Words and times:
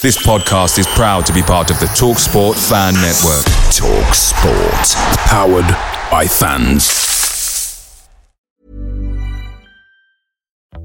This 0.00 0.16
podcast 0.24 0.78
is 0.78 0.86
proud 0.86 1.26
to 1.26 1.32
be 1.32 1.42
part 1.42 1.72
of 1.72 1.80
the 1.80 1.86
Talk 1.86 2.18
Sport 2.18 2.56
Fan 2.56 2.94
Network. 2.94 3.42
Talk 3.74 4.14
Sport. 4.14 5.16
Powered 5.26 5.68
by 6.08 6.24
fans. 6.24 8.08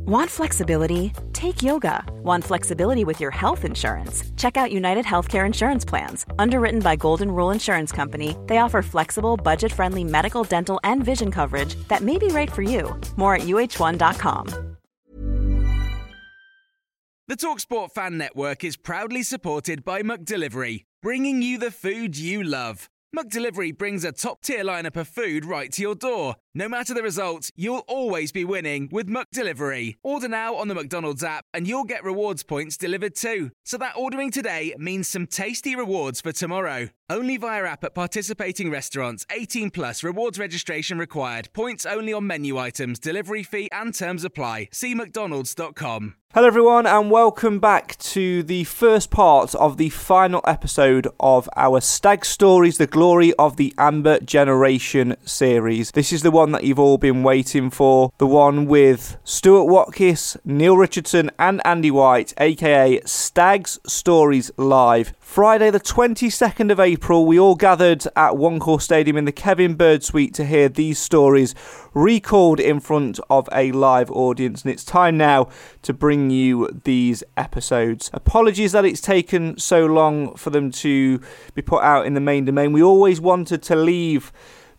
Want 0.08 0.32
flexibility? 0.32 1.14
Take 1.32 1.62
yoga. 1.62 2.04
Want 2.24 2.44
flexibility 2.44 3.06
with 3.06 3.22
your 3.22 3.30
health 3.30 3.66
insurance? 3.66 4.24
Check 4.36 4.58
out 4.58 4.72
United 4.72 5.06
Healthcare 5.06 5.46
Insurance 5.46 5.86
Plans. 5.86 6.26
Underwritten 6.40 6.80
by 6.80 6.96
Golden 6.96 7.30
Rule 7.30 7.52
Insurance 7.52 7.92
Company, 7.92 8.36
they 8.48 8.58
offer 8.58 8.82
flexible, 8.82 9.38
budget 9.38 9.72
friendly 9.72 10.04
medical, 10.04 10.44
dental, 10.44 10.80
and 10.84 11.04
vision 11.04 11.30
coverage 11.30 11.76
that 11.88 12.02
may 12.02 12.18
be 12.18 12.30
right 12.30 12.52
for 12.52 12.64
you. 12.64 13.00
More 13.16 13.36
at 13.36 13.44
uh1.com. 13.44 14.73
The 17.30 17.38
Talksport 17.38 17.94
Fan 17.94 18.18
Network 18.18 18.66
is 18.66 18.76
proudly 18.76 19.24
supported 19.24 19.86
by 19.86 20.02
McDelivery, 20.02 20.84
bringing 21.02 21.42
you 21.42 21.58
the 21.58 21.72
food 21.72 22.18
you 22.18 22.44
love. 22.44 22.90
McDelivery 23.16 23.78
brings 23.78 24.04
a 24.04 24.12
top 24.12 24.42
tier 24.42 24.66
lineup 24.66 24.98
of 24.98 25.08
food 25.08 25.46
right 25.46 25.72
to 25.72 25.82
your 25.82 25.96
door. 25.96 26.36
No 26.56 26.70
matter 26.70 26.94
the 26.94 27.02
result, 27.02 27.50
you'll 27.56 27.84
always 27.88 28.32
be 28.32 28.46
winning 28.46 28.88
with 28.92 29.08
McDelivery. 29.10 29.96
Order 30.04 30.28
now 30.28 30.54
on 30.54 30.68
the 30.68 30.76
McDonald's 30.76 31.24
app 31.24 31.46
and 31.52 31.68
you'll 31.68 31.84
get 31.84 32.04
rewards 32.04 32.44
points 32.44 32.78
delivered 32.78 33.16
too. 33.16 33.50
So 33.66 33.76
that 33.80 33.98
ordering 33.98 34.30
today 34.30 34.76
means 34.78 35.08
some 35.08 35.26
tasty 35.26 35.76
rewards 35.76 36.22
for 36.22 36.32
tomorrow. 36.32 36.90
Only 37.10 37.38
via 37.38 37.64
app 37.66 37.84
at 37.84 37.96
participating 37.96 38.70
restaurants. 38.70 39.26
18 39.32 39.72
plus 39.72 40.04
rewards 40.04 40.38
registration 40.38 41.00
required. 41.00 41.50
Points 41.54 41.88
only 41.88 42.14
on 42.14 42.28
menu 42.28 42.60
items, 42.60 43.00
delivery 43.00 43.42
fee 43.42 43.70
and 43.72 43.94
terms 43.94 44.24
apply. 44.24 44.70
See 44.72 44.94
mcdonalds.com. 44.94 46.16
Hello, 46.34 46.48
everyone, 46.48 46.88
and 46.88 47.12
welcome 47.12 47.60
back 47.60 47.96
to 48.00 48.42
the 48.42 48.64
first 48.64 49.12
part 49.12 49.54
of 49.54 49.78
the 49.78 49.90
final 49.90 50.42
episode 50.48 51.08
of 51.20 51.48
our 51.56 51.80
Stag 51.80 52.26
Stories 52.26 52.80
The 52.80 52.88
Glory 52.88 53.34
of 53.34 53.58
the 53.58 53.72
Amber 53.78 54.20
Generation 54.20 55.16
series. 55.24 55.92
This 55.92 56.12
is 56.12 56.24
the 56.24 56.32
one 56.32 56.43
that 56.52 56.64
you've 56.64 56.80
all 56.80 56.98
been 56.98 57.24
waiting 57.24 57.70
for 57.70 58.12
the 58.18 58.28
one 58.28 58.66
with 58.66 59.18
Stuart 59.24 59.66
Watkiss, 59.66 60.38
Neil 60.44 60.78
Richardson, 60.78 61.32
and 61.40 61.62
Andy 61.66 61.90
White, 61.90 62.34
aka 62.38 63.02
Stags 63.06 63.80
Stories 63.88 64.52
Live. 64.58 65.14
Friday, 65.20 65.72
the 65.72 65.80
22nd 65.80 66.72
of 66.72 66.80
April, 66.80 67.26
we 67.26 67.40
all 67.40 67.56
gathered 67.56 68.06
at 68.16 68.38
One 68.38 68.60
Call 68.60 68.78
Stadium 68.78 69.18
in 69.18 69.26
the 69.26 69.32
Kevin 69.32 69.74
Bird 69.74 70.04
Suite 70.04 70.34
to 70.36 70.46
hear 70.46 70.70
these 70.70 71.00
stories 71.00 71.56
recalled 71.94 72.60
in 72.60 72.80
front 72.80 73.20
of 73.30 73.50
a 73.52 73.72
live 73.72 74.12
audience, 74.12 74.64
and 74.64 74.72
it's 74.72 74.84
time 74.84 75.18
now 75.18 75.50
to 75.82 75.94
bring 75.94 76.30
you 76.30 76.70
these 76.84 77.24
episodes. 77.38 78.12
Apologies 78.14 78.74
that 78.74 78.86
it's 78.86 79.02
taken 79.02 79.58
so 79.58 79.86
long 79.86 80.36
for 80.36 80.50
them 80.50 80.70
to 80.72 81.20
be 81.56 81.62
put 81.62 81.82
out 81.84 82.06
in 82.06 82.14
the 82.14 82.20
main 82.20 82.46
domain. 82.46 82.74
We 82.74 82.84
always 82.84 83.20
wanted 83.20 83.64
to 83.64 83.76
leave 83.76 84.32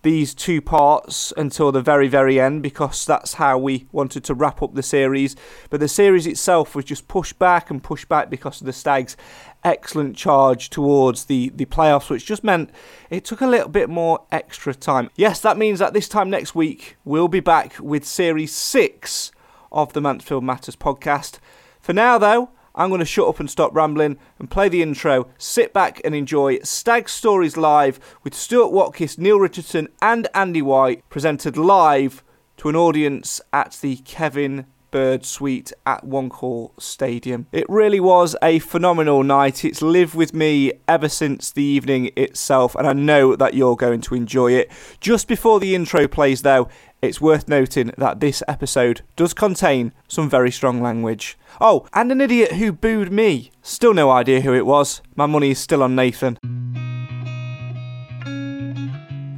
these 0.05 0.35
two 0.35 0.61
parts 0.61 1.33
until 1.37 1.73
the 1.73 1.83
very, 1.83 2.07
very 2.07 2.39
end 2.39 2.63
because 2.63 3.05
that's 3.05 3.35
how 3.35 3.59
we 3.59 3.89
wanted 3.91 4.23
to 4.25 4.35
wrap 4.35 4.63
up 4.63 4.75
the 4.75 4.83
series. 4.83 5.35
But 5.71 5.81
the 5.81 5.89
series 5.89 6.27
itself 6.27 6.77
was 6.77 6.85
just 6.85 7.09
pushed 7.09 7.39
back 7.39 7.71
and 7.71 7.83
pushed 7.83 8.09
back 8.09 8.31
because 8.31 8.61
of 8.61 8.67
the 8.67 8.73
Stags' 8.73 9.17
excellent 9.65 10.17
charge 10.17 10.71
towards 10.71 11.25
the, 11.25 11.51
the 11.55 11.65
playoffs, 11.65 12.11
which 12.11 12.27
just 12.27 12.45
meant 12.45 12.71
it 13.11 13.25
took 13.25 13.41
a 13.41 13.47
little 13.47 13.69
bit 13.69 13.91
more 13.91 14.25
extra 14.31 14.75
time. 14.75 15.11
Yes, 15.17 15.41
that 15.41 15.59
means 15.59 15.81
that 15.81 15.95
this 15.95 16.09
time 16.09 16.31
next 16.31 16.55
week 16.55 16.97
we'll 17.05 17.27
be 17.27 17.41
back 17.41 17.75
with 17.81 18.05
series 18.05 18.53
six 18.53 19.33
of 19.73 19.93
the 19.95 20.01
Mansfield 20.01 20.45
Matters 20.45 20.77
podcast. 20.77 21.39
For 21.81 21.93
now, 21.93 22.19
though, 22.19 22.51
I'm 22.75 22.89
going 22.89 22.99
to 22.99 23.05
shut 23.05 23.29
up 23.29 23.39
and 23.39 23.49
stop 23.49 23.75
rambling 23.75 24.19
and 24.39 24.51
play 24.51 24.69
the 24.69 24.83
intro. 24.83 25.29
Sit 25.39 25.73
back 25.73 26.01
and 26.05 26.15
enjoy 26.15 26.59
Stag 26.61 27.09
Stories 27.09 27.57
Live 27.57 28.01
with 28.25 28.35
Stuart 28.35 28.73
Watkiss, 28.73 29.17
Neil 29.17 29.39
Richardson, 29.39 29.89
and 30.03 30.27
Andy 30.35 30.63
White, 30.63 31.09
presented 31.09 31.57
live 31.57 32.25
to 32.57 32.69
an 32.69 32.77
audience 32.77 33.41
at 33.53 33.79
the 33.81 33.97
Kevin 33.99 34.67
Bird 34.95 35.25
Suite 35.25 35.73
at 35.85 36.05
One 36.05 36.31
Stadium. 36.79 37.49
It 37.51 37.69
really 37.69 37.99
was 37.99 38.37
a 38.41 38.61
phenomenal 38.61 39.25
night. 39.25 39.65
It's 39.65 39.83
lived 39.83 40.15
with 40.15 40.33
me 40.33 40.71
ever 40.87 41.09
since 41.09 41.51
the 41.51 41.65
evening 41.65 42.13
itself, 42.15 42.77
and 42.77 42.87
I 42.87 42.93
know 42.93 43.35
that 43.35 43.55
you're 43.55 43.75
going 43.75 44.03
to 44.03 44.15
enjoy 44.15 44.53
it. 44.53 44.71
Just 45.01 45.27
before 45.27 45.59
the 45.59 45.75
intro 45.75 46.07
plays, 46.07 46.43
though, 46.43 46.69
it's 47.03 47.21
worth 47.21 47.49
noting 47.49 47.91
that 47.99 48.21
this 48.21 48.41
episode 48.47 49.01
does 49.17 49.35
contain 49.35 49.93
some 50.07 50.31
very 50.31 50.53
strong 50.53 50.81
language. 50.81 51.37
Oh, 51.61 51.89
and 51.93 52.13
an 52.13 52.21
idiot 52.21 52.53
who 52.53 52.71
booed 52.71 53.11
me. 53.11 53.51
Still 53.63 53.95
no 53.95 54.13
idea 54.13 54.43
who 54.43 54.55
it 54.55 54.65
was. 54.65 55.03
My 55.17 55.27
money 55.27 55.51
is 55.51 55.59
still 55.59 55.83
on 55.83 55.97
Nathan. 55.97 56.39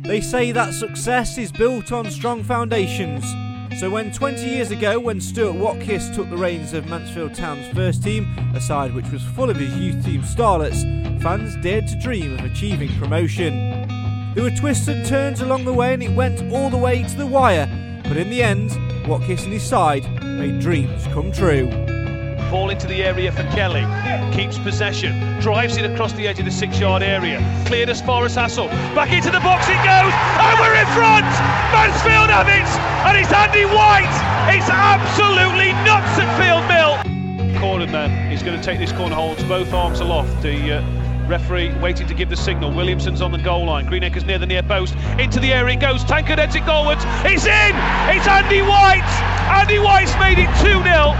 They 0.02 0.20
say 0.20 0.52
that 0.52 0.74
success 0.74 1.38
is 1.38 1.50
built 1.50 1.92
on 1.92 2.10
strong 2.10 2.44
foundations. 2.44 3.24
So 3.74 3.90
when 3.90 4.10
20 4.10 4.42
years 4.42 4.70
ago, 4.70 4.98
when 4.98 5.20
Stuart 5.20 5.54
Watkiss 5.54 6.14
took 6.14 6.30
the 6.30 6.36
reins 6.36 6.72
of 6.72 6.88
Mansfield 6.88 7.34
Town's 7.34 7.66
first 7.74 8.02
team, 8.02 8.26
a 8.54 8.60
side 8.60 8.94
which 8.94 9.10
was 9.10 9.22
full 9.22 9.50
of 9.50 9.56
his 9.56 9.76
youth 9.76 10.02
team 10.04 10.22
starlets, 10.22 10.82
fans 11.22 11.56
dared 11.56 11.86
to 11.88 11.98
dream 12.00 12.32
of 12.38 12.44
achieving 12.44 12.88
promotion. 12.98 13.54
There 14.34 14.44
were 14.44 14.50
twists 14.50 14.88
and 14.88 15.04
turns 15.04 15.42
along 15.42 15.66
the 15.66 15.74
way 15.74 15.92
and 15.92 16.02
it 16.02 16.12
went 16.12 16.52
all 16.52 16.70
the 16.70 16.78
way 16.78 17.02
to 17.02 17.16
the 17.16 17.26
wire, 17.26 17.66
but 18.04 18.16
in 18.16 18.30
the 18.30 18.42
end, 18.42 18.70
Watkiss 19.06 19.44
and 19.44 19.52
his 19.52 19.62
side 19.62 20.04
made 20.22 20.60
dreams 20.60 21.04
come 21.08 21.30
true. 21.30 21.68
Ball 22.50 22.70
into 22.70 22.86
the 22.86 23.02
area 23.02 23.32
for 23.32 23.42
Kelly. 23.54 23.84
Keeps 24.34 24.58
possession. 24.58 25.40
Drives 25.40 25.76
it 25.76 25.90
across 25.90 26.12
the 26.12 26.28
edge 26.28 26.38
of 26.38 26.44
the 26.44 26.50
six 26.50 26.78
yard 26.78 27.02
area. 27.02 27.38
Cleared 27.66 27.88
as 27.88 28.00
far 28.00 28.24
as 28.24 28.34
Hassel. 28.36 28.68
Back 28.94 29.12
into 29.12 29.30
the 29.30 29.40
box 29.40 29.66
it 29.68 29.80
goes. 29.82 30.12
And 30.38 30.54
we're 30.60 30.78
in 30.78 30.86
front. 30.94 31.26
Mansfield 31.74 32.30
have 32.30 32.48
it. 32.48 32.68
And 33.06 33.18
it's 33.18 33.32
Andy 33.32 33.64
White. 33.64 34.10
It's 34.54 34.70
absolutely 34.70 35.72
nuts 35.84 36.18
at 36.18 36.30
Field 36.38 36.64
Mill. 36.70 37.60
Corner 37.60 37.86
man. 37.86 38.30
He's 38.30 38.42
going 38.42 38.58
to 38.58 38.64
take 38.64 38.78
this 38.78 38.92
corner. 38.92 39.14
Holds 39.14 39.42
both 39.44 39.72
arms 39.72 40.00
aloft. 40.00 40.42
The 40.42 40.78
uh, 40.78 41.28
Referee 41.28 41.74
waiting 41.80 42.06
to 42.06 42.14
give 42.14 42.28
the 42.28 42.36
signal. 42.36 42.72
Williamson's 42.72 43.20
on 43.20 43.32
the 43.32 43.38
goal 43.38 43.66
line. 43.66 43.86
Greenacre's 43.86 44.24
near 44.24 44.38
the 44.38 44.46
near 44.46 44.62
post. 44.62 44.94
Into 45.18 45.40
the 45.40 45.52
area 45.52 45.76
it 45.76 45.80
goes. 45.80 46.04
Tankard 46.04 46.38
heads 46.38 46.54
it 46.54 46.62
goalwards. 46.62 47.02
It's 47.24 47.46
in! 47.46 47.74
It's 48.14 48.26
Andy 48.28 48.62
White! 48.62 49.02
Andy 49.50 49.78
White's 49.78 50.14
made 50.18 50.38
it 50.38 50.50
2 50.62 50.82
0. 50.84 51.14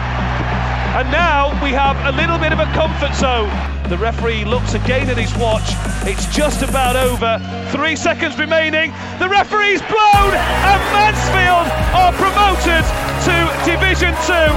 And 0.97 1.13
now 1.13 1.53
we 1.63 1.73
have 1.73 1.95
a 2.07 2.17
little 2.17 2.39
bit 2.39 2.55
of 2.55 2.59
a 2.59 2.65
comfort 2.73 3.15
zone. 3.15 3.53
The 3.91 3.99
referee 3.99 4.47
looks 4.47 4.73
again 4.73 5.11
at 5.11 5.19
his 5.19 5.37
watch. 5.37 5.77
It's 6.09 6.25
just 6.35 6.63
about 6.63 6.97
over. 6.97 7.37
Three 7.71 7.97
seconds 7.97 8.39
remaining. 8.39 8.93
The 9.19 9.29
referee's 9.29 9.83
blown, 9.93 10.33
and 10.33 10.81
Mansfield 10.97 11.69
are 11.93 12.17
promoted 12.17 12.81
to 13.29 13.37
Division 13.69 14.17
2. 14.25 14.49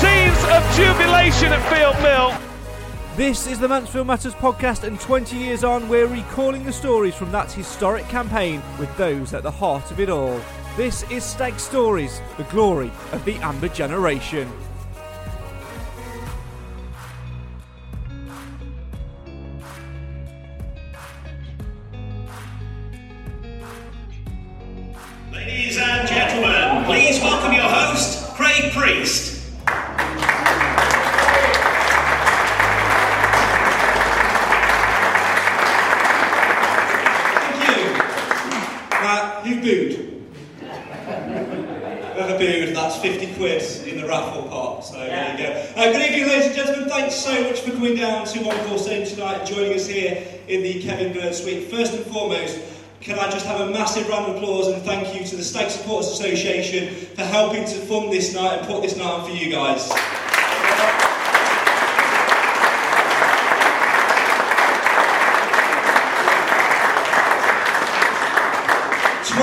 Scenes 0.00 0.40
of 0.48 0.64
jubilation 0.72 1.52
at 1.52 1.60
Field 1.68 2.00
Mill. 2.00 2.32
This 3.18 3.46
is 3.46 3.58
the 3.58 3.68
Mansfield 3.68 4.06
Matters 4.06 4.32
podcast, 4.32 4.84
and 4.84 4.98
20 4.98 5.36
years 5.36 5.62
on, 5.62 5.90
we're 5.90 6.06
recalling 6.06 6.64
the 6.64 6.72
stories 6.72 7.14
from 7.14 7.30
that 7.32 7.52
historic 7.52 8.08
campaign 8.08 8.62
with 8.78 8.96
those 8.96 9.34
at 9.34 9.42
the 9.42 9.50
heart 9.50 9.90
of 9.90 10.00
it 10.00 10.08
all. 10.08 10.40
This 10.78 11.02
is 11.10 11.22
Stag 11.22 11.60
Stories, 11.60 12.22
the 12.38 12.44
glory 12.44 12.90
of 13.12 13.22
the 13.26 13.34
Amber 13.40 13.68
Generation. 13.68 14.50
So 47.16 47.42
much 47.44 47.60
for 47.60 47.70
coming 47.70 47.96
down 47.96 48.26
to 48.26 48.40
One 48.40 48.56
Call 48.66 48.76
Stadium 48.76 49.08
tonight 49.08 49.38
and 49.38 49.48
joining 49.48 49.72
us 49.72 49.86
here 49.86 50.22
in 50.48 50.62
the 50.62 50.82
Kevin 50.82 51.14
Bird 51.14 51.34
Suite. 51.34 51.70
First 51.70 51.94
and 51.94 52.04
foremost, 52.04 52.60
can 53.00 53.18
I 53.18 53.30
just 53.30 53.46
have 53.46 53.62
a 53.62 53.70
massive 53.70 54.06
round 54.08 54.30
of 54.30 54.36
applause 54.36 54.68
and 54.68 54.82
thank 54.82 55.18
you 55.18 55.26
to 55.26 55.36
the 55.36 55.42
Stag 55.42 55.70
Supporters 55.70 56.10
Association 56.12 56.94
for 57.14 57.22
helping 57.22 57.64
to 57.64 57.74
fund 57.86 58.12
this 58.12 58.34
night 58.34 58.58
and 58.58 58.66
put 58.66 58.82
this 58.82 58.98
night 58.98 59.06
on 59.06 59.24
for 59.24 59.34
you 59.34 59.50
guys. 59.50 60.25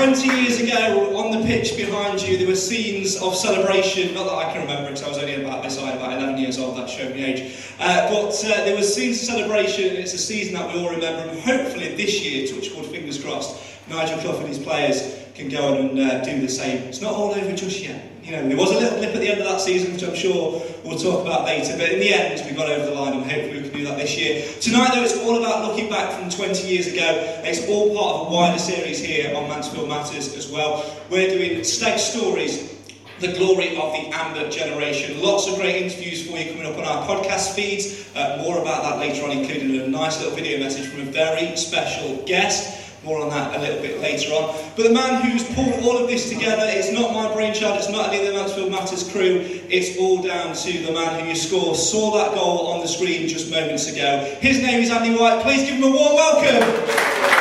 20 0.04 0.28
20 0.28 0.42
years 0.42 0.60
ago, 0.60 1.16
on 1.16 1.30
the 1.30 1.46
pitch 1.46 1.78
behind 1.78 2.20
you, 2.20 2.36
there 2.36 2.46
were 2.46 2.54
scenes 2.54 3.16
of 3.22 3.34
celebration. 3.34 4.12
Not 4.12 4.24
that 4.24 4.34
I 4.34 4.52
can 4.52 4.60
remember, 4.60 4.90
because 4.90 5.02
I 5.02 5.08
was 5.08 5.16
only 5.16 5.42
about 5.42 5.62
this 5.62 5.80
high, 5.80 5.92
about 5.92 6.12
11 6.12 6.36
years 6.36 6.58
old. 6.58 6.76
That 6.76 6.90
showed 6.90 7.14
me 7.14 7.24
age. 7.24 7.56
Uh, 7.80 8.10
but 8.10 8.34
uh, 8.44 8.64
there 8.64 8.76
were 8.76 8.82
scenes 8.82 9.22
of 9.22 9.28
celebration. 9.28 9.88
and 9.88 9.98
It's 9.98 10.12
a 10.12 10.18
season 10.18 10.54
that 10.54 10.74
we 10.74 10.78
all 10.78 10.90
remember, 10.90 11.30
and 11.30 11.40
hopefully 11.40 11.94
this 11.94 12.22
year, 12.22 12.46
touch 12.46 12.70
wood, 12.74 12.84
fingers 12.84 13.22
crossed, 13.22 13.58
Nigel 13.88 14.18
Clough 14.18 14.40
and 14.40 14.48
his 14.48 14.58
players 14.58 15.24
can 15.34 15.48
go 15.48 15.72
on 15.72 15.88
and 15.88 15.98
uh, 15.98 16.22
do 16.22 16.38
the 16.38 16.50
same. 16.50 16.82
It's 16.82 17.00
not 17.00 17.14
all 17.14 17.32
over 17.32 17.56
just 17.56 17.80
yet. 17.80 18.04
You 18.22 18.32
know, 18.32 18.46
there 18.46 18.56
was 18.58 18.72
a 18.72 18.78
little 18.78 18.98
blip 18.98 19.14
at 19.14 19.20
the 19.20 19.28
end 19.28 19.40
of 19.40 19.46
that 19.46 19.60
season, 19.60 19.94
which 19.94 20.02
I'm 20.02 20.14
sure 20.14 20.60
we'll 20.84 20.98
talk 20.98 21.22
about 21.22 21.44
later. 21.44 21.76
But 21.76 21.90
in 21.90 22.00
the 22.00 22.12
end, 22.12 22.44
we 22.48 22.56
got 22.56 22.68
over 22.68 22.86
the 22.86 22.92
line, 22.92 23.14
and 23.14 23.30
hopefully 23.30 23.62
we 23.62 23.68
can 23.68 23.78
do 23.78 23.84
that 23.84 23.98
this 23.98 24.16
year. 24.16 24.44
Tonight, 24.60 24.92
though, 24.94 25.02
it's 25.02 25.18
all 25.18 25.38
about 25.38 25.66
looking 25.66 25.88
back 25.88 26.18
from 26.18 26.30
20 26.30 26.68
years 26.68 26.86
ago. 26.86 27.40
It's 27.44 27.66
all 27.68 27.96
part 27.96 28.20
of 28.20 28.28
a 28.28 28.30
wider 28.30 28.58
series 28.58 29.00
here 29.00 29.34
on 29.36 29.48
Mansfield 29.48 29.88
Matters 29.88 30.36
as 30.36 30.50
well. 30.50 30.84
We're 31.10 31.30
doing 31.30 31.64
Stag 31.64 31.98
Stories 31.98 32.74
the 33.20 33.32
glory 33.32 33.76
of 33.76 33.92
the 33.92 34.10
Amber 34.12 34.50
generation. 34.50 35.22
Lots 35.22 35.48
of 35.48 35.56
great 35.56 35.82
interviews 35.82 36.28
for 36.28 36.36
you 36.36 36.52
coming 36.52 36.66
up 36.66 36.76
on 36.76 36.84
our 36.84 37.06
podcast 37.06 37.54
feeds. 37.54 38.10
Uh, 38.14 38.42
more 38.42 38.58
about 38.58 38.82
that 38.82 38.98
later 38.98 39.24
on, 39.24 39.30
including 39.30 39.80
a 39.80 39.86
nice 39.86 40.20
little 40.20 40.34
video 40.34 40.58
message 40.58 40.88
from 40.88 41.08
a 41.08 41.10
very 41.10 41.56
special 41.56 42.22
guest. 42.26 42.83
More 43.04 43.20
on 43.20 43.28
that 43.30 43.54
a 43.54 43.60
little 43.60 43.82
bit 43.82 44.00
later 44.00 44.32
on. 44.32 44.56
But 44.76 44.84
the 44.84 44.94
man 44.94 45.22
who's 45.22 45.44
pulled 45.54 45.84
all 45.84 45.98
of 45.98 46.08
this 46.08 46.30
together, 46.30 46.64
it's 46.64 46.90
not 46.90 47.12
my 47.12 47.32
brainchild, 47.34 47.76
it's 47.76 47.90
not 47.90 48.14
any 48.14 48.26
of 48.26 48.32
the 48.32 48.38
Mansfield 48.38 48.70
Matters 48.70 49.10
crew, 49.12 49.44
it's 49.68 49.98
all 49.98 50.22
down 50.22 50.54
to 50.54 50.72
the 50.86 50.92
man 50.92 51.20
who 51.20 51.28
you 51.28 51.36
score 51.36 51.74
saw 51.74 52.16
that 52.16 52.34
goal 52.34 52.68
on 52.68 52.80
the 52.80 52.88
screen 52.88 53.28
just 53.28 53.50
moments 53.50 53.92
ago. 53.92 54.36
His 54.40 54.62
name 54.62 54.82
is 54.82 54.90
Andy 54.90 55.18
White. 55.18 55.42
Please 55.42 55.68
give 55.68 55.76
him 55.76 55.84
a 55.84 55.90
warm 55.90 56.14
welcome. 56.14 57.33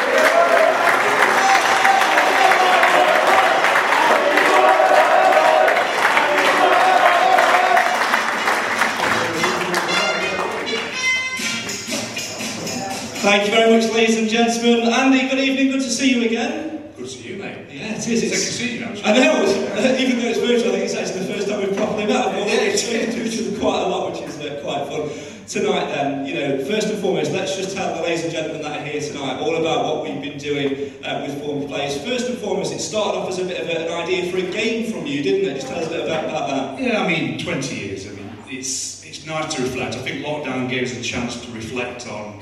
Thank 13.34 13.48
you 13.50 13.56
very 13.56 13.76
much, 13.76 13.92
ladies 13.92 14.20
and 14.20 14.30
gentlemen. 14.30 14.94
Andy, 14.94 15.28
good 15.28 15.40
evening. 15.40 15.72
Good 15.72 15.82
to 15.82 15.90
see 15.90 16.14
you 16.14 16.24
again. 16.24 16.94
Good 16.96 17.06
to 17.06 17.08
see 17.08 17.30
you, 17.34 17.38
mate. 17.42 17.66
Yeah, 17.68 17.96
it 17.96 17.98
is. 17.98 18.22
It's 18.22 18.32
It's, 18.32 18.46
to 18.46 18.54
see 18.54 18.78
you, 18.78 18.86
actually. 18.86 19.04
I 19.06 19.14
know, 19.18 19.42
it's- 19.42 20.00
even 20.02 20.20
though 20.20 20.28
it's 20.28 20.38
virtual, 20.38 20.70
I 20.70 20.78
think 20.78 20.84
it's 20.84 20.94
actually 20.94 21.26
the 21.26 21.34
first 21.34 21.50
time 21.50 21.60
we've 21.62 21.76
properly 21.76 22.06
met. 22.06 22.28
I've 22.28 22.36
already 22.36 22.78
spoken 22.78 23.10
to 23.10 23.26
each 23.26 23.42
other 23.42 23.60
quite 23.60 23.82
a 23.82 23.88
lot, 23.88 24.12
which 24.12 24.22
is 24.22 24.38
uh, 24.40 24.62
quite 24.62 24.86
fun. 24.86 25.10
Tonight, 25.48 25.88
then, 25.90 26.28
you 26.28 26.36
know, 26.36 26.64
first 26.66 26.90
and 26.90 27.00
foremost, 27.02 27.32
let's 27.32 27.58
just 27.58 27.76
tell 27.76 27.96
the 27.96 28.04
ladies 28.04 28.24
and 28.24 28.32
gentlemen 28.32 28.62
that 28.62 28.80
are 28.80 28.86
here 28.86 29.02
tonight 29.02 29.40
all 29.42 29.56
about 29.56 29.84
what 29.84 30.04
we've 30.04 30.22
been 30.22 30.38
doing 30.38 30.94
uh, 31.04 31.26
with 31.26 31.42
former 31.42 31.68
players. 31.68 31.98
First 32.06 32.30
and 32.30 32.38
foremost, 32.38 32.72
it 32.72 32.82
started 32.82 33.18
off 33.18 33.30
as 33.30 33.40
a 33.40 33.46
bit 33.46 33.60
of 33.60 33.68
a, 33.68 33.88
an 33.88 33.94
idea 34.04 34.32
for 34.32 34.38
a 34.38 34.46
game 34.52 34.94
from 34.94 35.08
you, 35.08 35.24
didn't 35.24 35.50
it? 35.50 35.56
Just 35.56 35.70
tell 35.70 35.80
us 35.80 35.88
a 35.88 35.90
bit 35.90 36.06
about 36.06 36.50
that. 36.50 36.80
Yeah, 36.80 37.02
I 37.02 37.08
mean, 37.08 37.40
20 37.40 37.76
years. 37.76 38.06
I 38.06 38.12
mean, 38.12 38.30
it's 38.48 39.04
it's 39.04 39.26
nice 39.26 39.56
to 39.56 39.64
reflect. 39.64 39.96
I 39.96 40.04
think 40.04 40.24
lockdown 40.24 40.70
gave 40.70 40.84
us 40.84 40.96
a 40.96 41.02
chance 41.02 41.44
to 41.44 41.52
reflect 41.52 42.08
on 42.08 42.40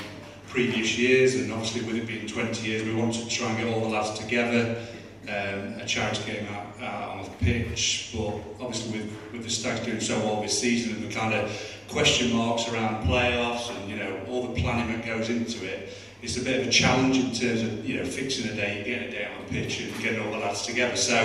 previous 0.51 0.98
years, 0.98 1.36
and 1.36 1.51
obviously 1.51 1.81
with 1.81 1.95
it 1.95 2.06
being 2.06 2.27
20 2.27 2.68
years, 2.68 2.83
we 2.83 2.94
wanted 2.94 3.24
to 3.24 3.30
try 3.30 3.50
and 3.50 3.57
get 3.57 3.74
all 3.74 3.81
the 3.81 3.88
lads 3.88 4.19
together. 4.19 4.86
Um, 5.24 5.80
a 5.80 5.86
charity 5.86 6.24
game 6.31 6.48
out, 6.48 6.81
out 6.81 7.09
on 7.19 7.24
the 7.24 7.30
pitch, 7.45 8.12
but 8.13 8.39
obviously 8.59 9.00
with, 9.00 9.31
with 9.31 9.44
the 9.44 9.50
Stags 9.50 9.86
doing 9.86 10.00
so 10.00 10.18
well 10.19 10.42
this 10.42 10.59
season 10.59 10.95
and 10.95 11.09
the 11.09 11.13
kind 11.13 11.33
of 11.33 11.51
question 11.88 12.33
marks 12.33 12.68
around 12.69 13.06
playoffs 13.06 13.69
and 13.69 13.89
you 13.89 13.98
know 13.98 14.19
all 14.27 14.48
the 14.48 14.59
planning 14.59 14.98
that 14.98 15.06
goes 15.06 15.30
into 15.30 15.63
it, 15.63 15.94
it's 16.24 16.38
a 16.38 16.44
bit 16.44 16.62
of 16.62 16.68
a 16.68 16.71
challenge 16.71 17.18
in 17.18 17.31
terms 17.31 17.62
of 17.62 17.86
you 17.88 17.97
know 17.97 18.06
fixing 18.06 18.50
a 18.50 18.56
day, 18.56 18.83
getting 18.83 19.09
a 19.09 19.12
day 19.12 19.27
on 19.31 19.45
the 19.45 19.51
pitch 19.51 19.81
and 19.81 20.01
getting 20.01 20.21
all 20.21 20.31
the 20.31 20.39
lads 20.39 20.63
together. 20.65 20.95
So 20.95 21.15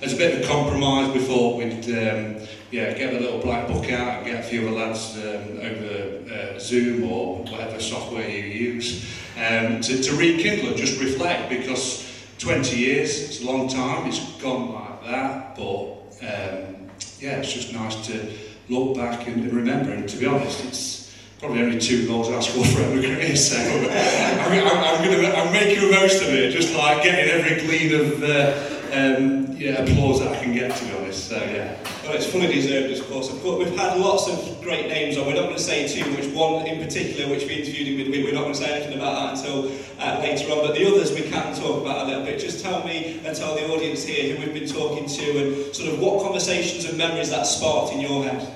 as 0.00 0.12
a 0.12 0.16
bit 0.16 0.34
of 0.34 0.44
a 0.44 0.48
compromise, 0.48 1.12
we 1.12 1.20
thought 1.20 1.58
we'd 1.58 1.84
um, 1.98 2.46
yeah 2.72 2.92
get 2.94 3.12
the 3.12 3.20
little 3.20 3.40
black 3.40 3.68
book 3.68 3.92
out 3.92 4.18
and 4.18 4.26
get 4.26 4.40
a 4.40 4.42
few 4.42 4.66
of 4.66 4.72
the 4.72 4.76
lads 4.76 5.16
um, 5.18 5.60
over 5.60 6.34
uh, 6.34 6.58
Zoom 6.58 7.04
or 7.04 7.44
whatever 7.44 7.78
software 7.78 8.28
you 8.28 8.42
use 8.42 9.04
um, 9.36 9.80
to, 9.80 10.02
to 10.02 10.16
rekindle 10.16 10.68
and 10.68 10.76
just 10.76 11.00
reflect 11.00 11.48
because 11.48 12.08
20 12.42 12.76
years, 12.76 13.22
it's 13.22 13.40
a 13.40 13.46
long 13.46 13.68
time, 13.68 14.08
it's 14.08 14.18
gone 14.42 14.72
like 14.72 15.04
that, 15.04 15.54
but 15.54 15.92
um, 16.22 16.90
yeah, 17.20 17.38
it's 17.38 17.52
just 17.52 17.72
nice 17.72 18.04
to 18.06 18.32
look 18.68 18.96
back 18.96 19.28
and, 19.28 19.44
and 19.44 19.52
remember. 19.52 19.92
And 19.92 20.08
to 20.08 20.16
be 20.16 20.26
honest, 20.26 20.64
it's 20.64 21.16
probably 21.38 21.62
only 21.62 21.78
two 21.78 22.06
goals 22.08 22.30
I 22.30 22.40
scored 22.40 22.66
for 22.66 22.80
my 22.80 23.00
career, 23.00 23.36
so 23.36 23.56
I'm, 23.58 24.52
I'm, 24.52 24.66
I'm, 24.66 25.04
gonna, 25.04 25.28
I'm 25.28 25.52
making 25.52 25.88
the 25.88 25.92
most 25.92 26.20
of 26.20 26.30
it, 26.30 26.50
just 26.50 26.74
like 26.74 27.04
getting 27.04 27.30
every 27.30 27.64
glean 27.64 27.94
of 27.94 28.22
uh, 28.24 28.72
um, 28.92 29.56
yeah, 29.56 29.82
applause 29.82 30.18
that 30.18 30.32
I 30.32 30.42
can 30.42 30.52
get, 30.52 30.74
to 30.74 30.84
be 30.84 30.92
honest. 30.94 31.28
So 31.28 31.36
yeah. 31.36 31.76
Well, 32.02 32.14
it's 32.14 32.26
fully 32.26 32.48
deserved, 32.48 32.98
of 32.98 33.08
course. 33.08 33.30
Of 33.30 33.40
course, 33.42 33.64
we've 33.64 33.78
had 33.78 33.96
lots 33.96 34.28
of 34.28 34.60
great 34.60 34.88
names 34.88 35.16
on. 35.16 35.24
We're 35.24 35.34
not 35.34 35.44
going 35.44 35.56
to 35.56 35.62
say 35.62 35.86
too 35.86 36.10
much. 36.10 36.26
One 36.34 36.66
in 36.66 36.84
particular, 36.84 37.30
which 37.30 37.46
we 37.46 37.62
interviewed 37.62 37.86
him 37.86 38.10
with, 38.10 38.24
we're 38.24 38.34
not 38.34 38.42
going 38.42 38.54
to 38.54 38.58
say 38.58 38.72
anything 38.72 38.98
about 38.98 39.36
that 39.36 39.38
until 39.38 39.70
uh, 40.00 40.18
later 40.18 40.50
on. 40.50 40.66
But 40.66 40.74
the 40.74 40.84
others 40.84 41.12
we 41.12 41.22
can 41.22 41.54
talk 41.54 41.80
about 41.80 42.06
a 42.06 42.08
little 42.08 42.24
bit. 42.24 42.40
Just 42.40 42.64
tell 42.64 42.84
me 42.84 43.20
and 43.24 43.36
tell 43.36 43.54
the 43.54 43.68
audience 43.72 44.02
here 44.02 44.34
who 44.34 44.44
we've 44.44 44.52
been 44.52 44.68
talking 44.68 45.06
to 45.06 45.38
and 45.38 45.76
sort 45.76 45.92
of 45.92 46.00
what 46.00 46.24
conversations 46.24 46.86
and 46.86 46.98
memories 46.98 47.30
that 47.30 47.46
sparked 47.46 47.92
in 47.92 48.00
your 48.00 48.24
head. 48.24 48.52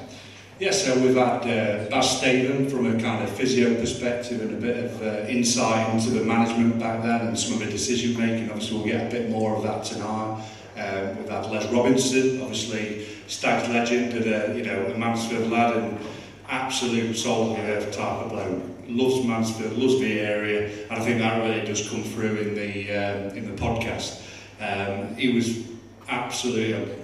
Yeah, 0.58 0.72
so 0.72 0.98
we've 0.98 1.14
had 1.14 1.42
uh, 1.42 1.88
Baz 1.88 2.18
Statham 2.18 2.68
from 2.68 2.86
a 2.86 3.00
kind 3.00 3.22
of 3.22 3.30
physio 3.30 3.76
perspective 3.76 4.40
and 4.40 4.56
a 4.56 4.60
bit 4.60 4.84
of 4.86 5.02
uh, 5.02 5.28
insight 5.28 5.94
into 5.94 6.10
the 6.10 6.24
management 6.24 6.80
back 6.80 7.02
then 7.02 7.28
and 7.28 7.38
some 7.38 7.52
of 7.52 7.60
the 7.60 7.66
decision 7.66 8.18
making. 8.18 8.50
Obviously, 8.50 8.76
we'll 8.76 8.86
get 8.86 9.06
a 9.06 9.10
bit 9.10 9.30
more 9.30 9.54
of 9.54 9.62
that 9.62 9.84
tonight. 9.84 10.42
Um, 10.76 11.16
we've 11.18 11.28
had 11.28 11.46
Les 11.46 11.72
Robinson, 11.72 12.42
obviously 12.42 13.06
Stags 13.26 13.68
legend 13.68 14.12
and 14.12 14.26
a, 14.26 14.56
you 14.56 14.62
know, 14.62 14.86
a 14.86 14.98
Mansfield 14.98 15.50
lad 15.50 15.76
and 15.76 15.98
absolute 16.48 17.16
soul 17.16 17.56
of 17.56 17.84
the 17.84 17.90
type 17.90 18.24
of 18.24 18.30
bloke. 18.30 18.62
Loves 18.88 19.26
Mansfield, 19.26 19.72
loves 19.72 19.98
the 19.98 20.20
area, 20.20 20.70
and 20.88 20.92
I 20.92 21.00
think 21.00 21.18
that 21.18 21.42
really 21.42 21.66
does 21.66 21.88
come 21.88 22.04
through 22.04 22.36
in 22.36 22.54
the 22.54 22.96
um, 22.96 23.36
in 23.36 23.44
the 23.50 23.60
podcast. 23.60 24.22
Um, 24.60 25.16
he 25.16 25.32
was 25.34 25.66
absolutely. 26.08 26.94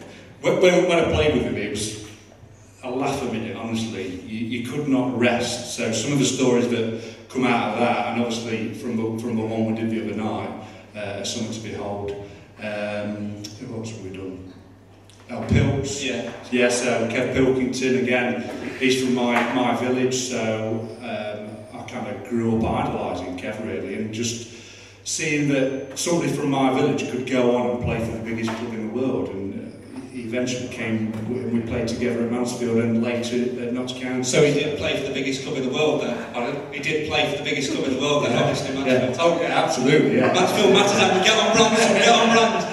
When, 0.42 0.60
when 0.60 0.88
when 0.88 0.98
I 1.00 1.12
played 1.12 1.34
with 1.34 1.42
him, 1.42 1.56
it 1.56 1.70
was 1.70 2.06
a 2.84 2.90
laugh 2.90 3.20
a 3.22 3.32
minute, 3.32 3.56
honestly. 3.56 4.20
You, 4.20 4.46
you 4.46 4.70
could 4.70 4.86
not 4.86 5.18
rest. 5.18 5.76
So 5.76 5.92
some 5.92 6.12
of 6.12 6.18
the 6.18 6.24
stories 6.24 6.68
that 6.68 7.02
come 7.28 7.44
out 7.44 7.72
of 7.72 7.78
that, 7.80 8.12
and 8.12 8.22
obviously 8.22 8.74
from 8.74 8.96
the, 8.96 9.22
from 9.22 9.36
the 9.36 9.42
one 9.42 9.66
we 9.66 9.80
did 9.80 9.90
the 9.90 10.04
other 10.04 10.16
night, 10.16 10.64
uh, 10.96 11.24
something 11.24 11.52
to 11.52 11.68
behold. 11.68 12.10
Um, 12.62 13.41
who 13.66 13.76
else 13.76 13.90
have 13.90 14.02
we 14.02 14.10
done? 14.10 14.52
Oh, 15.30 15.44
Pilks. 15.48 16.04
Yeah. 16.04 16.30
Yeah, 16.50 16.68
so 16.68 17.08
Kev 17.08 17.32
Pilkington, 17.34 17.98
again, 17.98 18.42
he's 18.78 19.02
from 19.02 19.14
my, 19.14 19.52
my 19.54 19.74
village, 19.76 20.14
so 20.14 20.86
um, 21.00 21.80
I 21.80 21.84
kind 21.84 22.08
of 22.08 22.28
grew 22.28 22.58
up 22.58 22.64
idolising 22.64 23.38
Kev 23.38 23.64
really, 23.64 23.94
and 23.94 24.12
just 24.12 24.50
seeing 25.04 25.48
that 25.48 25.98
somebody 25.98 26.30
from 26.32 26.50
my 26.50 26.72
village 26.74 27.10
could 27.10 27.26
go 27.28 27.56
on 27.56 27.70
and 27.70 27.84
play 27.84 28.04
for 28.04 28.12
the 28.12 28.24
biggest 28.24 28.50
club 28.50 28.72
in 28.74 28.88
the 28.88 28.92
world, 28.92 29.30
and 29.30 29.54
uh, 29.54 30.00
he 30.10 30.22
eventually 30.22 30.68
came, 30.68 31.12
and 31.14 31.52
we 31.52 31.60
played 31.60 31.88
together 31.88 32.24
at 32.24 32.30
Mansfield 32.30 32.78
and 32.78 33.02
later 33.02 33.42
at 33.64 33.72
Notts 33.72 33.94
County. 33.94 34.22
So 34.24 34.44
he 34.44 34.52
did 34.52 34.76
play 34.76 35.00
for 35.00 35.08
the 35.08 35.14
biggest 35.14 35.42
club 35.44 35.56
in 35.56 35.62
the 35.62 35.72
world 35.72 36.02
then. 36.02 36.72
He 36.72 36.80
did 36.80 37.08
play 37.08 37.30
for 37.32 37.38
the 37.38 37.44
biggest 37.44 37.72
club 37.72 37.86
in 37.86 37.94
the 37.94 38.00
world 38.00 38.26
then, 38.26 38.36
obviously. 38.36 38.74
Yeah. 38.76 38.98
Mansfield. 38.98 39.16
Oh, 39.20 39.40
yeah, 39.40 39.64
absolutely, 39.64 40.16
yeah. 40.18 40.32
Mansfield 40.34 40.72
matters 40.74 40.92
and 40.92 41.18
we 41.18 41.24
get 41.24 41.38
on 41.38 41.56
brand, 41.56 41.94
we 41.94 42.00
get 42.00 42.14
on 42.14 42.28
brand. 42.36 42.71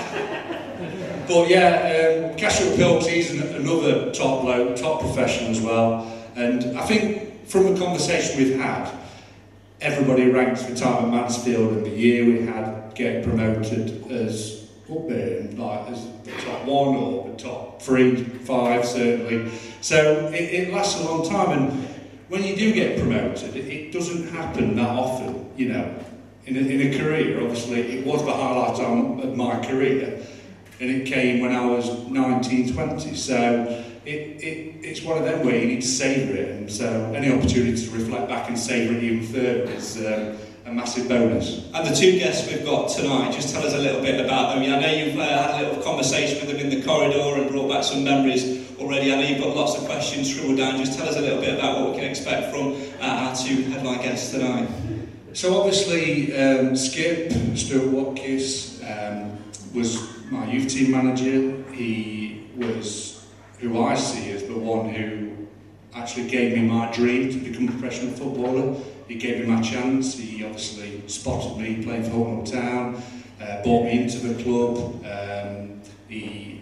But 1.30 1.48
yeah, 1.48 2.32
um, 2.32 2.38
Cashel 2.38 2.76
Pilks, 2.76 3.06
he's 3.06 3.30
an, 3.30 3.56
another 3.56 4.12
top 4.12 4.42
bloke, 4.42 4.76
top 4.76 5.02
professional 5.02 5.52
as 5.52 5.62
well. 5.62 6.12
And 6.36 6.76
I 6.76 6.84
think 6.88 7.46
from 7.48 7.72
the 7.72 7.80
conversation 7.80 8.44
we've 8.44 8.60
had, 8.60 8.92
everybody 9.80 10.28
ranks 10.32 10.64
the 10.64 10.74
time 10.74 11.06
at 11.06 11.12
Mansfield 11.12 11.74
and 11.74 11.86
the 11.86 11.92
year 11.92 12.26
we 12.26 12.48
had 12.48 12.96
getting 12.96 13.24
promoted 13.24 14.12
as 14.12 14.72
up 14.92 15.08
there, 15.08 15.44
like 15.52 15.90
as 15.90 16.08
the 16.24 16.32
top 16.32 16.66
one 16.66 16.96
or 16.96 17.30
the 17.30 17.38
top 17.38 17.80
three, 17.80 18.16
five 18.24 18.84
certainly. 18.84 19.52
So 19.82 20.32
it, 20.34 20.34
it 20.34 20.74
lasts 20.74 21.00
a 21.00 21.06
long 21.06 21.30
time, 21.30 21.60
and 21.60 21.88
when 22.30 22.44
you 22.44 22.56
do 22.56 22.74
get 22.74 22.98
promoted, 22.98 23.56
it, 23.56 23.68
it 23.68 23.92
doesn't 23.92 24.30
happen 24.30 24.76
that 24.78 24.90
often, 24.90 25.52
you 25.56 25.70
know. 25.70 25.96
In 26.48 26.58
a, 26.58 26.62
in 26.62 26.92
a 26.92 26.98
career, 26.98 27.40
obviously, 27.40 28.00
it 28.00 28.04
was 28.08 28.26
the 28.26 28.34
highlight 28.34 28.80
of 28.80 29.38
my 29.38 29.64
career, 29.64 30.26
and 30.80 30.90
it 30.90 31.06
came 31.06 31.42
when 31.42 31.54
I 31.54 31.66
was 31.66 31.90
19, 32.08 32.74
20. 32.74 33.16
So 33.16 33.84
it, 34.06 34.12
it, 34.12 34.76
it's 34.82 35.02
one 35.02 35.18
of 35.18 35.26
them 35.26 35.46
where 35.46 35.56
you 35.56 35.68
need 35.68 35.82
to 35.82 35.88
savour 35.88 36.36
it, 36.36 36.52
and 36.52 36.72
so 36.72 37.12
any 37.14 37.32
opportunity 37.32 37.86
to 37.86 37.92
reflect 37.92 38.30
back 38.30 38.48
and 38.48 38.58
savour 38.58 38.96
it 38.96 39.04
even 39.04 39.26
further 39.28 39.72
is 39.72 39.98
um, 39.98 40.38
a 40.66 40.74
massive 40.74 41.10
bonus. 41.10 41.70
And 41.74 41.88
the 41.88 41.94
two 41.94 42.18
guests 42.18 42.50
we've 42.50 42.66
got 42.66 42.90
tonight, 42.90 43.34
just 43.34 43.54
tell 43.54 43.66
us 43.66 43.74
a 43.74 43.78
little 43.78 44.02
bit 44.02 44.24
about 44.24 44.56
them. 44.56 44.64
I 44.64 44.80
know 44.80 44.92
you've 44.92 45.20
uh, 45.20 45.24
had 45.24 45.62
a 45.62 45.68
little 45.68 45.84
conversation 45.84 46.40
with 46.40 46.56
them 46.56 46.66
in 46.66 46.70
the 46.70 46.86
corridor 46.86 47.42
and 47.42 47.50
brought 47.50 47.70
back 47.70 47.84
some 47.84 48.04
memories 48.04 48.66
already. 48.80 49.14
I 49.14 49.16
know 49.18 49.28
you've 49.28 49.42
got 49.42 49.56
lots 49.56 49.78
of 49.78 49.86
questions 49.86 50.34
scribbled 50.34 50.58
down. 50.58 50.78
Just 50.78 50.98
tell 50.98 51.08
us 51.08 51.18
a 51.18 51.22
little 51.22 51.42
bit 51.42 51.58
about 51.58 51.82
what 51.82 51.92
we 51.92 51.98
can 51.98 52.10
expect 52.10 52.54
from 52.56 52.74
uh, 53.02 53.06
our 53.06 53.36
two 53.36 53.64
headline 53.64 54.02
guests 54.02 54.32
tonight. 54.32 54.70
So 55.34 55.60
obviously, 55.60 56.36
um, 56.38 56.76
Skip, 56.76 57.32
Stuart 57.56 57.92
Watkiss, 57.92 58.80
um, 58.84 59.38
was 59.74 60.19
my 60.32 60.52
youth 60.52 60.70
team 60.70 60.92
manager. 60.92 61.64
He 61.74 62.48
was 62.56 63.26
who 63.60 63.84
I 63.84 63.96
see 63.96 64.32
as 64.32 64.44
the 64.44 64.58
one 64.58 64.90
who 64.90 65.48
actually 65.94 66.30
gave 66.30 66.56
me 66.56 66.64
my 66.64 66.92
dream 66.92 67.32
to 67.32 67.38
become 67.40 67.68
a 67.68 67.72
professional 67.72 68.14
footballer. 68.14 68.80
He 69.08 69.16
gave 69.16 69.40
me 69.40 69.54
my 69.54 69.62
chance. 69.62 70.18
He 70.18 70.44
obviously 70.44 71.04
spotted 71.08 71.58
me 71.58 71.84
playing 71.84 72.04
for 72.04 72.12
Hucknall 72.12 72.52
Town, 72.52 73.04
uh, 73.42 73.64
brought 73.64 73.86
me 73.86 74.04
into 74.04 74.20
the 74.20 74.44
club. 74.44 75.04
Um, 75.04 75.82
he 76.08 76.62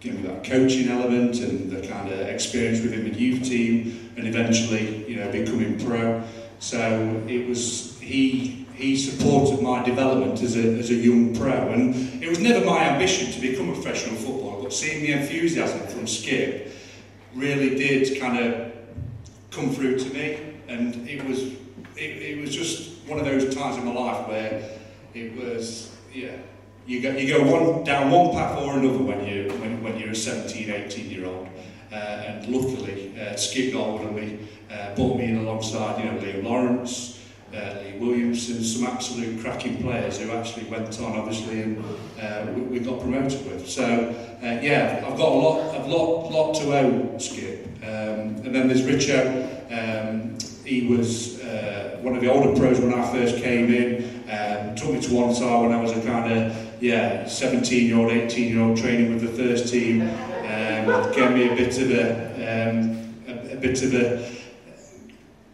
gave 0.00 0.18
me 0.18 0.26
that 0.28 0.44
coaching 0.44 0.88
element 0.88 1.38
and 1.40 1.70
the 1.70 1.86
kind 1.86 2.10
of 2.10 2.20
experience 2.20 2.80
within 2.80 3.10
the 3.10 3.18
youth 3.18 3.44
team, 3.44 4.12
and 4.16 4.26
eventually, 4.26 5.06
you 5.06 5.16
know, 5.16 5.30
becoming 5.30 5.78
pro. 5.78 6.22
So 6.58 7.22
it 7.28 7.46
was 7.46 7.98
he 8.00 8.59
he 8.80 8.96
supported 8.96 9.62
my 9.62 9.82
development 9.82 10.40
as 10.42 10.56
a, 10.56 10.78
as 10.78 10.90
a 10.90 10.94
young 10.94 11.34
pro. 11.34 11.50
And 11.50 12.22
it 12.22 12.28
was 12.28 12.40
never 12.40 12.64
my 12.64 12.84
ambition 12.84 13.30
to 13.32 13.40
become 13.40 13.68
a 13.68 13.74
professional 13.74 14.16
footballer 14.16 14.62
but 14.62 14.72
seeing 14.72 15.02
the 15.02 15.12
enthusiasm 15.12 15.80
from 15.88 16.06
Skip 16.06 16.72
really 17.34 17.74
did 17.74 18.20
kind 18.20 18.38
of 18.38 18.72
come 19.50 19.70
through 19.70 19.98
to 19.98 20.14
me. 20.14 20.38
And 20.68 21.08
it 21.08 21.24
was 21.26 21.42
it, 21.96 22.22
it 22.22 22.40
was 22.40 22.54
just 22.54 23.06
one 23.08 23.18
of 23.18 23.24
those 23.24 23.54
times 23.54 23.76
in 23.76 23.84
my 23.84 23.92
life 23.92 24.28
where 24.28 24.62
it 25.12 25.36
was 25.36 25.96
yeah 26.14 26.36
you 26.86 27.02
go 27.02 27.10
you 27.10 27.36
go 27.36 27.42
one 27.42 27.84
down 27.84 28.10
one 28.10 28.30
path 28.30 28.56
or 28.58 28.78
another 28.78 28.98
when 28.98 29.26
you 29.26 29.48
when, 29.54 29.82
when 29.82 29.98
you're 29.98 30.10
a 30.10 30.14
17 30.14 30.70
18 30.70 31.10
year 31.10 31.26
old. 31.26 31.48
Uh, 31.92 31.96
and 31.96 32.46
luckily 32.46 33.12
uh, 33.20 33.34
Skip 33.34 33.72
Golding 33.72 34.46
uh, 34.70 34.94
brought 34.94 35.18
me 35.18 35.24
in 35.24 35.38
alongside 35.38 36.02
you 36.02 36.10
know 36.10 36.18
Liam 36.18 36.44
Lawrence 36.44 37.19
uh, 37.54 37.74
Williamson, 37.98 38.62
some 38.62 38.86
absolute 38.86 39.40
cracking 39.40 39.82
players 39.82 40.18
who 40.18 40.30
actually 40.30 40.66
went 40.66 41.00
on, 41.00 41.18
obviously, 41.18 41.62
and 41.62 41.84
uh, 42.20 42.46
we, 42.54 42.62
we 42.62 42.80
got 42.80 43.00
promoted 43.00 43.44
with. 43.50 43.68
So, 43.68 43.84
uh, 44.42 44.60
yeah, 44.62 45.04
I've 45.06 45.16
got 45.16 45.32
a 45.32 45.34
lot, 45.34 45.76
a 45.76 45.86
lot, 45.86 46.30
lot 46.30 46.54
to 46.56 46.78
owe 46.78 47.18
Skip. 47.18 47.66
Um, 47.82 48.36
and 48.44 48.54
then 48.54 48.68
there's 48.68 48.82
Richo. 48.82 49.46
Um, 49.72 50.38
he 50.64 50.86
was 50.86 51.40
uh, 51.40 51.98
one 52.02 52.14
of 52.14 52.20
the 52.20 52.30
older 52.30 52.58
pros 52.58 52.78
when 52.80 52.94
I 52.94 53.12
first 53.12 53.42
came 53.42 53.72
in. 53.72 54.20
Um, 54.30 54.76
took 54.76 54.92
me 54.92 55.00
to 55.00 55.14
one 55.14 55.34
side 55.34 55.62
when 55.62 55.72
I 55.72 55.80
was 55.80 55.90
a 55.90 56.00
kind 56.02 56.32
of 56.32 56.82
yeah 56.82 57.26
17 57.26 57.86
year 57.86 57.96
old, 57.96 58.12
18 58.12 58.52
year 58.52 58.62
old 58.62 58.76
training 58.76 59.12
with 59.12 59.22
the 59.22 59.42
first 59.42 59.72
team. 59.72 60.02
Um, 60.02 61.12
gave 61.12 61.32
me 61.32 61.48
a 61.48 61.56
bit 61.56 61.78
of 61.78 61.90
a, 61.90 62.68
um, 62.70 63.14
a, 63.28 63.52
a 63.52 63.56
bit 63.56 63.82
of 63.82 63.94
a 63.94 64.39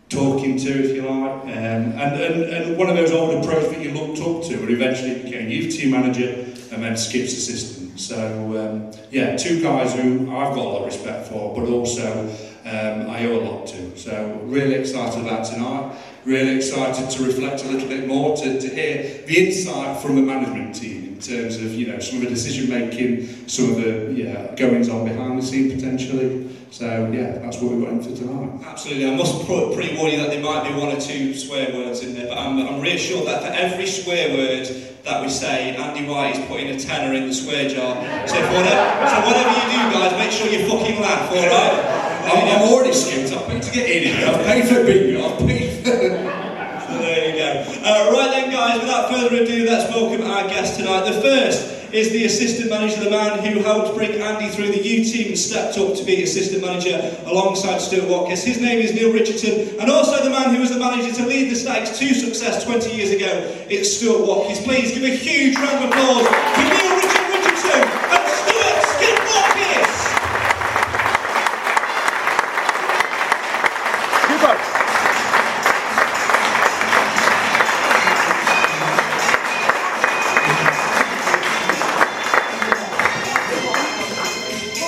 talking 0.08 0.56
to, 0.58 0.84
if 0.84 0.94
you 0.94 1.02
like. 1.02 1.42
Um, 1.42 1.48
and, 1.48 1.98
and, 1.98 2.42
and 2.44 2.78
one 2.78 2.88
of 2.88 2.96
those 2.96 3.10
older 3.10 3.46
pros 3.46 3.70
that 3.70 3.80
you 3.80 3.92
looked 3.92 4.20
up 4.20 4.48
to 4.48 4.60
and 4.60 4.70
eventually 4.70 5.22
became 5.22 5.48
youth 5.48 5.74
team 5.74 5.90
manager 5.90 6.44
and 6.72 6.82
then 6.82 6.96
Skip's 6.96 7.32
assistant. 7.32 7.98
So, 7.98 8.16
um, 8.58 8.92
yeah, 9.10 9.36
two 9.36 9.62
guys 9.62 9.94
who 9.94 10.30
I've 10.30 10.54
got 10.54 10.58
a 10.58 10.68
lot 10.68 10.80
of 10.80 10.86
respect 10.86 11.28
for, 11.28 11.54
but 11.54 11.68
also 11.68 12.28
um, 12.64 13.10
I 13.10 13.26
owe 13.26 13.40
a 13.40 13.42
lot 13.42 13.66
to. 13.68 13.96
So, 13.96 14.40
really 14.44 14.74
excited 14.74 15.24
about 15.24 15.46
tonight. 15.46 15.96
Really 16.24 16.56
excited 16.56 17.08
to 17.10 17.24
reflect 17.24 17.64
a 17.64 17.68
little 17.68 17.88
bit 17.88 18.06
more, 18.06 18.36
to, 18.36 18.60
to 18.60 18.68
hear 18.68 19.24
the 19.26 19.46
insight 19.46 20.02
from 20.02 20.16
the 20.16 20.22
management 20.22 20.74
team 20.74 21.06
in 21.14 21.20
terms 21.20 21.56
of, 21.56 21.72
you 21.72 21.86
know, 21.86 21.98
some 21.98 22.18
of 22.18 22.24
the 22.24 22.30
decision 22.30 22.68
making, 22.68 23.48
some 23.48 23.70
of 23.70 23.76
the 23.76 24.12
yeah, 24.12 24.54
goings 24.56 24.88
on 24.88 25.06
behind 25.06 25.40
the 25.40 25.46
scene 25.46 25.70
potentially. 25.70 26.45
So 26.70 27.10
yeah, 27.12 27.38
that's 27.38 27.58
what 27.60 27.72
we've 27.72 27.84
got 27.84 27.92
in 27.92 28.02
for 28.02 28.14
tonight. 28.14 28.66
Absolutely. 28.66 29.06
I 29.06 29.14
must 29.14 29.46
pre-warn 29.46 30.10
you 30.10 30.18
that 30.18 30.30
there 30.30 30.42
might 30.42 30.68
be 30.68 30.74
one 30.74 30.94
or 30.94 31.00
two 31.00 31.32
swear 31.34 31.72
words 31.72 32.02
in 32.02 32.14
there, 32.14 32.28
but 32.28 32.38
I'm, 32.38 32.58
I'm 32.58 32.80
reassured 32.80 33.26
that 33.26 33.42
for 33.42 33.48
every 33.48 33.86
swear 33.86 34.36
word 34.36 34.66
that 35.04 35.22
we 35.22 35.28
say, 35.28 35.76
Andy 35.76 36.06
White 36.08 36.36
is 36.36 36.46
putting 36.46 36.68
a 36.68 36.78
tenner 36.78 37.14
in 37.14 37.28
the 37.28 37.34
swear 37.34 37.68
jar. 37.68 37.94
So, 38.26 38.34
whatever, 38.34 39.08
so 39.08 39.16
whatever 39.22 39.50
you 39.50 39.66
do, 39.70 39.94
guys, 39.94 40.12
make 40.18 40.32
sure 40.32 40.48
you 40.48 40.68
fucking 40.68 41.00
laugh, 41.00 41.30
all 41.30 41.36
right? 41.36 42.06
I'm, 42.26 42.60
I'm 42.60 42.68
already 42.68 42.92
skipped. 42.92 43.32
I've 43.32 43.46
paid 43.46 43.62
to 43.62 43.72
get 43.72 43.88
in 43.88 44.16
here. 44.16 44.26
I've 44.26 44.44
paid 44.44 44.66
for 44.66 44.84
bingo. 44.84 45.24
I've 45.24 45.38
paid 45.38 45.84
for... 45.84 45.90
so 46.90 46.98
there 46.98 47.30
you 47.30 47.38
go. 47.38 47.80
Uh, 47.84 48.10
right 48.12 48.30
then, 48.32 48.50
guys, 48.50 48.80
without 48.80 49.10
further 49.10 49.36
ado, 49.36 49.64
let's 49.64 49.88
welcome 49.94 50.26
our 50.26 50.48
guest 50.48 50.78
tonight. 50.78 51.08
The 51.08 51.20
first 51.20 51.75
is 51.92 52.10
the 52.10 52.24
assistant 52.24 52.70
manager, 52.70 53.02
the 53.02 53.10
man 53.10 53.38
who 53.40 53.60
helped 53.60 53.96
bring 53.96 54.20
Andy 54.20 54.48
through 54.48 54.68
the 54.68 54.82
U 54.82 55.04
team 55.04 55.28
and 55.28 55.38
stepped 55.38 55.78
up 55.78 55.94
to 55.94 56.04
be 56.04 56.22
assistant 56.22 56.62
manager 56.62 57.16
alongside 57.26 57.78
Stuart 57.80 58.08
Watkiss. 58.08 58.44
His 58.44 58.60
name 58.60 58.78
is 58.80 58.94
Neil 58.94 59.12
Richardson, 59.12 59.78
and 59.80 59.90
also 59.90 60.22
the 60.22 60.30
man 60.30 60.54
who 60.54 60.60
was 60.60 60.70
the 60.70 60.78
manager 60.78 61.14
to 61.14 61.26
lead 61.26 61.50
the 61.50 61.56
Stags 61.56 61.98
to 61.98 62.14
success 62.14 62.64
20 62.64 62.94
years 62.94 63.10
ago. 63.10 63.52
It's 63.68 63.96
Stuart 63.96 64.26
Watkiss. 64.26 64.64
Please 64.64 64.92
give 64.92 65.04
a 65.04 65.14
huge 65.14 65.56
round 65.56 65.84
of 65.84 65.90
applause 65.90 66.85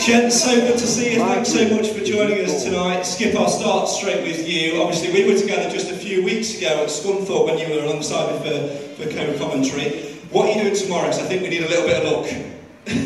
Gents, 0.09 0.43
so 0.43 0.59
good 0.59 0.79
to 0.79 0.87
see 0.87 1.13
you. 1.13 1.19
Thanks 1.19 1.53
so 1.53 1.69
much 1.69 1.89
for 1.91 2.03
joining 2.03 2.43
us 2.43 2.65
tonight. 2.65 3.03
Skip, 3.03 3.35
I'll 3.35 3.47
start 3.47 3.91
straight 3.91 4.23
with 4.23 4.49
you. 4.49 4.81
Obviously, 4.81 5.13
we 5.13 5.31
were 5.31 5.39
together 5.39 5.69
just 5.69 5.91
a 5.91 5.95
few 5.95 6.25
weeks 6.25 6.57
ago 6.57 6.83
at 6.83 6.89
Scunthorpe 6.89 7.45
when 7.45 7.59
you 7.59 7.69
were 7.69 7.83
alongside 7.83 8.33
me 8.33 8.39
for, 8.39 9.05
for 9.05 9.11
co-commentary. 9.11 10.01
What 10.31 10.47
are 10.47 10.53
you 10.57 10.63
doing 10.63 10.77
tomorrow? 10.77 11.09
Because 11.09 11.19
I 11.19 11.27
think 11.27 11.43
we 11.43 11.51
need 11.51 11.63
a 11.63 11.69
little 11.69 11.87
bit 11.87 12.03
of 12.03 12.11
luck. 12.11 12.97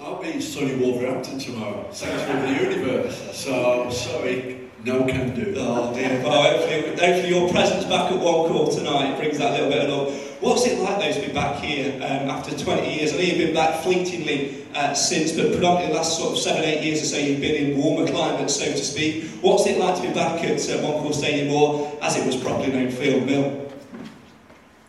I'll 0.00 0.20
be 0.20 0.32
in 0.32 0.42
sunny 0.42 0.74
Wolverhampton 0.74 1.38
tomorrow, 1.38 1.88
centre 1.92 2.26
of 2.26 2.42
the 2.42 2.76
universe. 2.76 3.36
So, 3.36 3.88
sorry, 3.90 4.68
no 4.84 5.04
can 5.06 5.34
do. 5.34 5.54
Oh 5.58 5.94
dear. 5.94 6.22
Well, 6.22 6.42
hopefully, 6.42 6.90
hopefully 6.90 7.28
your 7.28 7.50
presence 7.50 7.84
back 7.84 8.10
at 8.10 8.18
one 8.18 8.48
call 8.48 8.68
tonight 8.68 9.16
brings 9.16 9.38
that 9.38 9.52
little 9.52 9.70
bit 9.70 9.88
of 9.88 9.90
luck. 9.90 10.08
What's 10.40 10.66
it 10.66 10.78
like 10.78 10.98
though 10.98 11.20
to 11.20 11.26
be 11.26 11.32
back 11.32 11.62
here 11.62 11.94
um, 11.96 12.30
after 12.30 12.56
20 12.56 12.94
years? 12.94 13.12
I 13.12 13.16
know 13.16 13.22
you've 13.22 13.38
been 13.38 13.54
back 13.54 13.82
fleetingly 13.82 14.67
uh, 14.78 14.94
since, 14.94 15.32
but 15.32 15.50
predominantly 15.50 15.88
the 15.88 15.94
last 15.94 16.16
sort 16.16 16.32
of 16.32 16.38
seven, 16.38 16.62
eight 16.62 16.84
years 16.84 17.02
or 17.02 17.06
so 17.06 17.18
you've 17.18 17.40
been 17.40 17.56
in 17.56 17.76
warmer 17.76 18.08
climates, 18.08 18.54
so 18.56 18.64
to 18.64 18.78
speak. 18.78 19.24
What's 19.40 19.66
it 19.66 19.76
like 19.76 19.96
to 19.96 20.02
be 20.02 20.14
back 20.14 20.44
at 20.44 20.70
uh, 20.70 20.80
Call 20.80 21.12
Stadium 21.12 21.52
or, 21.52 21.98
as 22.00 22.16
it 22.16 22.24
was 22.24 22.36
properly 22.36 22.70
known, 22.70 22.90
Field 22.90 23.26
Mill? 23.26 23.72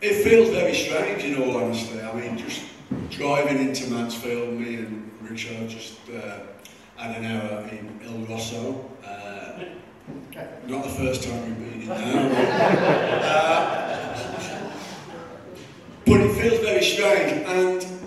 It 0.00 0.22
feels 0.22 0.50
very 0.50 0.74
strange 0.74 1.24
in 1.24 1.42
all 1.42 1.56
honesty. 1.56 2.00
I 2.00 2.12
mean, 2.14 2.38
just 2.38 2.62
driving 3.10 3.58
into 3.58 3.90
Mansfield, 3.90 4.54
me 4.54 4.76
and 4.76 5.10
Richard 5.22 5.68
just 5.68 5.98
uh, 6.08 6.38
had 6.96 7.16
an 7.16 7.24
hour 7.24 7.68
in 7.68 8.00
El 8.06 8.18
Rosso. 8.26 8.88
Uh, 9.04 9.64
not 10.68 10.84
the 10.84 10.90
first 10.90 11.24
time 11.24 11.46
we've 11.46 11.58
been 11.58 11.82
in 11.82 11.88
there. 11.88 13.22
uh, 13.24 14.72
but 16.06 16.20
it 16.20 16.40
feels 16.40 16.60
very 16.60 16.84
strange 16.84 17.44
and 17.46 17.99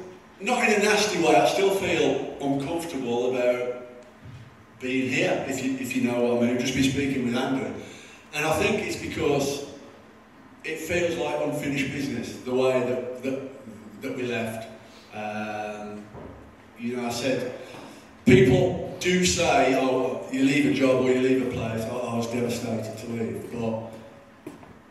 not 0.44 0.68
in 0.68 0.82
a 0.82 0.84
nasty 0.84 1.20
way. 1.20 1.36
I 1.36 1.48
still 1.48 1.74
feel 1.76 2.38
uncomfortable 2.42 3.36
about 3.36 3.86
being 4.80 5.10
here, 5.10 5.46
if 5.48 5.64
you, 5.64 5.78
if 5.78 5.96
you 5.96 6.04
know 6.04 6.22
what 6.22 6.44
I 6.44 6.48
mean. 6.48 6.60
Just 6.60 6.74
been 6.74 6.84
speaking 6.84 7.26
with 7.26 7.36
Andrew. 7.36 7.72
And 8.34 8.46
I 8.46 8.54
think 8.60 8.86
it's 8.86 8.98
because 8.98 9.66
it 10.64 10.80
feels 10.80 11.18
like 11.18 11.40
unfinished 11.42 11.92
business, 11.92 12.38
the 12.40 12.54
way 12.54 12.80
that, 12.80 13.24
that, 13.24 14.02
that 14.02 14.18
we 14.18 14.24
left. 14.24 14.70
Um, 15.14 16.06
you 16.78 16.98
know, 16.98 17.06
I 17.06 17.10
said, 17.10 17.54
people 18.26 18.98
do 19.00 19.26
say, 19.26 19.76
oh, 19.80 20.28
you 20.32 20.44
leave 20.44 20.66
a 20.66 20.74
job 20.74 21.06
or 21.06 21.12
you 21.12 21.22
leave 21.22 21.48
a 21.48 21.52
place. 21.52 21.86
Oh, 21.90 22.10
I 22.14 22.18
was 22.18 22.28
devastated 22.28 22.98
to 22.98 23.08
leave. 23.12 23.52
But 23.52 23.92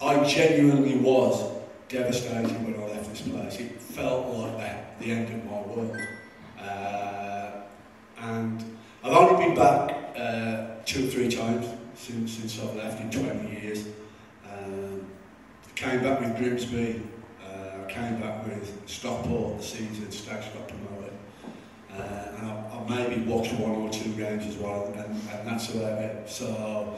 I 0.06 0.24
genuinely 0.24 0.96
was 0.96 1.50
devastated 1.88 2.52
when 2.64 2.74
I 2.80 2.86
left 2.86 3.10
this 3.10 3.22
place. 3.22 3.60
It 3.60 3.80
felt 3.80 4.26
like 4.36 4.56
that, 4.58 4.81
the 5.02 5.10
end 5.10 5.28
of 5.28 5.44
my 5.44 5.60
world. 5.62 5.96
Uh, 6.60 7.50
and 8.18 8.64
I've 9.02 9.12
only 9.12 9.46
been 9.46 9.56
back 9.56 10.16
uh, 10.16 10.82
two 10.84 11.06
or 11.06 11.10
three 11.10 11.28
times 11.28 11.66
since, 11.94 12.32
since 12.32 12.60
I've 12.60 12.76
left 12.76 13.00
in 13.00 13.10
20 13.10 13.60
years. 13.60 13.86
Um, 14.50 15.06
came 15.74 16.02
back 16.02 16.20
with 16.20 16.36
Grimsby, 16.36 17.02
uh, 17.44 17.86
came 17.88 18.20
back 18.20 18.46
with 18.46 18.82
Stockport 18.86 19.58
the 19.58 19.64
season, 19.64 20.10
Stags 20.10 20.46
got 20.54 20.68
promoted. 20.68 21.12
Uh, 21.92 22.38
and 22.38 22.46
I, 22.46 22.52
I 22.52 23.08
maybe 23.08 23.22
watched 23.22 23.52
one 23.54 23.72
or 23.72 23.90
two 23.90 24.12
games 24.12 24.46
as 24.46 24.56
well, 24.56 24.86
and, 24.86 24.96
and 24.96 25.48
that's 25.48 25.74
about 25.74 25.98
it. 26.00 26.30
So, 26.30 26.94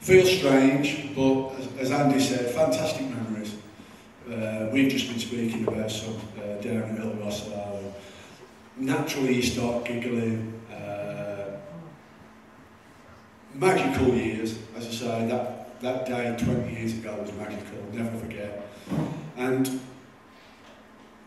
feels 0.00 0.30
strange, 0.30 1.14
but 1.14 1.50
as, 1.58 1.66
as 1.78 1.90
Andy 1.90 2.20
said, 2.20 2.54
fantastic 2.54 3.08
memories. 3.10 3.57
Uh, 4.28 4.68
we've 4.70 4.90
just 4.90 5.08
been 5.08 5.18
speaking 5.18 5.66
about 5.66 5.90
some 5.90 6.14
uh, 6.38 6.60
down 6.60 6.82
at 6.82 7.00
El. 7.00 7.94
Naturally, 8.76 9.36
you 9.36 9.42
start 9.42 9.86
giggling. 9.86 10.52
Uh, 10.70 11.56
magical 13.54 14.08
years, 14.08 14.58
as 14.76 14.86
I 14.86 14.90
say, 14.90 15.26
that, 15.28 15.80
that 15.80 16.04
day 16.04 16.36
20 16.38 16.72
years 16.78 16.92
ago 16.92 17.16
was 17.18 17.32
magical, 17.32 17.78
never 17.92 18.14
forget. 18.18 18.68
And 19.38 19.80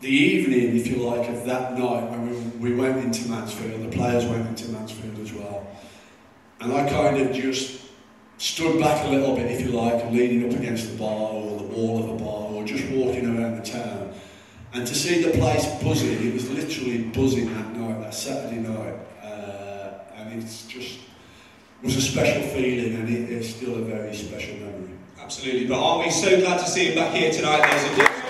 the 0.00 0.08
evening, 0.08 0.76
if 0.76 0.86
you 0.86 0.96
like, 0.98 1.28
of 1.28 1.44
that 1.46 1.76
night 1.76 2.08
when 2.08 2.60
we, 2.60 2.70
we 2.70 2.74
went 2.76 2.98
into 2.98 3.28
Mansfield, 3.28 3.82
the 3.82 3.96
players 3.96 4.24
went 4.26 4.46
into 4.46 4.70
Mansfield 4.70 5.18
as 5.18 5.32
well. 5.32 5.66
And 6.60 6.72
I 6.72 6.88
kind 6.88 7.20
of 7.20 7.34
just 7.34 7.82
stood 8.38 8.80
back 8.80 9.04
a 9.06 9.08
little 9.10 9.34
bit, 9.34 9.50
if 9.50 9.60
you 9.60 9.72
like, 9.72 10.08
leaning 10.12 10.48
up 10.48 10.56
against 10.56 10.92
the 10.92 10.98
bar 10.98 11.32
or 11.32 11.58
the 11.58 11.64
wall 11.64 12.04
of 12.04 12.20
a 12.20 12.24
bar 12.24 12.41
or 12.62 12.66
just 12.66 12.88
walking 12.90 13.26
around 13.26 13.56
the 13.56 13.62
town. 13.62 14.12
And 14.72 14.86
to 14.86 14.94
see 14.94 15.22
the 15.22 15.36
place 15.36 15.66
buzzing, 15.82 16.26
it 16.26 16.32
was 16.32 16.48
literally 16.50 17.04
buzzing 17.04 17.52
that 17.52 17.76
night, 17.76 18.00
that 18.00 18.14
Saturday 18.14 18.60
night. 18.60 18.94
Uh, 19.22 19.90
and 20.16 20.32
it's 20.42 20.66
just, 20.66 21.00
it 21.82 21.86
was 21.86 21.96
a 21.96 22.00
special 22.00 22.42
feeling 22.48 22.94
and 22.94 23.08
it 23.08 23.30
is 23.30 23.54
still 23.54 23.74
a 23.74 23.82
very 23.82 24.14
special 24.14 24.56
memory. 24.56 24.94
Absolutely, 25.20 25.66
but 25.66 25.78
aren't 25.78 26.06
we 26.06 26.10
so 26.10 26.40
glad 26.40 26.58
to 26.58 26.66
see 26.66 26.86
him 26.86 26.94
back 26.94 27.14
here 27.14 27.30
tonight, 27.30 27.60
ladies 27.60 27.84
and 27.84 27.96
gentlemen? 27.96 28.22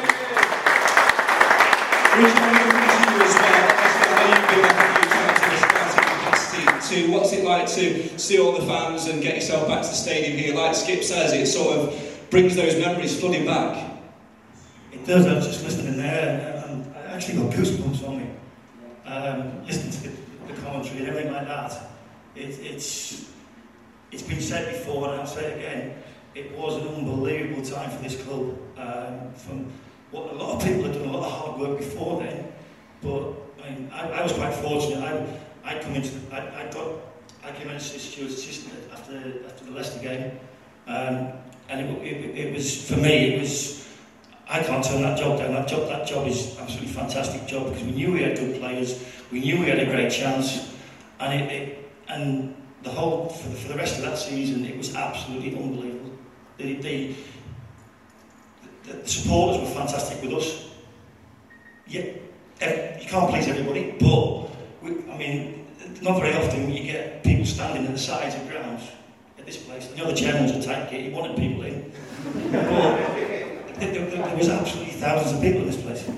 Rich, 2.13 2.35
I 2.35 2.41
want 2.43 2.59
to 2.59 2.73
come 2.73 3.05
to 3.05 3.13
you 3.13 3.23
as 3.23 3.35
well. 3.35 3.63
Obviously, 3.73 4.09
I 4.13 4.25
know 4.29 4.63
back 4.63 4.79
a 4.89 5.01
few 5.01 5.09
times 5.11 5.41
in 5.43 5.51
a 5.53 5.59
scouting 5.59 6.05
capacity. 6.05 7.11
What's 7.11 7.33
it 7.33 7.45
like 7.45 7.67
to 7.69 8.19
see 8.19 8.39
all 8.39 8.53
the 8.53 8.67
fans 8.67 9.07
and 9.07 9.23
get 9.23 9.37
yourself 9.37 9.69
back 9.69 9.83
to 9.83 9.89
the 9.89 9.95
stadium 9.95 10.37
here? 10.37 10.55
Like 10.55 10.75
Skip 10.75 11.03
says, 11.05 11.33
it 11.33 11.47
sort 11.47 11.79
of 11.79 12.29
brings 12.31 12.57
those 12.57 12.77
memories 12.77 13.19
flooding 13.19 13.47
back. 13.47 13.92
It 15.03 15.07
does. 15.07 15.27
I 15.27 15.35
was 15.35 15.49
just 15.49 15.65
listening 15.65 15.97
there, 15.97 16.65
and 16.69 16.95
I 16.95 17.15
actually 17.15 17.43
got 17.43 17.53
goosebumps 17.53 18.09
on 18.09 18.19
me. 18.19 18.31
Um, 19.05 19.67
listening 19.67 19.91
to 19.91 20.03
the, 20.03 20.53
the 20.55 20.61
commentary 20.61 21.01
and 21.01 21.09
everything 21.09 21.33
like 21.33 21.49
that. 21.49 21.73
It, 22.37 22.61
it's 22.61 23.29
it's 24.13 24.23
been 24.23 24.41
said 24.41 24.73
before, 24.73 25.11
and 25.11 25.21
I'll 25.21 25.27
say 25.27 25.45
it 25.51 25.59
again. 25.59 25.95
It 26.37 26.57
was 26.57 26.77
an 26.77 26.87
unbelievable 26.87 27.65
time 27.65 27.91
for 27.91 28.01
this 28.01 28.23
club. 28.23 28.57
Um, 28.79 29.33
from 29.35 29.73
what 30.13 30.35
a 30.35 30.37
lot 30.37 30.55
of 30.55 30.69
people 30.69 30.85
had 30.85 30.93
done 30.93 31.09
a 31.09 31.13
lot 31.13 31.27
of 31.27 31.33
hard 31.33 31.61
work 31.61 31.79
before 31.79 32.23
then, 32.23 32.53
but 33.01 33.33
I 33.61 33.71
mean, 33.71 33.91
I, 33.93 34.09
I 34.09 34.23
was 34.23 34.33
quite 34.33 34.55
fortunate. 34.55 35.03
I 35.03 35.75
I 35.75 35.81
come 35.81 35.97
into 35.97 36.13
I, 36.31 36.63
I 36.63 36.71
got 36.71 36.93
I 37.43 37.51
came 37.51 37.69
in 37.71 37.75
as 37.75 37.91
Stuart's 37.91 38.35
assistant 38.35 38.75
after 38.93 39.17
after 39.47 39.65
the 39.65 39.73
Leicester 39.73 39.99
game, 39.99 40.39
um, 40.87 41.33
and 41.69 41.81
it, 41.81 42.03
it, 42.07 42.39
it 42.39 42.55
was 42.55 42.89
for 42.89 42.99
me 42.99 43.35
it 43.35 43.41
was. 43.41 43.82
I 44.53 44.63
can't 44.63 44.85
turn 44.85 45.01
that 45.01 45.19
job 45.19 45.39
down. 45.39 45.55
That 45.55 45.67
job, 45.67 45.89
that 45.89 46.07
job 46.07 46.27
is 46.27 46.59
absolutely 46.59 46.93
fantastic 46.93 47.47
job 47.47 47.71
because 47.71 47.85
we 47.85 47.93
knew 47.93 48.13
we 48.13 48.23
had 48.23 48.37
good 48.37 48.61
players, 48.61 49.03
we 49.31 49.41
knew 49.41 49.59
we 49.59 49.65
had 49.65 49.79
a 49.79 49.87
great 49.87 50.13
chance, 50.13 50.75
and 51.21 51.33
it, 51.41 51.51
it 51.51 51.91
and 52.09 52.55
the 52.83 52.91
whole 52.91 53.31
for 53.31 53.49
the, 53.49 53.57
for 53.57 53.69
the 53.69 53.77
rest 53.77 53.97
of 53.97 54.05
that 54.05 54.19
season, 54.19 54.67
it 54.67 54.77
was 54.77 54.95
absolutely 54.95 55.57
unbelievable. 55.57 56.11
The, 56.59 56.75
the, 56.75 57.15
the 58.85 59.09
supporters 59.09 59.63
were 59.63 59.75
fantastic 59.75 60.21
with 60.21 60.35
us. 60.35 60.69
Yeah, 61.87 62.03
you 63.01 63.09
can't 63.09 63.31
please 63.31 63.49
everybody, 63.49 63.97
but 63.99 64.51
we, 64.83 65.11
I 65.11 65.17
mean, 65.17 65.67
not 66.03 66.21
very 66.21 66.35
often 66.37 66.71
you 66.71 66.93
get 66.93 67.25
people 67.25 67.47
standing 67.47 67.87
at 67.87 67.93
the 67.93 67.99
sides 67.99 68.35
of 68.35 68.47
grounds 68.51 68.83
at 69.39 69.47
this 69.47 69.57
place. 69.57 69.89
I 69.95 69.97
know 69.97 70.09
the 70.09 70.15
chairman 70.15 70.43
was 70.43 70.53
a 70.53 70.63
tight 70.63 70.91
he 70.91 71.09
wanted 71.09 71.39
people 71.39 71.63
in. 71.63 71.91
but, 72.53 73.52
there, 73.91 74.07
there, 74.07 74.27
there 74.27 74.37
was 74.37 74.49
absolutely 74.49 74.93
thousands 74.95 75.33
of 75.37 75.43
people 75.43 75.61
in 75.63 75.67
this 75.67 75.81
place. 75.81 76.09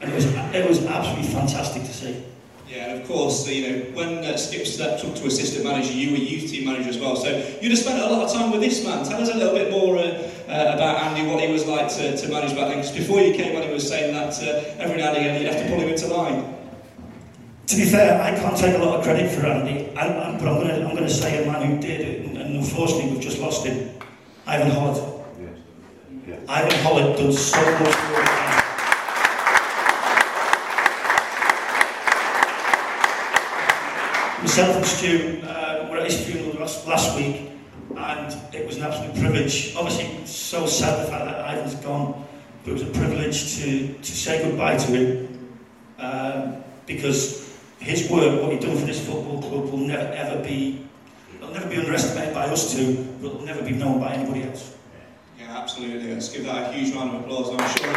And 0.00 0.10
it 0.10 0.14
was, 0.14 0.26
it 0.26 0.68
was 0.68 0.84
absolutely 0.86 1.32
fantastic 1.32 1.82
to 1.82 1.92
see. 1.92 2.24
Yeah, 2.68 2.90
and 2.90 3.00
of 3.00 3.08
course, 3.08 3.48
you 3.48 3.62
know, 3.66 3.78
when 3.96 4.18
uh, 4.18 4.36
Skip 4.36 4.66
stepped 4.66 5.02
up 5.02 5.14
to 5.14 5.26
assistant 5.26 5.64
manager, 5.64 5.92
you 5.92 6.10
were 6.10 6.18
youth 6.18 6.50
team 6.50 6.66
manager 6.66 6.90
as 6.90 6.98
well. 6.98 7.16
So 7.16 7.30
you'd 7.62 7.70
have 7.70 7.78
spent 7.78 7.98
a 7.98 8.06
lot 8.06 8.26
of 8.26 8.32
time 8.32 8.50
with 8.52 8.60
this 8.60 8.84
man. 8.84 9.06
Tell 9.06 9.22
us 9.22 9.30
a 9.30 9.36
little 9.36 9.54
bit 9.54 9.70
more 9.70 9.96
uh, 9.96 10.02
uh, 10.02 10.74
about 10.74 11.02
Andy, 11.02 11.30
what 11.30 11.42
he 11.42 11.50
was 11.50 11.66
like 11.66 11.88
to, 11.96 12.14
to 12.14 12.28
manage 12.28 12.54
back 12.54 12.68
then. 12.68 12.78
Because 12.78 12.92
before 12.92 13.20
you 13.20 13.32
came 13.32 13.56
on, 13.56 13.62
he 13.62 13.72
was 13.72 13.88
saying 13.88 14.12
that 14.12 14.34
uh, 14.42 14.82
every 14.82 14.98
now 14.98 15.08
and 15.08 15.16
again 15.16 15.40
you'd 15.40 15.50
have 15.50 15.62
to 15.62 15.68
pull 15.70 15.80
him 15.80 15.88
into 15.88 16.08
line. 16.08 16.54
To 17.68 17.76
be 17.76 17.86
fair, 17.86 18.20
I 18.20 18.38
can't 18.38 18.56
take 18.56 18.76
a 18.76 18.78
lot 18.78 18.98
of 18.98 19.04
credit 19.04 19.30
for 19.30 19.46
Andy, 19.46 19.90
I, 19.96 20.06
I, 20.06 20.38
but 20.38 20.48
I'm 20.48 20.54
going 20.54 20.68
to 20.68 20.86
I'm 20.86 20.94
going 20.94 21.08
to 21.08 21.10
say 21.10 21.42
a 21.42 21.50
man 21.50 21.70
who 21.70 21.80
did 21.80 22.26
and, 22.26 22.36
and 22.36 22.56
unfortunately 22.56 23.12
we've 23.12 23.20
just 23.20 23.38
lost 23.38 23.64
him, 23.64 23.98
Ivan 24.46 24.70
Hollett. 24.70 25.17
Ivan 26.50 26.78
Hollett 26.82 27.18
done 27.18 27.30
so 27.30 27.60
much 27.60 27.94
work. 28.10 28.24
Myself 34.40 34.76
and 34.76 34.86
Stu 34.86 35.42
uh, 35.44 35.88
were 35.90 35.98
at 35.98 36.04
his 36.10 36.24
funeral 36.24 36.58
last, 36.58 36.86
last 36.86 37.14
week, 37.18 37.50
and 37.94 38.54
it 38.54 38.66
was 38.66 38.78
an 38.78 38.84
absolute 38.84 39.14
privilege. 39.16 39.74
Obviously, 39.76 40.24
so 40.24 40.64
sad 40.64 41.06
the 41.06 41.10
fact 41.10 41.26
that 41.26 41.54
Ivan's 41.54 41.74
gone, 41.84 42.26
but 42.64 42.70
it 42.70 42.72
was 42.72 42.82
a 42.82 42.92
privilege 42.92 43.56
to, 43.58 43.92
to 43.92 44.10
say 44.10 44.42
goodbye 44.42 44.78
to 44.78 44.86
him 44.86 45.50
um, 45.98 46.64
because 46.86 47.58
his 47.78 48.10
work, 48.10 48.40
what 48.40 48.52
he'd 48.52 48.62
done 48.62 48.74
for 48.74 48.86
this 48.86 49.06
football 49.06 49.42
club, 49.42 49.70
will 49.70 49.76
never 49.76 50.14
ever 50.14 50.42
be, 50.42 50.82
it'll 51.36 51.52
never 51.52 51.68
be 51.68 51.76
underestimated 51.76 52.32
by 52.32 52.46
us 52.46 52.74
two, 52.74 53.06
but 53.20 53.32
it'll 53.32 53.44
never 53.44 53.62
be 53.62 53.72
known 53.72 54.00
by 54.00 54.14
anybody 54.14 54.44
else. 54.44 54.77
Absolutely. 55.78 56.12
Let's 56.12 56.28
give 56.30 56.44
that 56.44 56.70
a 56.70 56.76
huge 56.76 56.92
round 56.92 57.14
of 57.14 57.22
applause. 57.22 57.50
I'm 57.50 57.58
sure 57.76 57.94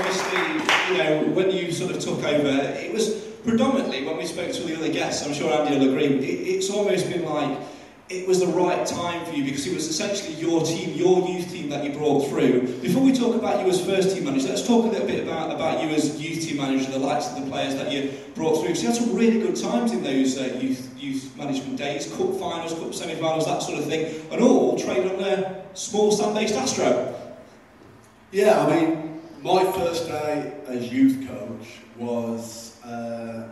obviously, 0.00 0.96
you 0.96 0.98
know, 0.98 1.22
when 1.34 1.52
you 1.52 1.70
sort 1.70 1.94
of 1.94 2.00
took 2.00 2.24
over, 2.24 2.48
it 2.48 2.92
was 2.92 3.14
predominantly 3.46 4.04
when 4.04 4.16
we 4.16 4.26
spoke 4.26 4.52
to 4.52 4.62
the 4.64 4.74
other 4.74 4.92
guests. 4.92 5.24
I'm 5.24 5.32
sure 5.32 5.52
Andy 5.52 5.78
will 5.78 5.94
agree. 5.94 6.06
It, 6.06 6.56
it's 6.56 6.70
almost 6.70 7.08
been 7.08 7.24
like 7.24 7.56
it 8.10 8.26
was 8.26 8.40
the 8.40 8.46
right 8.46 8.86
time 8.86 9.24
for 9.26 9.32
you 9.32 9.44
because 9.44 9.66
it 9.66 9.74
was 9.74 9.86
essentially 9.86 10.34
your 10.34 10.64
team, 10.64 10.94
your 10.96 11.28
youth 11.28 11.50
team 11.50 11.68
that 11.68 11.84
you 11.84 11.92
brought 11.92 12.26
through. 12.28 12.62
Before 12.80 13.02
we 13.02 13.12
talk 13.12 13.34
about 13.34 13.62
you 13.62 13.70
as 13.70 13.84
first 13.84 14.14
team 14.14 14.24
manager, 14.24 14.48
let's 14.48 14.66
talk 14.66 14.86
a 14.86 14.88
little 14.88 15.06
bit 15.06 15.22
about, 15.22 15.54
about 15.54 15.82
you 15.82 15.90
as 15.90 16.18
youth 16.20 16.42
team 16.42 16.56
manager, 16.56 16.90
the 16.90 16.98
likes 16.98 17.28
of 17.28 17.44
the 17.44 17.50
players 17.50 17.74
that 17.74 17.92
you 17.92 18.12
brought 18.34 18.60
through. 18.60 18.68
Because 18.68 18.82
you 18.82 18.88
had 18.88 18.96
some 18.96 19.14
really 19.14 19.40
good 19.40 19.56
times 19.56 19.92
in 19.92 20.02
those 20.02 20.38
uh, 20.38 20.58
youth 20.60 20.88
youth 20.98 21.36
management 21.36 21.76
days, 21.76 22.06
cup 22.14 22.34
finals, 22.38 22.72
cup 22.74 22.94
semi-finals, 22.94 23.44
that 23.44 23.62
sort 23.62 23.78
of 23.78 23.84
thing, 23.84 24.22
and 24.32 24.42
all 24.42 24.78
trained 24.78 25.10
on 25.10 25.20
a 25.20 25.64
small 25.74 26.10
stand-based 26.10 26.54
Astro. 26.54 27.14
Yeah, 28.32 28.64
I 28.64 28.74
mean, 28.74 29.20
my 29.42 29.70
first 29.72 30.06
day 30.06 30.54
as 30.66 30.90
youth 30.90 31.28
coach 31.28 31.80
was 31.96 32.82
uh, 32.84 33.48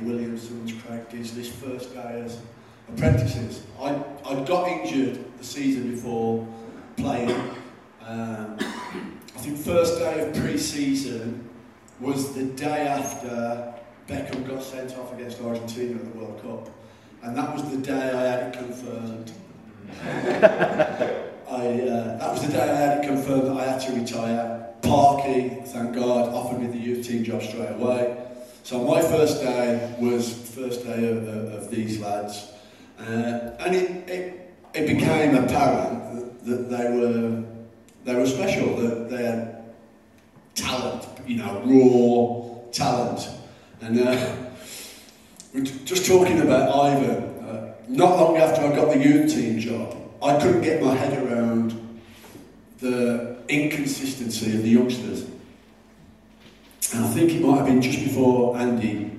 Lee 0.00 0.12
Williamson's, 0.12 0.72
Craig 0.82 1.08
Disley's 1.08 1.48
first 1.48 1.94
day 1.94 2.22
as 2.24 2.40
apprentices. 2.88 3.62
I, 3.80 4.02
I 4.24 4.34
got 4.44 4.68
injured 4.68 5.24
the 5.38 5.44
season 5.44 5.90
before 5.90 6.46
playing. 6.96 7.30
Um, 8.06 8.56
I 8.58 9.40
think 9.40 9.58
first 9.58 9.98
day 9.98 10.28
of 10.28 10.34
pre-season 10.34 11.48
was 12.00 12.34
the 12.34 12.44
day 12.44 12.86
after 12.86 13.74
Beckham 14.06 14.46
got 14.48 14.62
sent 14.62 14.96
off 14.96 15.12
against 15.12 15.40
Argentina 15.40 15.96
at 15.96 16.12
the 16.12 16.18
World 16.18 16.40
Cup. 16.42 16.74
And 17.22 17.36
that 17.36 17.52
was 17.52 17.68
the 17.70 17.78
day 17.78 18.10
I 18.10 18.22
had 18.22 18.54
it 18.54 18.58
confirmed. 18.58 19.32
I, 21.50 21.80
uh, 21.80 22.18
that 22.18 22.32
was 22.32 22.46
the 22.46 22.52
day 22.52 22.62
I 22.62 22.74
had 22.74 23.04
it 23.04 23.08
confirmed 23.08 23.46
that 23.48 23.56
I 23.56 23.64
had 23.64 23.80
to 23.82 23.92
retire. 23.92 24.66
Parky, 24.82 25.60
thank 25.66 25.94
God, 25.94 26.32
offered 26.32 26.60
me 26.60 26.68
the 26.68 26.78
youth 26.78 27.06
team 27.06 27.24
job 27.24 27.42
straight 27.42 27.72
away. 27.72 28.27
So 28.68 28.84
my 28.84 29.00
first 29.00 29.40
day 29.40 29.96
was 29.98 30.30
first 30.30 30.84
day 30.84 31.08
of, 31.08 31.26
of, 31.26 31.70
these 31.70 32.00
lads. 32.00 32.52
Uh, 32.98 33.56
and 33.60 33.74
it, 33.74 34.06
it, 34.06 34.54
it 34.74 34.86
became 34.86 35.36
apparent 35.36 36.14
that, 36.14 36.44
that 36.44 36.68
they 36.68 36.90
were 36.90 37.44
they 38.04 38.14
were 38.14 38.26
special, 38.26 38.76
that 38.76 39.08
they 39.08 39.24
had 39.24 39.72
talent, 40.54 41.02
you 41.26 41.36
know, 41.36 41.62
raw 41.64 42.70
talent. 42.70 43.26
And 43.80 44.00
uh, 44.00 44.36
we're 45.54 45.62
just 45.62 46.04
talking 46.04 46.38
about 46.42 46.68
Ivan. 46.68 47.24
Uh, 47.42 47.72
not 47.88 48.20
long 48.20 48.36
after 48.36 48.60
I 48.60 48.76
got 48.76 48.92
the 48.92 49.02
youth 49.02 49.32
team 49.32 49.58
job, 49.60 49.96
I 50.22 50.38
couldn't 50.38 50.60
get 50.60 50.82
my 50.82 50.94
head 50.94 51.16
around 51.26 52.00
the 52.80 53.38
inconsistency 53.48 54.54
of 54.56 54.62
the 54.62 54.68
youngsters. 54.68 55.24
And 56.94 57.04
I 57.04 57.08
think 57.08 57.32
it 57.32 57.42
might 57.42 57.58
have 57.58 57.66
been 57.66 57.82
just 57.82 57.98
before 57.98 58.56
Andy, 58.56 59.10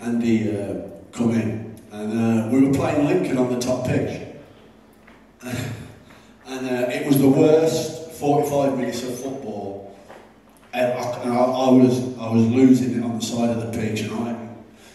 Andy 0.00 0.50
uh, 0.50 0.88
come 1.12 1.30
in, 1.32 1.80
and 1.92 2.12
uh, 2.12 2.48
we 2.48 2.66
were 2.66 2.74
playing 2.74 3.06
Lincoln 3.06 3.38
on 3.38 3.52
the 3.52 3.60
top 3.60 3.86
pitch, 3.86 4.22
and 5.42 6.66
uh, 6.66 6.90
it 6.90 7.06
was 7.06 7.18
the 7.20 7.28
worst 7.28 8.10
45 8.12 8.76
minutes 8.76 9.04
of 9.04 9.20
football. 9.20 9.96
And 10.72 10.92
I, 10.92 11.22
and 11.22 11.32
I, 11.32 11.36
I 11.36 11.70
was 11.70 12.18
I 12.18 12.32
was 12.32 12.44
losing 12.46 12.98
it 12.98 13.04
on 13.04 13.18
the 13.18 13.24
side 13.24 13.50
of 13.50 13.60
the 13.60 13.78
pitch, 13.78 14.00
and 14.00 14.12
I 14.12 14.48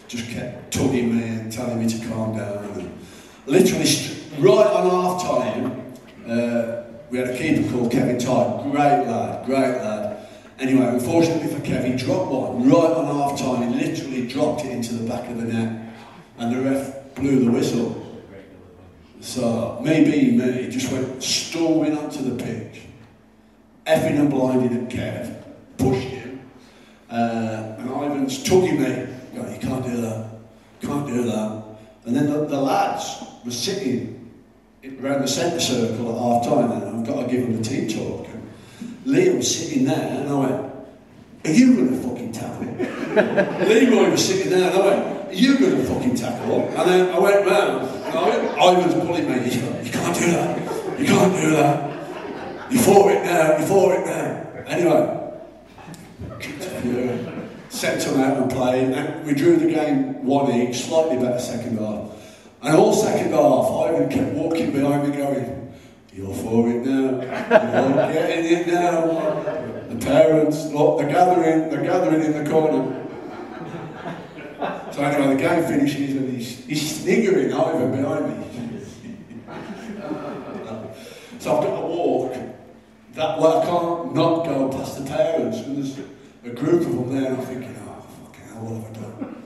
just 0.06 0.28
kept 0.28 0.70
tugging 0.70 1.16
me 1.16 1.22
and 1.24 1.50
telling 1.50 1.78
me 1.78 1.88
to 1.88 2.08
calm 2.08 2.36
down. 2.36 2.58
And 2.74 2.92
literally, 3.46 3.86
right 4.38 4.66
on 4.66 4.90
half 4.90 5.22
time, 5.22 5.94
uh, 6.28 6.82
we 7.10 7.18
had 7.18 7.28
a 7.28 7.38
keeper 7.38 7.70
called 7.72 7.90
Kevin 7.90 8.18
Tye. 8.18 8.60
Great 8.70 9.06
lad, 9.06 9.46
great 9.46 9.78
lad. 9.78 10.01
Anyway, 10.62 10.86
unfortunately 10.86 11.52
for 11.52 11.60
Kevin, 11.62 11.98
he 11.98 12.04
dropped 12.04 12.30
one 12.30 12.70
right 12.70 12.92
on 12.92 13.04
half 13.06 13.36
time. 13.36 13.72
He 13.72 13.84
literally 13.84 14.28
dropped 14.28 14.64
it 14.64 14.70
into 14.70 14.94
the 14.94 15.08
back 15.08 15.28
of 15.28 15.36
the 15.38 15.52
net, 15.52 15.92
and 16.38 16.54
the 16.54 16.62
ref 16.62 17.16
blew 17.16 17.44
the 17.44 17.50
whistle. 17.50 17.98
So, 19.20 19.80
maybe 19.82 20.30
me, 20.30 20.68
just 20.70 20.92
went 20.92 21.20
storming 21.20 21.98
onto 21.98 22.22
the 22.22 22.40
pitch, 22.40 22.82
effing 23.86 24.20
and 24.20 24.30
blinding 24.30 24.84
at 24.84 24.88
Kev, 24.88 25.42
pushed 25.78 26.06
him, 26.06 26.48
uh, 27.10 27.74
and 27.78 27.90
Ivan's 27.90 28.40
tugging 28.44 28.80
me, 28.80 29.08
you 29.34 29.58
can't 29.60 29.84
do 29.84 30.00
that, 30.00 30.30
can't 30.80 31.08
do 31.08 31.24
that. 31.24 31.64
And 32.04 32.14
then 32.14 32.30
the, 32.30 32.44
the 32.46 32.60
lads 32.60 33.24
were 33.44 33.50
sitting 33.50 34.30
around 35.00 35.22
the 35.22 35.28
centre 35.28 35.58
circle 35.58 36.12
at 36.12 36.18
half 36.22 36.44
time, 36.44 36.70
and 36.70 37.00
I've 37.00 37.06
got 37.06 37.26
to 37.26 37.28
give 37.28 37.48
them 37.48 37.58
a 37.58 37.62
team 37.64 37.88
talk. 37.88 38.21
Liam 39.04 39.36
was 39.36 39.58
sitting 39.58 39.84
there, 39.84 40.20
and 40.20 40.28
I 40.28 40.34
went, 40.34 40.74
Are 41.44 41.52
you 41.52 41.76
going 41.76 41.90
to 41.90 42.08
fucking 42.08 42.32
tackle? 42.32 42.66
Leroy 43.66 44.10
was 44.10 44.24
sitting 44.24 44.50
there, 44.50 44.70
and 44.70 44.82
I 44.82 44.86
went, 44.86 45.28
Are 45.28 45.34
you 45.34 45.58
going 45.58 45.76
to 45.76 45.84
fucking 45.84 46.14
tackle? 46.14 46.68
And 46.68 46.90
then 46.90 47.10
I 47.14 47.18
went 47.18 47.46
round, 47.46 47.88
and 47.88 48.18
I, 48.18 48.28
went, 48.28 48.58
I 48.58 48.86
was 48.86 48.94
pulling 48.94 49.28
me, 49.28 49.50
You 49.84 49.90
can't 49.90 50.16
do 50.16 50.30
that, 50.30 51.00
you 51.00 51.06
can't 51.06 51.34
do 51.34 51.50
that. 51.50 51.92
You 52.72 52.78
it 53.10 53.24
now, 53.24 53.58
you 53.58 53.66
it 53.92 54.06
now. 54.06 54.42
Anyway, 54.66 55.22
sent 57.68 58.02
him 58.02 58.20
out 58.20 58.38
and 58.38 58.50
played, 58.50 58.88
and 58.92 59.26
we 59.26 59.34
drew 59.34 59.56
the 59.56 59.66
game 59.66 60.24
one 60.24 60.50
each, 60.52 60.76
slightly 60.84 61.16
better 61.18 61.38
second 61.38 61.78
half. 61.78 62.10
And 62.62 62.76
all 62.76 62.94
second 62.94 63.32
half, 63.32 63.70
Ivan 63.70 64.08
kept 64.08 64.34
walking 64.34 64.70
behind 64.70 65.10
me 65.10 65.16
going, 65.16 65.71
you're 66.12 66.34
for 66.34 66.68
it 66.68 66.84
now, 66.84 67.20
you're 67.20 68.12
getting 68.12 68.58
it 68.58 68.66
now. 68.66 69.06
The 69.88 69.96
parents, 70.04 70.66
look, 70.66 70.98
they're 70.98 71.08
gathering, 71.08 71.70
they're 71.70 71.82
gathering 71.82 72.22
in 72.22 72.44
the 72.44 72.50
corner. 72.50 72.98
So 74.92 75.02
anyway, 75.02 75.34
the 75.34 75.40
game 75.40 75.64
finishes 75.64 76.16
and 76.16 76.30
he's, 76.30 76.64
he's 76.66 77.02
sniggering 77.02 77.52
Ivan 77.52 77.90
behind 77.96 78.28
me. 78.28 78.46
so 81.38 81.56
I've 81.56 81.64
got 81.64 81.80
to 81.80 81.86
walk 81.86 82.36
that 83.14 83.38
way, 83.38 83.48
I 83.48 83.64
can't 83.66 84.14
not 84.14 84.46
go 84.46 84.70
past 84.70 84.98
the 84.98 85.10
parents, 85.10 85.58
and 85.58 85.76
there's 85.76 85.98
a 86.44 86.50
group 86.50 86.80
of 86.80 86.94
them 86.94 87.14
there, 87.14 87.30
and 87.30 87.40
I'm 87.40 87.46
thinking, 87.46 87.76
oh, 87.86 88.06
fucking 88.24 88.48
hell, 88.48 88.64
what 88.64 88.82
have 88.82 88.96
I 88.96 89.00
done? 89.00 89.42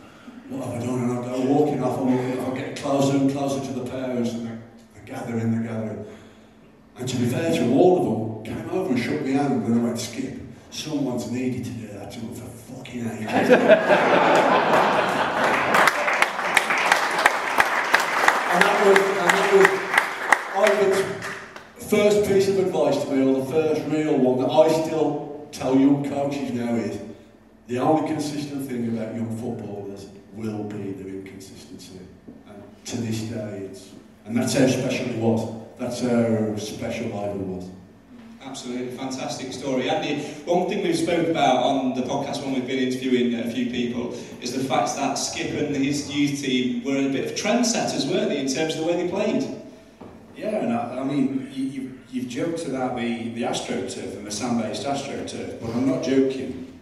What 0.51 0.69
have 0.69 0.83
I 0.83 0.87
done? 0.87 1.03
And 1.03 1.19
I 1.19 1.23
go 1.23 1.41
walking 1.53 1.83
off, 1.83 2.01
and 2.01 2.41
I 2.41 2.57
get 2.57 2.77
closer 2.77 3.17
and 3.17 3.31
closer 3.31 3.61
to 3.67 3.73
the 3.81 3.91
parents, 3.91 4.35
and 4.35 4.47
they're, 4.47 4.63
they're 4.95 5.05
gathering, 5.05 5.51
they're 5.51 5.73
gathering. 5.73 6.07
And 6.99 7.09
to 7.09 7.17
be 7.17 7.27
fair 7.27 7.53
to 7.53 7.73
all 7.73 7.99
of 7.99 8.05
them 8.45 8.57
came 8.57 8.71
over 8.71 8.95
and 8.95 9.03
shook 9.03 9.23
my 9.23 9.31
hand, 9.31 9.65
and 9.67 9.75
I 9.75 9.79
went, 9.85 9.99
Skip, 9.99 10.35
someone's 10.71 11.31
needed 11.31 11.65
to 11.65 11.71
do 11.71 11.89
that 11.89 12.11
to 12.13 12.21
them 12.21 12.35
for 12.35 12.47
fucking 12.47 13.01
ages. 13.01 13.27
and 13.27 13.51
that 18.63 18.87
was, 18.87 18.99
Ivan's 20.57 21.17
first 21.87 22.27
piece 22.29 22.49
of 22.49 22.59
advice 22.59 23.05
to 23.05 23.11
me, 23.11 23.23
or 23.27 23.45
the 23.45 23.51
first 23.51 23.83
real 23.89 24.17
one 24.17 24.39
that 24.41 24.51
I 24.51 24.85
still 24.85 25.49
tell 25.53 25.77
young 25.79 26.09
coaches 26.09 26.51
now 26.53 26.75
is 26.77 26.99
the 27.67 27.79
only 27.79 28.09
consistent 28.09 28.69
thing 28.69 28.89
about 28.97 29.15
young 29.15 29.37
footballers 29.37 30.07
will 30.33 30.65
be 30.65 30.93
their 30.93 31.09
inconsistency. 31.09 32.01
And 32.49 32.63
to 32.87 32.97
this 32.99 33.21
day, 33.23 33.69
it's, 33.71 33.91
and 34.25 34.37
that's 34.37 34.55
how 34.55 34.67
special 34.67 35.11
it 35.11 35.17
was. 35.19 35.66
That's 35.79 36.01
how 36.01 36.57
special 36.57 37.19
Ivan 37.19 37.57
was. 37.57 37.69
Absolutely 38.43 38.97
fantastic 38.97 39.53
story. 39.53 39.91
Andy, 39.91 40.23
one 40.45 40.69
thing 40.69 40.83
we've 40.83 40.97
spoken 40.97 41.31
about 41.31 41.57
on 41.57 41.95
the 41.95 42.03
podcast 42.03 42.43
when 42.43 42.55
we've 42.55 42.67
been 42.67 42.79
interviewing 42.79 43.35
a 43.35 43.51
few 43.51 43.67
people 43.71 44.15
is 44.41 44.53
the 44.53 44.65
fact 44.65 44.95
that 44.97 45.15
Skip 45.15 45.51
and 45.51 45.77
his 45.77 46.11
youth 46.11 46.41
team 46.41 46.83
were 46.85 46.97
a 46.97 47.11
bit 47.11 47.31
of 47.31 47.37
trendsetters, 47.37 48.11
weren't 48.11 48.31
they, 48.31 48.39
in 48.39 48.47
terms 48.47 48.75
of 48.75 48.81
the 48.81 48.87
way 48.87 49.03
they 49.03 49.09
played? 49.09 49.45
Yeah, 50.37 50.63
and 50.63 50.73
I, 50.73 51.01
I 51.01 51.05
mean, 51.05 51.51
you, 51.53 51.65
you, 51.65 52.01
you've 52.11 52.29
joked 52.29 52.67
about 52.67 52.97
the, 52.97 53.31
the 53.31 53.43
AstroTurf 53.43 54.17
and 54.17 54.27
the 54.27 54.31
sand-based 54.31 54.87
AstroTurf, 54.87 55.61
but 55.61 55.71
I'm 55.71 55.87
not 55.87 56.05
joking. 56.05 56.79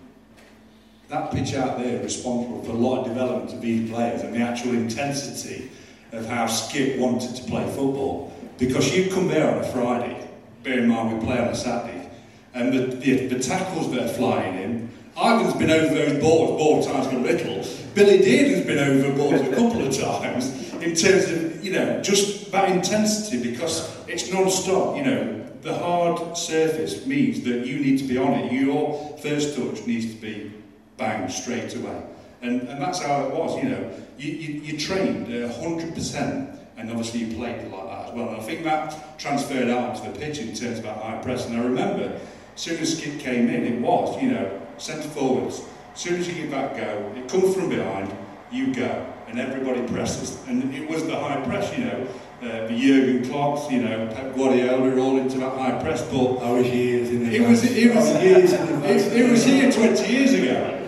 That 1.08 1.32
pitch 1.32 1.54
out 1.54 1.78
there 1.78 2.00
is 2.00 2.02
responsible 2.02 2.62
for 2.62 2.72
a 2.72 2.74
lot 2.74 3.00
of 3.00 3.06
development 3.06 3.52
of 3.52 3.60
these 3.60 3.90
players 3.90 4.22
and 4.22 4.34
the 4.34 4.40
actual 4.40 4.72
intensity 4.72 5.70
of 6.12 6.26
how 6.26 6.46
Skip 6.46 6.98
wanted 6.98 7.34
to 7.36 7.42
play 7.44 7.64
football. 7.66 8.33
Because 8.58 8.96
you 8.96 9.10
come 9.10 9.28
there 9.28 9.50
on 9.50 9.58
a 9.58 9.72
Friday, 9.72 10.28
bear 10.62 10.78
in 10.78 10.88
mind 10.88 11.18
we 11.18 11.26
play 11.26 11.38
on 11.38 11.48
a 11.48 11.54
Saturday, 11.54 12.08
and 12.54 12.72
the, 12.72 12.96
the, 12.96 13.26
the 13.26 13.38
tackles 13.40 13.90
that 13.92 14.04
are 14.04 14.14
flying 14.14 14.54
in, 14.56 14.90
Ivan's 15.16 15.54
been 15.54 15.70
over 15.70 15.94
those 15.94 16.20
balls, 16.20 16.58
ball 16.58 16.84
times 16.84 17.06
a 17.06 17.18
little. 17.18 17.64
Billy 17.94 18.18
Dearden's 18.18 18.66
been 18.66 18.78
over 18.78 19.16
balls 19.16 19.40
a 19.40 19.50
couple 19.50 19.86
of 19.86 19.96
times 19.96 20.72
in 20.74 20.94
terms 20.94 21.30
of, 21.30 21.64
you 21.64 21.72
know, 21.72 22.02
just 22.02 22.50
that 22.50 22.68
intensity 22.68 23.50
because 23.50 23.96
it's 24.08 24.32
non-stop, 24.32 24.96
you 24.96 25.04
know. 25.04 25.40
The 25.62 25.78
hard 25.78 26.36
surface 26.36 27.06
means 27.06 27.42
that 27.44 27.66
you 27.66 27.78
need 27.78 27.98
to 27.98 28.04
be 28.04 28.18
on 28.18 28.34
it. 28.34 28.52
Your 28.52 29.16
first 29.18 29.56
touch 29.56 29.86
needs 29.86 30.14
to 30.14 30.20
be 30.20 30.52
bang 30.96 31.28
straight 31.30 31.74
away. 31.74 32.02
And, 32.42 32.62
and 32.62 32.82
that's 32.82 33.00
how 33.00 33.24
it 33.24 33.34
was, 33.34 33.56
you 33.62 33.70
know. 33.70 33.90
You, 34.18 34.32
you, 34.32 34.60
you 34.60 34.78
trained 34.78 35.26
uh, 35.28 35.48
100% 35.54 36.58
and 36.76 36.90
obviously 36.90 37.20
you 37.20 37.36
played 37.36 37.70
like 37.70 37.83
that 38.14 38.20
well. 38.20 38.34
And 38.34 38.40
I 38.40 38.44
think 38.44 38.64
that 38.64 39.18
transferred 39.18 39.68
out 39.68 39.96
onto 39.96 40.12
the 40.12 40.18
pitch 40.18 40.38
in 40.38 40.48
terms 40.48 40.78
of 40.78 40.84
that 40.84 41.02
high 41.02 41.18
press. 41.22 41.46
And 41.46 41.56
I 41.56 41.64
remember, 41.64 42.20
as 42.54 42.60
soon 42.60 42.78
as 42.78 42.98
Skip 42.98 43.18
came 43.20 43.48
in, 43.48 43.64
it 43.64 43.80
was, 43.80 44.20
you 44.22 44.30
know, 44.30 44.60
centre 44.78 45.08
forwards. 45.08 45.62
As 45.94 46.00
soon 46.00 46.20
as 46.20 46.28
you 46.28 46.34
give 46.34 46.50
that 46.50 46.76
go, 46.76 47.12
it 47.16 47.28
comes 47.28 47.54
from 47.54 47.68
behind, 47.68 48.14
you 48.50 48.74
go. 48.74 49.10
And 49.28 49.40
everybody 49.40 49.86
presses. 49.88 50.38
And 50.46 50.74
it 50.74 50.88
was 50.88 51.06
the 51.06 51.16
high 51.16 51.40
press, 51.42 51.76
you 51.76 51.84
know. 51.84 52.06
Uh, 52.42 52.66
the 52.66 52.78
Jurgen 52.78 53.24
Klopps, 53.24 53.70
you 53.70 53.80
know, 53.80 54.06
Pep 54.14 54.36
Guardiola, 54.36 55.00
all 55.00 55.16
into 55.16 55.38
that 55.38 55.56
high 55.56 55.80
press. 55.82 56.02
But 56.02 56.38
I 56.38 56.52
was 56.52 56.66
years 56.66 57.08
in 57.08 57.24
the 57.24 57.36
it 57.36 57.48
was, 57.48 57.64
it 57.64 57.94
was, 57.94 58.22
years 58.22 58.52
it, 58.52 59.18
it 59.18 59.30
was 59.30 59.44
here 59.44 59.72
20 59.72 60.12
years 60.12 60.32
ago. 60.34 60.80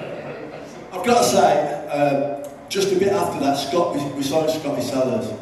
I've 0.93 1.07
got 1.07 1.23
to 1.23 1.25
say, 1.25 1.89
uh, 1.91 2.49
just 2.69 2.93
a 2.93 2.99
bit 2.99 3.09
after 3.09 3.41
that, 3.41 3.55
Scott, 3.55 3.95
we, 3.95 4.05
we 4.13 4.23
signed 4.23 4.51
Scotty 4.51 4.83
Sellars. 4.83 5.33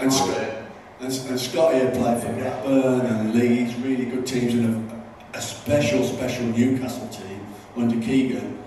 And, 0.00 0.12
Scott, 0.12 0.57
and, 1.00 1.12
and 1.12 1.40
Scotty 1.40 1.78
had 1.78 1.94
played 1.94 2.22
for 2.22 2.32
Blackburn 2.32 3.06
and 3.06 3.34
Leeds, 3.34 3.74
really 3.76 4.06
good 4.06 4.26
teams, 4.26 4.54
and 4.54 4.90
a, 4.90 5.38
a 5.38 5.40
special, 5.40 6.02
special 6.04 6.46
Newcastle 6.46 7.08
team 7.08 7.46
under 7.76 8.04
Keegan. 8.04 8.58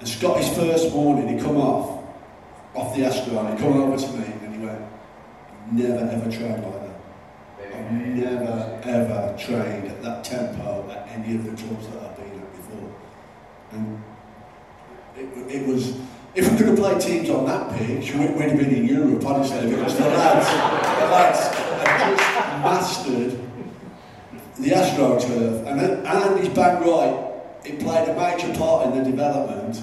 And 0.00 0.08
Scotty's 0.08 0.54
first 0.56 0.92
morning, 0.92 1.36
he 1.36 1.42
come 1.42 1.56
off, 1.56 2.04
off 2.74 2.96
the 2.96 3.04
Astro, 3.04 3.38
and 3.38 3.58
he 3.58 3.64
come 3.64 3.80
over 3.80 3.96
to 3.96 4.12
me 4.12 4.24
and 4.42 4.54
he 4.54 4.66
went, 4.66 4.80
never 5.72 6.10
ever 6.10 6.30
trained 6.30 6.62
like 6.62 6.80
that. 6.80 6.86
I've 7.74 7.92
never 7.92 8.80
ever 8.84 9.36
trained 9.38 9.88
at 9.88 10.02
that 10.02 10.24
tempo 10.24 10.88
at 10.90 11.08
any 11.08 11.36
of 11.36 11.44
the 11.44 11.62
clubs 11.62 11.88
that 11.88 12.02
I've 12.02 12.16
been 12.16 12.40
at 12.40 12.56
before. 12.56 12.94
And 13.72 14.02
it, 15.16 15.56
it 15.56 15.66
was, 15.66 15.96
if 16.34 16.50
we 16.50 16.56
could 16.56 16.68
have 16.68 16.76
played 16.78 17.00
teams 17.00 17.30
on 17.30 17.46
that 17.46 17.76
pitch, 17.76 18.14
we, 18.14 18.26
would 18.26 18.50
have 18.50 18.58
been 18.58 18.74
in 18.74 18.86
Europe, 18.86 19.24
honestly, 19.24 19.70
because 19.70 19.96
the 19.96 20.08
lads, 20.08 20.46
the 21.00 21.06
lads 21.06 21.65
mastered 22.62 23.38
the 24.58 24.70
AstroTurf. 24.70 25.66
And, 25.66 25.80
and 25.80 26.06
Andy's 26.06 26.48
bang 26.50 26.80
right, 26.80 27.32
it 27.64 27.80
played 27.80 28.08
a 28.08 28.14
major 28.14 28.58
part 28.58 28.86
in 28.86 28.98
the 28.98 29.10
development, 29.10 29.82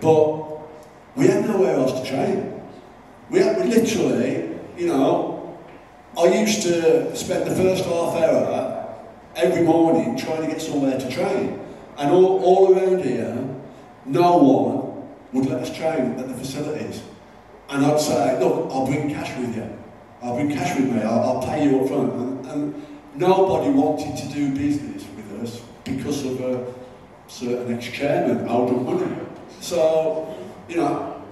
but 0.00 0.44
we 1.16 1.26
had 1.28 1.46
nowhere 1.46 1.74
else 1.74 2.00
to 2.00 2.06
train. 2.06 2.60
We 3.30 3.38
had 3.38 3.66
literally, 3.66 4.58
you 4.76 4.86
know, 4.86 5.56
I 6.18 6.26
used 6.26 6.62
to 6.62 7.14
spend 7.16 7.50
the 7.50 7.56
first 7.56 7.84
half 7.84 8.14
hour 8.16 8.96
every 9.36 9.62
morning 9.62 10.16
trying 10.16 10.42
to 10.42 10.48
get 10.48 10.60
somewhere 10.60 10.98
to 10.98 11.10
train. 11.10 11.60
And 11.96 12.10
all, 12.10 12.42
all 12.44 12.74
around 12.74 13.04
here, 13.04 13.36
no 14.04 14.36
one 14.36 15.08
would 15.32 15.46
let 15.46 15.62
us 15.62 15.76
train 15.76 16.18
at 16.18 16.28
the 16.28 16.34
facilities. 16.34 17.02
And 17.68 17.84
I'd 17.84 18.00
say, 18.00 18.38
look, 18.38 18.70
I'll 18.70 18.86
bring 18.86 19.08
cash 19.10 19.36
with 19.38 19.56
you. 19.56 19.83
I'll 20.24 20.34
bring 20.36 20.50
cash 20.50 20.74
with 20.76 20.90
me. 20.90 21.02
I'll, 21.02 21.20
I'll 21.20 21.42
pay 21.42 21.68
you 21.68 21.80
up 21.80 21.88
front. 21.88 22.12
And, 22.14 22.46
and, 22.46 22.86
nobody 23.16 23.70
wanted 23.70 24.16
to 24.16 24.28
do 24.34 24.52
business 24.56 25.04
with 25.14 25.40
us 25.40 25.62
because 25.84 26.24
of 26.24 26.40
a 26.40 26.74
certain 27.28 27.72
ex-chairman, 27.72 28.48
Alden 28.48 28.84
Money. 28.84 29.16
So, 29.60 30.34
you 30.68 30.78
know, 30.78 31.22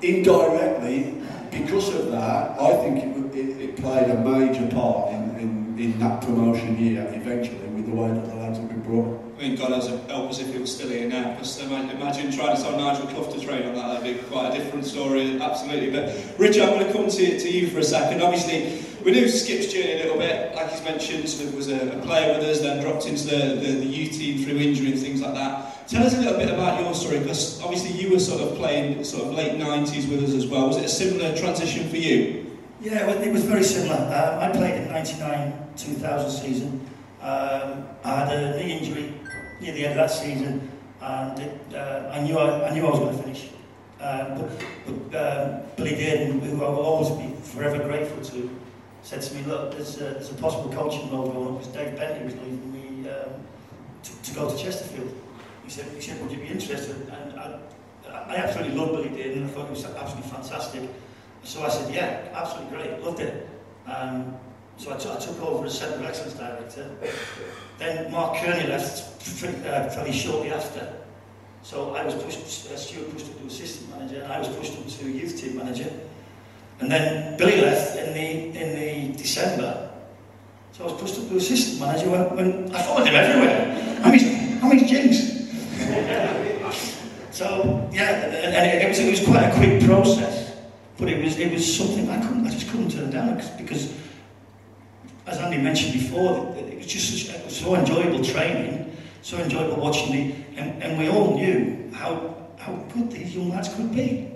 indirectly, 0.00 1.20
because 1.50 1.94
of 1.94 2.10
that, 2.12 2.58
I 2.58 2.76
think 2.76 3.34
it, 3.34 3.38
it, 3.38 3.60
it 3.60 3.76
played 3.76 4.08
a 4.08 4.18
major 4.18 4.66
part 4.74 5.12
in, 5.12 5.36
in, 5.38 5.78
in 5.78 5.98
that 5.98 6.22
promotion 6.22 6.78
year 6.78 7.06
eventually 7.14 7.68
with 7.68 7.84
the 7.84 7.94
way 7.94 8.08
that 8.08 8.26
the 8.26 8.34
lads 8.36 8.56
have 8.56 8.68
been 8.68 8.80
brought. 8.80 9.25
I 9.36 9.42
mean, 9.42 9.56
God 9.56 9.72
has 9.72 9.86
help 9.86 10.30
us 10.30 10.38
if 10.38 10.50
he 10.50 10.58
was 10.58 10.74
still 10.74 10.88
here 10.88 11.08
now. 11.08 11.32
Because 11.32 11.60
imagine 11.60 12.32
trying 12.32 12.56
to 12.56 12.62
tell 12.62 12.76
Nigel 12.78 13.06
Clough 13.08 13.30
to 13.30 13.40
train 13.40 13.66
on 13.66 13.74
that, 13.74 14.00
that'd 14.00 14.16
be 14.16 14.22
quite 14.28 14.54
a 14.54 14.58
different 14.58 14.86
story, 14.86 15.38
absolutely. 15.40 15.90
But 15.90 16.16
Richard, 16.38 16.62
I'm 16.62 16.78
going 16.78 16.86
to 16.86 16.92
come 16.92 17.08
to, 17.08 17.38
to 17.38 17.50
you 17.50 17.68
for 17.68 17.80
a 17.80 17.84
second. 17.84 18.22
Obviously, 18.22 18.82
we 19.04 19.12
knew 19.12 19.28
Skip's 19.28 19.70
journey 19.70 19.92
a 19.92 19.96
little 20.04 20.16
bit, 20.16 20.54
like 20.54 20.70
he's 20.70 20.82
mentioned, 20.82 21.28
sort 21.28 21.54
was 21.54 21.68
a, 21.68 21.98
a 21.98 22.02
player 22.02 22.36
with 22.36 22.48
us, 22.48 22.60
then 22.60 22.82
dropped 22.82 23.06
into 23.06 23.26
the, 23.26 23.56
the, 23.56 23.72
the 23.84 24.08
team 24.08 24.42
through 24.42 24.56
injury 24.56 24.92
and 24.92 25.00
things 25.00 25.20
like 25.20 25.34
that. 25.34 25.86
Tell 25.86 26.04
us 26.04 26.14
a 26.14 26.20
little 26.20 26.38
bit 26.38 26.48
about 26.48 26.80
your 26.80 26.94
story, 26.94 27.18
because 27.18 27.60
obviously 27.62 27.92
you 27.92 28.10
were 28.10 28.18
sort 28.18 28.40
of 28.40 28.56
playing 28.56 29.04
sort 29.04 29.24
of 29.24 29.34
late 29.34 29.52
90s 29.60 30.08
with 30.08 30.24
us 30.24 30.32
as 30.32 30.46
well. 30.46 30.66
Was 30.68 30.78
it 30.78 30.86
a 30.86 30.88
similar 30.88 31.36
transition 31.36 31.90
for 31.90 31.96
you? 31.96 32.56
Yeah, 32.80 33.08
it 33.10 33.32
was 33.32 33.44
very 33.44 33.62
similar. 33.64 33.96
Um, 33.96 34.38
I 34.40 34.50
played 34.50 34.80
in 34.80 34.88
99-2000 34.88 36.30
season. 36.30 36.90
Um, 37.20 37.86
I 38.02 38.24
had 38.24 38.32
a 38.32 38.56
knee 38.56 38.78
injury 38.78 39.15
near 39.60 39.72
the 39.72 39.86
end 39.86 39.98
of 39.98 40.08
that 40.08 40.14
season, 40.14 40.70
and 41.00 41.38
it, 41.38 41.74
uh, 41.74 42.10
I 42.12 42.20
knew 42.20 42.38
I, 42.38 42.68
I 42.68 42.74
knew 42.74 42.86
I 42.86 42.90
was 42.90 42.98
going 42.98 43.16
to 43.16 43.22
finish. 43.22 43.50
Um, 44.00 44.38
but 44.38 45.10
but 45.10 45.42
um, 45.44 45.62
Billy 45.76 45.92
Dearden, 45.92 46.40
who 46.40 46.64
I 46.64 46.68
will 46.68 46.80
always 46.80 47.10
be 47.10 47.34
forever 47.42 47.82
grateful 47.82 48.22
to, 48.24 48.50
said 49.02 49.22
to 49.22 49.34
me, 49.34 49.42
look, 49.44 49.72
there's 49.72 49.96
a, 49.96 50.04
there's 50.04 50.30
a 50.30 50.34
possible 50.34 50.70
coaching 50.72 51.10
role 51.10 51.30
going 51.30 51.46
on 51.46 51.58
because 51.58 51.72
Dave 51.72 51.96
Bentley 51.96 52.24
was 52.24 52.34
leaving 52.34 52.72
me 52.72 53.08
um, 53.08 53.30
to, 54.02 54.22
to 54.22 54.34
go 54.34 54.50
to 54.50 54.56
Chesterfield. 54.56 55.14
He 55.64 55.70
said, 55.70 55.86
he 55.94 56.00
said, 56.00 56.20
would 56.20 56.30
you 56.30 56.38
be 56.38 56.48
interested? 56.48 56.96
And 57.08 57.40
I, 57.40 57.58
I 58.08 58.36
absolutely 58.36 58.76
loved 58.76 58.92
Billy 58.92 59.08
Dearden. 59.08 59.44
I 59.44 59.48
thought 59.48 59.64
he 59.66 59.70
was 59.70 59.84
absolutely 59.84 60.30
fantastic. 60.30 60.90
So 61.44 61.62
I 61.62 61.68
said, 61.68 61.94
yeah, 61.94 62.28
absolutely 62.34 62.76
great, 62.76 63.02
loved 63.02 63.20
it. 63.20 63.48
Um, 63.86 64.36
so 64.76 64.90
I, 64.90 64.94
I 64.94 65.18
took 65.18 65.40
over 65.42 65.66
as 65.66 65.78
Centre 65.78 65.96
of 65.96 66.04
Excellence 66.04 66.34
Director. 66.34 66.90
Then 67.78 68.10
Mark 68.10 68.38
Kearney 68.38 68.68
left 68.68 69.02
uh, 69.44 69.88
fairly 69.90 70.12
shortly 70.12 70.52
after. 70.52 70.92
So 71.62 71.94
I 71.94 72.04
was 72.04 72.14
pushed, 72.14 72.70
uh, 72.70 72.76
Stuart 72.76 73.12
pushed 73.12 73.26
up 73.26 73.40
to 73.40 73.46
assistant 73.46 73.90
manager, 73.90 74.22
and 74.22 74.32
I 74.32 74.38
was 74.38 74.48
pushed 74.48 74.78
up 74.78 74.86
to 74.86 75.10
youth 75.10 75.38
team 75.40 75.56
manager. 75.56 75.92
And 76.80 76.90
then 76.90 77.36
Billy 77.36 77.60
left 77.60 77.96
in 77.98 78.14
the 78.14 78.60
in 78.60 78.76
the 78.76 79.16
December. 79.16 79.90
So 80.72 80.84
I 80.84 80.92
was 80.92 81.00
pushed 81.00 81.18
up 81.18 81.28
to 81.28 81.36
assistant 81.36 81.80
manager 81.80 82.10
when, 82.10 82.36
when 82.36 82.74
I 82.74 82.82
followed 82.82 83.06
him 83.06 83.14
everywhere. 83.14 84.00
I'm 84.04 84.12
his, 84.12 84.24
I'm 84.62 84.86
jinx. 84.86 85.16
so 87.30 87.88
yeah, 87.92 88.10
and, 88.10 88.54
and 88.54 88.82
it, 88.82 88.88
was, 88.88 88.98
it 88.98 89.10
was 89.10 89.24
quite 89.24 89.44
a 89.44 89.54
quick 89.54 89.82
process. 89.84 90.54
But 90.98 91.08
it 91.08 91.22
was 91.22 91.38
it 91.38 91.52
was 91.52 91.76
something 91.76 92.08
I 92.08 92.20
couldn't 92.20 92.46
I 92.46 92.50
just 92.50 92.70
couldn't 92.70 92.90
turn 92.90 93.10
down 93.10 93.42
because 93.58 93.92
as 95.26 95.38
Andy 95.38 95.58
mentioned 95.58 95.92
before, 95.92 96.55
it 96.76 96.84
was 96.84 96.86
just 96.86 97.26
such, 97.26 97.34
it 97.34 97.44
was 97.44 97.56
so 97.56 97.74
enjoyable 97.74 98.22
training, 98.22 98.96
so 99.22 99.38
enjoyable 99.38 99.82
watching 99.82 100.12
the 100.12 100.34
and, 100.60 100.82
and 100.82 100.98
we 100.98 101.08
all 101.08 101.36
knew 101.36 101.90
how 101.92 102.36
how 102.58 102.72
good 102.94 103.10
these 103.10 103.34
young 103.34 103.50
lads 103.50 103.72
could 103.74 103.94
be. 103.94 104.30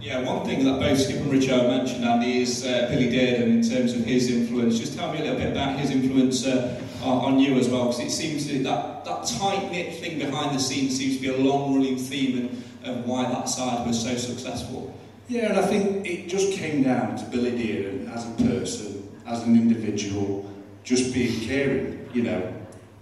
Yeah, 0.00 0.20
one 0.22 0.46
thing 0.46 0.64
that 0.64 0.78
both 0.78 0.98
Skip 0.98 1.16
and 1.16 1.32
Richard 1.32 1.66
mentioned, 1.66 2.04
Andy, 2.04 2.42
is 2.42 2.64
uh, 2.64 2.86
Billy 2.88 3.10
Dearden 3.10 3.48
in 3.48 3.62
terms 3.68 3.94
of 3.94 4.04
his 4.04 4.30
influence. 4.30 4.78
Just 4.78 4.96
tell 4.96 5.12
me 5.12 5.18
a 5.18 5.22
little 5.22 5.38
bit 5.38 5.50
about 5.50 5.78
his 5.78 5.90
influence 5.90 6.46
uh, 6.46 6.80
on 7.02 7.40
you 7.40 7.58
as 7.58 7.68
well, 7.68 7.86
because 7.86 8.00
it 8.00 8.10
seems 8.10 8.46
that 8.46 8.62
that, 8.62 9.04
that 9.04 9.26
tight 9.26 9.72
knit 9.72 9.96
thing 9.96 10.18
behind 10.18 10.56
the 10.56 10.60
scenes 10.60 10.96
seems 10.96 11.16
to 11.16 11.22
be 11.22 11.28
a 11.28 11.36
long 11.36 11.74
running 11.74 11.98
theme 11.98 12.62
and, 12.84 13.04
why 13.04 13.28
that 13.28 13.48
side 13.48 13.86
was 13.86 14.02
so 14.02 14.16
successful. 14.16 14.94
Yeah, 15.28 15.50
and 15.50 15.58
I 15.58 15.62
think 15.62 16.06
it 16.06 16.28
just 16.28 16.52
came 16.52 16.82
down 16.84 17.16
to 17.16 17.24
Billy 17.24 17.50
Dearden 17.50 18.10
as 18.14 18.24
a 18.24 18.44
person, 18.44 19.12
as 19.26 19.42
an 19.42 19.56
individual, 19.56 20.47
just 20.88 21.12
being 21.12 21.38
caring, 21.40 22.08
you 22.14 22.22
know. 22.22 22.54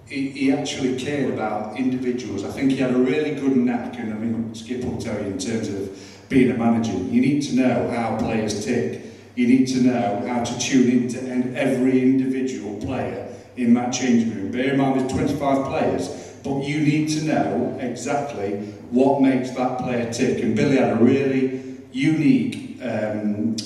He, 0.07 0.31
he 0.31 0.53
actually 0.53 0.99
cared 0.99 1.33
about 1.33 1.77
individuals. 1.77 2.45
I 2.45 2.51
think 2.51 2.73
he 2.73 2.79
had 2.79 2.93
a 2.93 2.99
really 2.99 3.35
good 3.35 3.57
knack, 3.57 3.97
and 3.99 4.13
I 4.13 4.17
mean, 4.17 4.55
Skip 4.55 4.85
will 4.85 4.99
tell 4.99 5.21
you 5.21 5.29
in 5.29 5.39
terms 5.39 5.69
of 5.69 6.27
being 6.29 6.51
a 6.51 6.55
manager, 6.55 6.93
you 6.93 7.21
need 7.21 7.43
to 7.43 7.55
know 7.55 7.89
how 7.91 8.19
players 8.19 8.65
tick. 8.65 9.03
You 9.37 9.47
need 9.47 9.67
to 9.69 9.83
know 9.83 10.25
how 10.27 10.43
to 10.43 10.59
tune 10.59 10.91
into 10.91 11.21
every 11.57 12.03
individual 12.03 12.77
player 12.81 13.33
in 13.57 13.75
that 13.75 13.91
changing 13.93 14.35
room. 14.35 14.51
Bear 14.51 14.73
in 14.73 14.79
mind 14.79 15.01
there's 15.01 15.13
25 15.13 15.67
players, 15.67 16.09
but 16.43 16.65
you 16.65 16.81
need 16.81 17.09
to 17.11 17.23
know 17.25 17.79
exactly 17.81 18.57
what 18.91 19.21
makes 19.23 19.51
that 19.51 19.79
player 19.79 20.13
tick. 20.13 20.43
And 20.43 20.57
Billy 20.57 20.77
had 20.77 20.95
a 20.95 20.97
really 20.97 21.79
unique 21.93 22.79
um, 22.83 23.57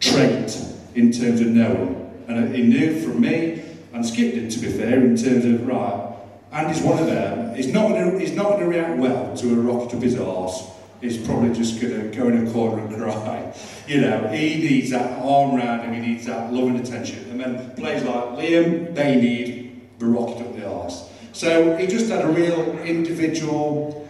trait 0.00 0.56
in 0.94 1.12
terms 1.12 1.40
of 1.40 1.48
knowing. 1.48 2.05
And 2.28 2.54
he 2.54 2.62
knew 2.62 3.00
from 3.00 3.20
me, 3.20 3.62
and 3.92 4.04
Skip 4.04 4.34
did 4.34 4.50
to 4.50 4.58
be 4.58 4.68
fair, 4.68 5.00
in 5.00 5.16
terms 5.16 5.44
of, 5.44 5.66
right, 5.66 6.06
Andy's 6.52 6.80
one 6.80 6.98
of 6.98 7.06
them. 7.06 7.54
He's 7.54 7.72
not 7.72 7.88
going 7.88 8.12
to, 8.12 8.18
he's 8.18 8.32
not 8.32 8.50
going 8.50 8.60
to 8.60 8.66
react 8.66 8.98
well 8.98 9.36
to 9.36 9.52
a 9.52 9.56
rocket 9.56 9.94
up 9.94 10.02
his 10.02 10.18
arse. 10.18 10.70
He's 11.00 11.18
probably 11.18 11.52
just 11.52 11.80
going 11.80 12.10
to 12.10 12.16
go 12.16 12.28
in 12.28 12.46
a 12.46 12.50
corner 12.50 12.84
and 12.84 12.96
cry. 13.02 13.54
You 13.86 14.00
know, 14.00 14.28
he 14.28 14.56
needs 14.56 14.90
that 14.90 15.18
arm 15.22 15.56
round 15.56 15.82
him, 15.82 15.94
he 15.94 16.00
needs 16.00 16.26
that 16.26 16.52
love 16.52 16.68
and 16.68 16.80
attention. 16.80 17.30
And 17.30 17.40
then 17.40 17.74
players 17.76 18.04
like 18.04 18.24
Liam, 18.38 18.94
they 18.94 19.20
need 19.20 19.88
the 19.98 20.06
rocket 20.06 20.46
up 20.46 20.56
the 20.56 20.70
arse. 20.70 21.10
So 21.32 21.76
he 21.76 21.86
just 21.86 22.08
had 22.08 22.24
a 22.24 22.28
real 22.28 22.78
individual 22.78 24.08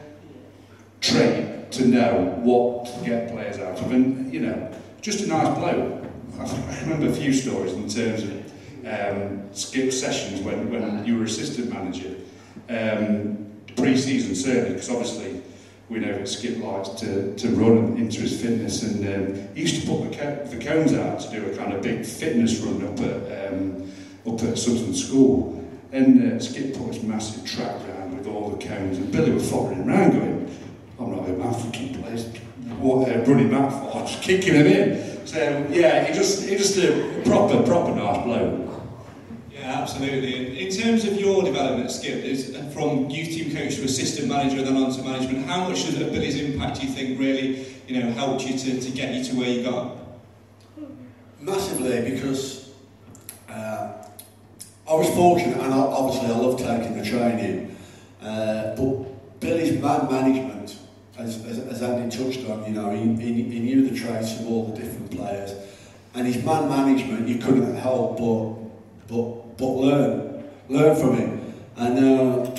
trait 1.01 1.73
to 1.73 1.85
know 1.87 2.39
what 2.43 2.87
to 2.87 3.05
get 3.05 3.31
players 3.33 3.59
out 3.59 3.79
of. 3.79 3.91
And, 3.91 4.33
you 4.33 4.41
know, 4.41 4.73
just 5.01 5.25
a 5.25 5.27
nice 5.27 5.59
bloke. 5.59 6.06
I 6.39 6.81
remember 6.83 7.09
a 7.09 7.13
few 7.13 7.33
stories 7.33 7.73
in 7.73 7.89
terms 7.89 8.23
of 8.23 8.47
um, 8.87 9.49
skip 9.53 9.93
sessions 9.93 10.41
when, 10.41 10.71
when 10.71 11.05
you 11.05 11.19
were 11.19 11.25
assistant 11.25 11.73
manager. 11.73 12.15
Um, 12.69 13.47
pre-season 13.77 14.35
certainly, 14.35 14.71
because 14.71 14.91
obviously 14.91 15.43
we 15.89 16.01
know 16.01 16.25
Skip 16.25 16.59
likes 16.59 16.89
to, 17.01 17.35
to 17.37 17.49
run 17.51 17.97
into 17.97 18.23
his 18.23 18.41
fitness 18.41 18.83
and 18.83 19.07
um, 19.07 19.55
he 19.55 19.63
used 19.63 19.81
to 19.81 19.87
put 19.87 20.11
the, 20.11 20.57
the 20.57 20.65
cones 20.65 20.93
out 20.93 21.21
to 21.21 21.31
do 21.31 21.47
a 21.47 21.57
kind 21.57 21.73
of 21.73 21.83
big 21.83 22.05
fitness 22.05 22.59
run 22.59 22.85
up 22.87 22.99
at, 23.01 23.53
um, 23.53 23.93
up 24.27 24.43
at 24.43 24.59
Sutton 24.59 24.95
School. 24.95 25.53
And 25.93 26.33
uh, 26.33 26.41
Skip 26.41 26.75
put 26.75 26.95
his 26.95 27.03
massive 27.03 27.45
track 27.45 27.77
round 27.89 28.19
with 28.19 28.27
all 28.27 28.51
the 28.51 28.67
cones 28.67 28.99
and 28.99 29.13
Billy 29.13 29.31
was 29.31 29.49
following 29.49 29.89
around 29.89 30.13
going, 30.13 30.59
I'm 30.99 31.11
not 31.15 31.29
a 31.29 31.55
for 31.55 31.71
keep 31.71 32.03
place, 32.03 32.29
what 32.79 33.09
uh, 33.09 33.19
running 33.21 33.51
back 33.51 33.71
for, 33.71 34.01
just 34.01 34.23
kicking 34.23 34.55
him 34.55 34.67
in. 34.67 35.27
So 35.27 35.67
yeah, 35.71 36.05
he 36.05 36.15
just 36.15 36.49
he 36.49 36.57
just 36.57 36.77
a 36.79 37.23
proper, 37.25 37.63
proper 37.63 37.95
nice 37.95 38.25
bloke. 38.25 38.67
Yeah, 39.53 39.81
absolutely. 39.81 40.67
In 40.67 40.73
terms 40.73 41.05
of 41.05 41.19
your 41.19 41.43
development, 41.43 41.91
Skip, 41.91 42.23
is 42.23 42.55
uh, 42.55 42.63
from 42.75 43.11
youth 43.11 43.29
team 43.29 43.55
coach 43.55 43.77
to 43.77 43.85
assistant 43.85 44.29
manager 44.29 44.59
and 44.59 44.67
then 44.67 44.77
on 44.77 44.93
to 44.93 45.03
management, 45.03 45.47
how 45.47 45.69
much 45.69 45.85
does 45.85 45.95
Billy's 45.95 46.41
impact, 46.41 46.81
do 46.81 46.87
you 46.87 46.93
think, 46.93 47.19
really 47.19 47.67
you 47.89 48.01
know, 48.01 48.11
helped 48.13 48.47
you 48.47 48.59
to, 48.59 48.81
to 48.81 48.91
get 48.91 49.15
you 49.15 49.25
to 49.25 49.37
where 49.37 49.49
you 49.49 49.63
got? 49.65 49.97
Massively, 51.41 52.11
because 52.11 52.71
uh, 53.49 53.93
I 54.89 54.95
was 54.95 55.09
fortunate, 55.11 55.59
and 55.59 55.73
obviously 55.73 56.29
I 56.29 56.39
love 56.39 56.59
taking 56.59 56.97
the 56.97 57.05
training, 57.05 57.77
uh, 58.23 58.75
but 58.77 59.41
Billy's 59.41 59.81
man 59.81 60.11
management, 60.11 60.56
as, 61.27 61.45
as, 61.47 61.59
as 61.59 61.83
Andy 61.83 62.17
touched 62.17 62.49
on, 62.49 62.65
you 62.67 62.73
know, 62.73 62.91
he, 62.91 63.15
he, 63.17 63.43
he 63.43 63.61
knew 63.61 63.89
the 63.89 63.97
traits 63.97 64.39
of 64.39 64.47
all 64.47 64.69
the 64.69 64.81
different 64.81 65.11
players, 65.11 65.53
and 66.15 66.27
his 66.27 66.43
man 66.45 66.69
management, 66.69 67.29
you 67.29 67.39
couldn't 67.39 67.75
help 67.77 68.19
but 68.19 68.55
but 69.09 69.59
but 69.59 69.71
learn, 69.71 70.45
learn 70.69 70.97
from 70.97 71.17
him. 71.17 71.55
And 71.77 71.99
uh, 71.99 72.51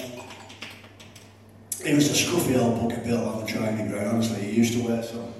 he 1.83 1.93
was 1.93 2.09
a 2.09 2.13
scruffy 2.13 2.59
old 2.59 2.81
bucket 2.81 3.03
built 3.03 3.27
on 3.27 3.45
the 3.45 3.51
training 3.51 3.89
ground, 3.89 4.07
honestly. 4.07 4.41
He 4.41 4.57
used 4.57 4.73
to 4.73 4.87
wear 4.87 5.01
some 5.01 5.33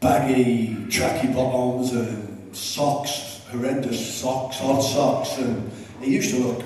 baggy, 0.00 0.74
tracky 0.88 1.34
bottoms 1.34 1.92
and 1.92 2.54
socks, 2.56 3.42
horrendous 3.50 4.14
socks, 4.14 4.58
odd 4.60 4.80
socks, 4.80 5.38
and 5.38 5.70
he 6.00 6.14
used 6.14 6.30
to 6.34 6.40
look 6.40 6.64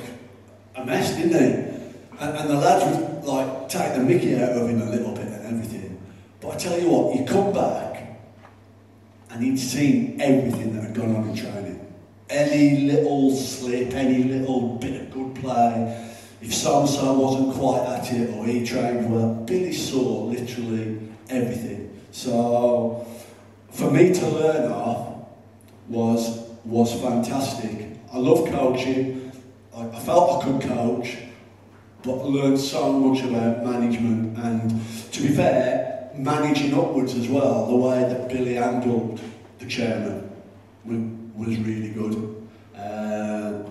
a 0.77 0.85
mess, 0.85 1.17
didn't 1.17 1.33
he? 1.33 1.79
And, 2.21 2.37
and 2.37 2.51
the 2.51 2.55
lads 2.55 2.85
would 2.85 3.25
like 3.25 3.69
take 3.69 3.95
the 3.95 4.03
mickey 4.03 4.37
out 4.37 4.51
of 4.51 4.69
him 4.69 4.83
a 4.83 4.91
little. 4.91 5.18
But 6.49 6.55
I 6.55 6.59
tell 6.61 6.81
you 6.81 6.89
what, 6.89 7.15
you 7.15 7.27
come 7.27 7.53
back 7.53 8.21
and 9.29 9.45
he'd 9.45 9.59
seen 9.59 10.19
everything 10.19 10.75
that 10.75 10.83
had 10.83 10.95
gone 10.95 11.15
on 11.15 11.29
in 11.29 11.37
training 11.37 11.79
any 12.31 12.87
little 12.91 13.37
slip, 13.37 13.93
any 13.93 14.25
little 14.25 14.77
bit 14.77 14.99
of 14.99 15.11
good 15.11 15.35
play, 15.35 16.15
if 16.41 16.55
so-and-so 16.55 17.13
wasn't 17.13 17.55
quite 17.55 17.87
at 17.87 18.11
it 18.13 18.35
or 18.35 18.47
he 18.47 18.65
trained 18.65 19.13
well, 19.13 19.35
Billy 19.35 19.75
saw 19.75 20.25
literally 20.25 20.99
everything. 21.29 22.01
So 22.13 23.07
for 23.71 23.91
me 23.91 24.15
to 24.15 24.29
learn 24.29 24.73
off 24.73 25.27
was 25.87 26.49
was 26.65 26.99
fantastic. 27.01 27.89
I 28.11 28.19
love 28.19 28.49
coaching. 28.49 29.33
I, 29.77 29.87
I 29.87 30.01
felt 30.01 30.43
I 30.43 30.47
could 30.47 30.63
coach, 30.63 31.19
but 32.03 32.21
I 32.21 32.25
learned 32.25 32.59
so 32.59 32.91
much 32.91 33.23
about 33.23 33.65
management 33.65 34.39
and 34.39 34.71
to 35.13 35.23
be 35.23 35.29
fair, 35.29 35.88
managing 36.19 36.75
upwards 36.75 37.15
as 37.15 37.29
well, 37.29 37.67
the 37.67 37.77
way 37.77 38.01
that 38.01 38.29
Billy 38.29 38.55
handled 38.55 39.21
the 39.59 39.67
chairman 39.67 40.31
was 40.85 41.59
really 41.59 41.91
good. 41.91 42.49
Uh, 42.77 43.63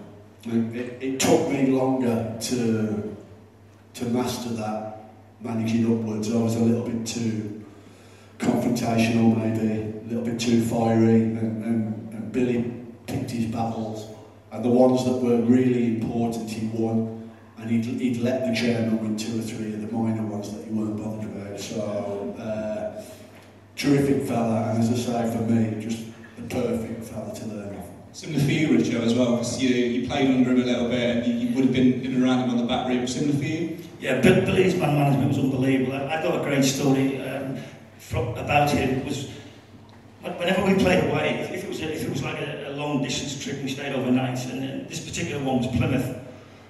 it, 0.46 0.98
it 1.02 1.20
took 1.20 1.50
me 1.50 1.68
longer 1.68 2.38
to 2.40 3.16
to 3.94 4.06
master 4.06 4.50
that 4.50 5.12
managing 5.42 5.86
upwards. 5.86 6.34
I 6.34 6.38
was 6.38 6.56
a 6.56 6.60
little 6.60 6.88
bit 6.88 7.06
too 7.06 7.66
confrontational, 8.38 9.36
maybe 9.36 9.82
a 9.82 10.08
little 10.08 10.24
bit 10.24 10.40
too 10.40 10.64
fiery, 10.64 11.22
and, 11.24 11.64
and, 11.64 12.14
and 12.14 12.32
Billy 12.32 12.72
picked 13.08 13.32
his 13.32 13.46
battles, 13.46 14.08
and 14.52 14.64
the 14.64 14.70
ones 14.70 15.04
that 15.06 15.14
were 15.14 15.38
really 15.42 15.96
important, 15.96 16.50
he 16.50 16.68
won, 16.68 17.17
and 17.68 17.84
he'd, 17.84 18.00
he'd 18.00 18.22
let 18.22 18.48
the 18.48 18.56
chairman 18.56 19.02
win 19.02 19.18
two 19.18 19.40
or 19.40 19.42
three 19.42 19.74
of 19.74 19.82
the 19.82 19.92
minor 19.92 20.24
ones 20.24 20.52
that 20.54 20.66
he 20.66 20.72
weren't 20.72 20.98
bothered 20.98 21.30
about. 21.32 21.60
So. 21.60 22.36
Uh, 22.40 23.04
terrific 23.76 24.28
fella, 24.28 24.72
and 24.72 24.82
as 24.82 24.92
I 24.92 24.96
say, 25.28 25.38
for 25.38 25.44
me, 25.44 25.80
just 25.80 26.04
the 26.36 26.42
perfect 26.44 27.04
fella 27.06 27.34
to 27.36 27.46
learn 27.46 27.78
off. 27.78 27.86
Similar 28.12 28.40
for 28.44 28.52
you, 28.52 28.68
Richo, 28.70 29.02
as 29.04 29.14
well, 29.14 29.34
because 29.34 29.62
you, 29.62 29.70
you 29.70 30.08
played 30.08 30.32
under 30.32 30.50
him 30.52 30.62
a 30.62 30.66
little 30.66 30.90
bit 30.90 31.18
and 31.18 31.28
you, 31.28 31.48
you 31.48 31.56
would 31.56 31.66
have 31.66 31.74
been 31.74 32.02
in 32.02 32.16
and 32.16 32.24
around 32.24 32.40
him 32.46 32.50
on 32.50 32.58
the 32.58 32.64
back 32.66 32.88
room. 32.88 33.06
Similar 33.06 33.38
for 33.38 33.44
you? 33.44 33.78
Yeah, 34.00 34.20
Bill- 34.22 34.44
Billy's 34.46 34.76
man 34.76 34.96
management 34.98 35.28
was 35.28 35.38
unbelievable. 35.38 35.94
I- 35.94 36.16
I've 36.16 36.24
got 36.24 36.42
a 36.42 36.44
great 36.44 36.64
story 36.64 37.22
um, 37.22 37.60
from, 38.00 38.30
about 38.30 38.72
him. 38.72 38.98
It 39.02 39.06
was 39.06 39.30
whenever 40.24 40.66
we 40.66 40.74
played 40.74 41.04
away, 41.12 41.48
if 41.54 41.64
it 41.64 41.70
was 41.70 41.80
a, 41.82 41.94
if 41.94 42.04
it 42.04 42.10
was 42.10 42.24
like 42.24 42.40
a, 42.40 42.70
a 42.70 42.72
long 42.72 43.04
distance 43.04 43.44
trip, 43.44 43.62
we 43.62 43.70
stayed 43.70 43.94
overnight, 43.94 44.44
and 44.48 44.86
uh, 44.86 44.90
this 44.90 45.08
particular 45.08 45.44
one 45.44 45.58
was 45.60 45.68
Plymouth. 45.68 46.18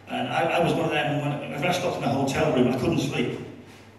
And 0.10 0.28
I, 0.30 0.44
I 0.44 0.64
was 0.64 0.74
one 0.74 0.86
of 0.86 0.92
them, 0.92 1.22
when, 1.22 1.40
whenever 1.40 1.68
I 1.68 1.72
stopped 1.72 1.98
in 1.98 2.04
a 2.04 2.10
hotel 2.10 2.54
room, 2.54 2.70
I 2.74 2.78
couldn't 2.78 3.00
sleep. 3.00 3.40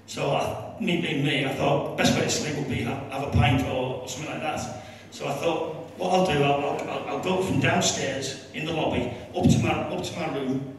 So, 0.07 0.31
I, 0.31 0.75
me 0.81 1.01
being 1.01 1.25
me, 1.25 1.45
I 1.45 1.55
thought 1.55 1.99
best 1.99 2.15
way 2.17 2.23
to 2.23 2.31
sleep 2.31 2.57
would 2.57 2.69
be 2.69 2.83
have, 2.85 3.11
have 3.13 3.23
a 3.25 3.31
pint 3.31 3.63
or, 3.67 4.01
or 4.03 4.09
something 4.09 4.31
like 4.33 4.41
that. 4.43 4.85
So 5.11 5.27
I 5.29 5.33
thought, 5.35 5.75
what 5.99 6.13
I'll 6.13 6.27
do, 6.27 6.43
I'll, 6.43 6.65
I'll, 6.65 7.09
I'll- 7.09 7.19
go 7.21 7.43
from 7.43 7.59
downstairs 7.61 8.47
in 8.55 8.65
the 8.65 8.73
lobby 8.73 9.13
up 9.37 9.43
to 9.51 9.59
my 9.59 9.71
up 9.71 10.03
to 10.05 10.21
my 10.21 10.35
room 10.37 10.73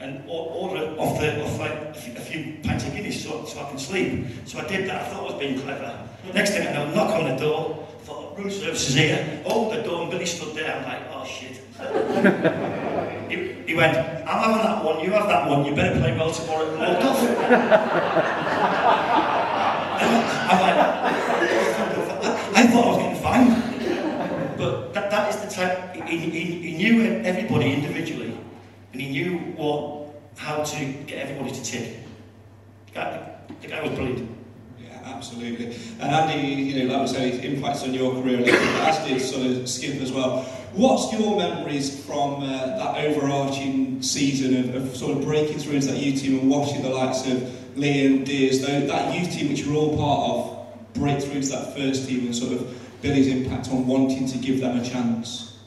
and 0.00 0.24
order 0.28 0.98
off 0.98 1.20
the 1.20 1.44
off 1.44 1.58
like 1.58 1.72
a 1.72 1.94
few, 1.94 2.12
a 2.16 2.20
few 2.20 2.56
pints 2.62 2.86
of 2.86 2.94
Guinness 2.94 3.22
so, 3.22 3.44
so 3.44 3.60
I 3.60 3.68
can 3.68 3.78
sleep. 3.78 4.26
So 4.46 4.58
I 4.58 4.66
did 4.66 4.88
that. 4.88 5.02
I 5.02 5.08
thought 5.10 5.20
I 5.20 5.32
was 5.32 5.34
being 5.34 5.60
clever. 5.60 6.08
Next 6.32 6.50
thing 6.52 6.66
I 6.66 6.72
know, 6.72 6.94
knock 6.94 7.14
on 7.14 7.28
the 7.28 7.36
door. 7.36 7.86
Thought 8.04 8.38
room 8.38 8.50
service 8.50 8.88
is 8.88 8.94
here. 8.94 9.42
Opened 9.44 9.80
the 9.84 9.88
door 9.88 10.02
and 10.02 10.10
Billy 10.10 10.24
stood 10.26 10.54
there. 10.56 10.74
I'm 10.74 10.84
like, 10.84 11.02
oh 11.12 11.24
shit. 11.26 11.60
he, 13.68 13.74
went, 13.74 13.94
I'm 13.96 14.24
having 14.24 14.62
that 14.64 14.82
one. 14.82 15.00
You 15.04 15.10
have 15.12 15.28
that 15.28 15.46
one. 15.46 15.66
You 15.66 15.74
better 15.74 16.00
play 16.00 16.16
well 16.16 16.32
tomorrow. 16.32 16.74
Off. 16.74 17.20
I'm 20.50 20.60
like, 20.64 20.78
I 22.56 22.66
thought 22.66 22.84
I 22.84 22.88
was 22.88 22.96
getting 22.96 23.20
fined. 23.22 24.56
But 24.56 24.94
that, 24.94 25.10
that 25.10 25.28
is 25.28 25.36
the 25.42 25.50
type, 25.50 25.94
he, 25.94 26.16
he, 26.16 26.40
he 26.40 26.76
knew 26.78 27.02
everybody 27.22 27.74
individually, 27.74 28.36
and 28.94 29.02
he 29.02 29.10
knew 29.10 29.38
what, 29.56 30.08
how 30.38 30.62
to 30.62 30.84
get 31.06 31.28
everybody 31.28 31.52
to 31.54 31.62
tick. 31.62 31.98
The 32.86 32.92
guy, 32.92 33.30
the 33.60 33.68
guy 33.68 33.82
was 33.82 33.92
brilliant. 33.92 34.30
Yeah, 34.82 35.02
absolutely. 35.04 35.76
And 36.00 36.10
Andy, 36.10 36.62
you 36.62 36.88
know, 36.88 36.94
like 36.96 37.14
I 37.14 37.18
his 37.18 37.44
impacts 37.44 37.82
on 37.84 37.92
your 37.92 38.12
career, 38.14 38.38
a 38.38 38.40
little 38.40 38.58
bit, 38.58 38.80
as 38.80 39.06
did 39.06 39.20
sort 39.20 39.44
of 39.46 39.68
Skip 39.68 40.00
as 40.00 40.10
well. 40.10 40.46
What's 40.72 41.12
your 41.12 41.36
memories 41.36 42.04
from 42.04 42.42
uh, 42.42 42.46
that 42.46 43.04
overarching 43.04 44.02
season 44.02 44.56
of, 44.56 44.74
of 44.74 44.96
sort 44.96 45.16
of 45.16 45.24
breaking 45.24 45.58
through 45.58 45.74
into 45.74 45.88
that 45.88 45.98
youth 45.98 46.20
team 46.20 46.38
and 46.38 46.50
watching 46.50 46.82
the 46.82 46.90
likes 46.90 47.26
of 47.26 47.38
Liam, 47.74 48.24
Deers, 48.24 48.60
though, 48.60 48.86
that 48.86 49.18
youth 49.18 49.32
team 49.32 49.48
which 49.48 49.60
you're 49.60 49.74
all 49.74 49.96
part 49.96 50.30
of, 50.30 50.94
break 50.94 51.22
through 51.22 51.40
that 51.40 51.74
first 51.76 52.08
team 52.08 52.26
and 52.26 52.36
sort 52.36 52.52
of 52.52 53.00
Billy's 53.00 53.28
impact 53.28 53.68
on 53.70 53.86
wanting 53.86 54.26
to 54.28 54.38
give 54.38 54.60
them 54.60 54.78
a 54.78 54.84
chance? 54.84 55.58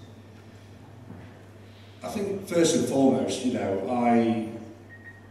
I 2.04 2.08
think 2.08 2.48
first 2.48 2.76
and 2.76 2.88
foremost, 2.88 3.44
you 3.46 3.54
know, 3.54 3.90
I 3.90 4.50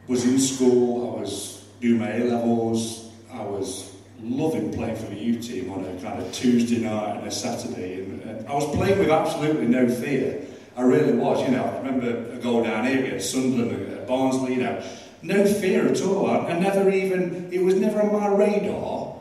was 0.09 0.25
in 0.25 0.39
school, 0.39 1.17
I 1.17 1.21
was 1.21 1.65
doing 1.81 2.01
my 2.01 2.11
A 2.13 2.25
levels, 2.25 3.11
I 3.33 3.43
was 3.43 3.90
loving 4.23 4.73
playing 4.73 4.97
for 4.97 5.07
the 5.07 5.17
youth 5.17 5.47
team 5.47 5.71
on 5.71 5.85
a 5.85 6.01
kind 6.01 6.21
of 6.21 6.33
Tuesday 6.33 6.79
night 6.79 7.19
and 7.19 7.27
a 7.27 7.31
Saturday, 7.31 8.03
and, 8.03 8.23
and 8.23 8.49
I 8.49 8.55
was 8.55 8.65
playing 8.77 8.99
with 8.99 9.11
absolutely 9.11 9.67
no 9.67 9.89
fear. 9.89 10.47
I 10.77 10.83
really 10.83 11.13
was, 11.13 11.43
you 11.43 11.57
know. 11.57 11.65
I 11.65 11.79
remember 11.79 12.33
a 12.33 12.39
goal 12.39 12.65
down 12.65 12.87
here 12.87 13.05
against 13.05 13.33
Sunderland 13.33 13.93
at 13.93 14.07
Barnsley, 14.07 14.55
you 14.55 14.63
know, 14.63 14.83
no 15.23 15.45
fear 15.45 15.87
at 15.89 16.01
all. 16.03 16.31
I, 16.31 16.49
I 16.49 16.59
never 16.59 16.91
even, 16.91 17.53
it 17.53 17.63
was 17.63 17.75
never 17.75 18.01
on 18.01 18.13
my 18.13 18.29
radar 18.29 19.17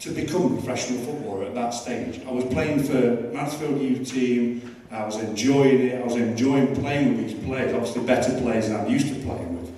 to 0.00 0.10
become 0.10 0.44
a 0.44 0.48
professional 0.56 1.04
footballer 1.04 1.44
at 1.44 1.54
that 1.54 1.70
stage. 1.70 2.20
I 2.26 2.30
was 2.32 2.44
playing 2.46 2.82
for 2.82 3.32
Mansfield 3.32 3.80
youth 3.80 4.10
team, 4.10 4.76
I 4.90 5.04
was 5.04 5.16
enjoying 5.18 5.80
it, 5.80 6.00
I 6.00 6.04
was 6.04 6.16
enjoying 6.16 6.74
playing 6.76 7.16
with 7.16 7.28
these 7.28 7.44
players, 7.44 7.72
obviously 7.74 8.04
better 8.04 8.38
players 8.40 8.68
than 8.68 8.80
I'm 8.80 8.90
used 8.90 9.08
to 9.08 9.14
playing 9.14 9.60
with. 9.60 9.72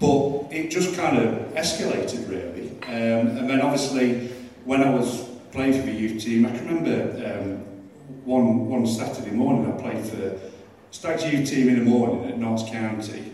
But 0.00 0.33
it 0.54 0.70
just 0.70 0.96
kind 0.96 1.18
of 1.18 1.52
escalated 1.54 2.28
really. 2.28 2.70
Um, 2.86 3.36
and 3.38 3.50
then 3.50 3.60
obviously 3.60 4.28
when 4.64 4.82
I 4.82 4.90
was 4.90 5.22
playing 5.52 5.80
for 5.80 5.86
the 5.86 5.92
youth 5.92 6.22
team, 6.22 6.46
I 6.46 6.50
can 6.50 6.66
remember 6.66 7.40
um, 7.40 7.56
one, 8.24 8.66
one 8.68 8.86
Saturday 8.86 9.30
morning 9.30 9.72
I 9.72 9.80
played 9.80 10.04
for 10.04 10.38
Stags 10.90 11.24
youth 11.24 11.48
team 11.48 11.68
in 11.68 11.84
the 11.84 11.90
morning 11.90 12.30
at 12.30 12.38
Notts 12.38 12.68
County. 12.70 13.32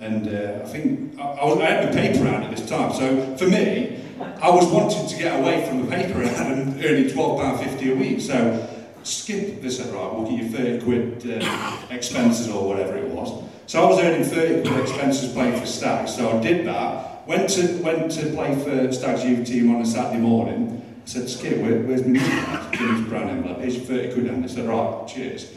And 0.00 0.28
uh, 0.28 0.62
I 0.62 0.68
think 0.68 1.18
I, 1.18 1.22
I, 1.22 1.44
was, 1.44 1.58
I 1.58 1.64
had 1.64 1.88
the 1.88 1.96
paper 1.96 2.24
round 2.24 2.44
at 2.44 2.54
this 2.54 2.68
time, 2.68 2.92
so 2.92 3.36
for 3.36 3.46
me, 3.48 4.04
I 4.42 4.50
was 4.50 4.66
wanting 4.66 5.08
to 5.08 5.16
get 5.16 5.40
away 5.40 5.66
from 5.66 5.84
the 5.84 5.90
paper 5.90 6.18
round 6.18 6.52
and 6.52 6.84
earning 6.84 7.06
£12.50 7.06 7.92
a 7.92 7.94
week. 7.96 8.20
So 8.20 8.67
Skip, 9.08 9.62
this 9.62 9.78
said, 9.78 9.92
right, 9.92 10.12
we'll 10.12 10.28
give 10.30 10.38
you 10.38 10.50
30 10.50 10.84
quid 10.84 11.42
uh, 11.42 11.78
expenses 11.90 12.48
or 12.48 12.68
whatever 12.68 12.96
it 12.96 13.08
was. 13.08 13.42
So 13.66 13.82
I 13.82 13.88
was 13.88 13.98
earning 14.00 14.24
30 14.24 14.68
quid 14.68 14.80
expenses 14.80 15.32
playing 15.32 15.58
for 15.58 15.66
Stags, 15.66 16.14
so 16.14 16.38
I 16.38 16.40
did 16.42 16.66
that. 16.66 17.26
Went 17.26 17.50
to 17.50 17.82
went 17.82 18.10
to 18.12 18.30
play 18.30 18.54
for 18.54 18.92
Stags 18.92 19.24
youth 19.24 19.46
team 19.46 19.74
on 19.74 19.82
a 19.82 19.86
Saturday 19.86 20.20
morning. 20.20 20.84
I 21.02 21.08
said, 21.08 21.28
Skip, 21.28 21.58
where, 21.58 21.80
where's 21.80 22.02
my 22.02 22.12
music? 22.12 22.72
Give 22.72 22.90
his 22.96 23.00
brown 23.08 23.30
envelope. 23.30 23.60
Here's 23.60 23.76
your 23.76 23.84
30 23.84 24.12
quid. 24.12 24.26
And 24.26 24.44
they 24.44 24.48
said, 24.48 24.66
right, 24.66 25.06
cheers. 25.06 25.52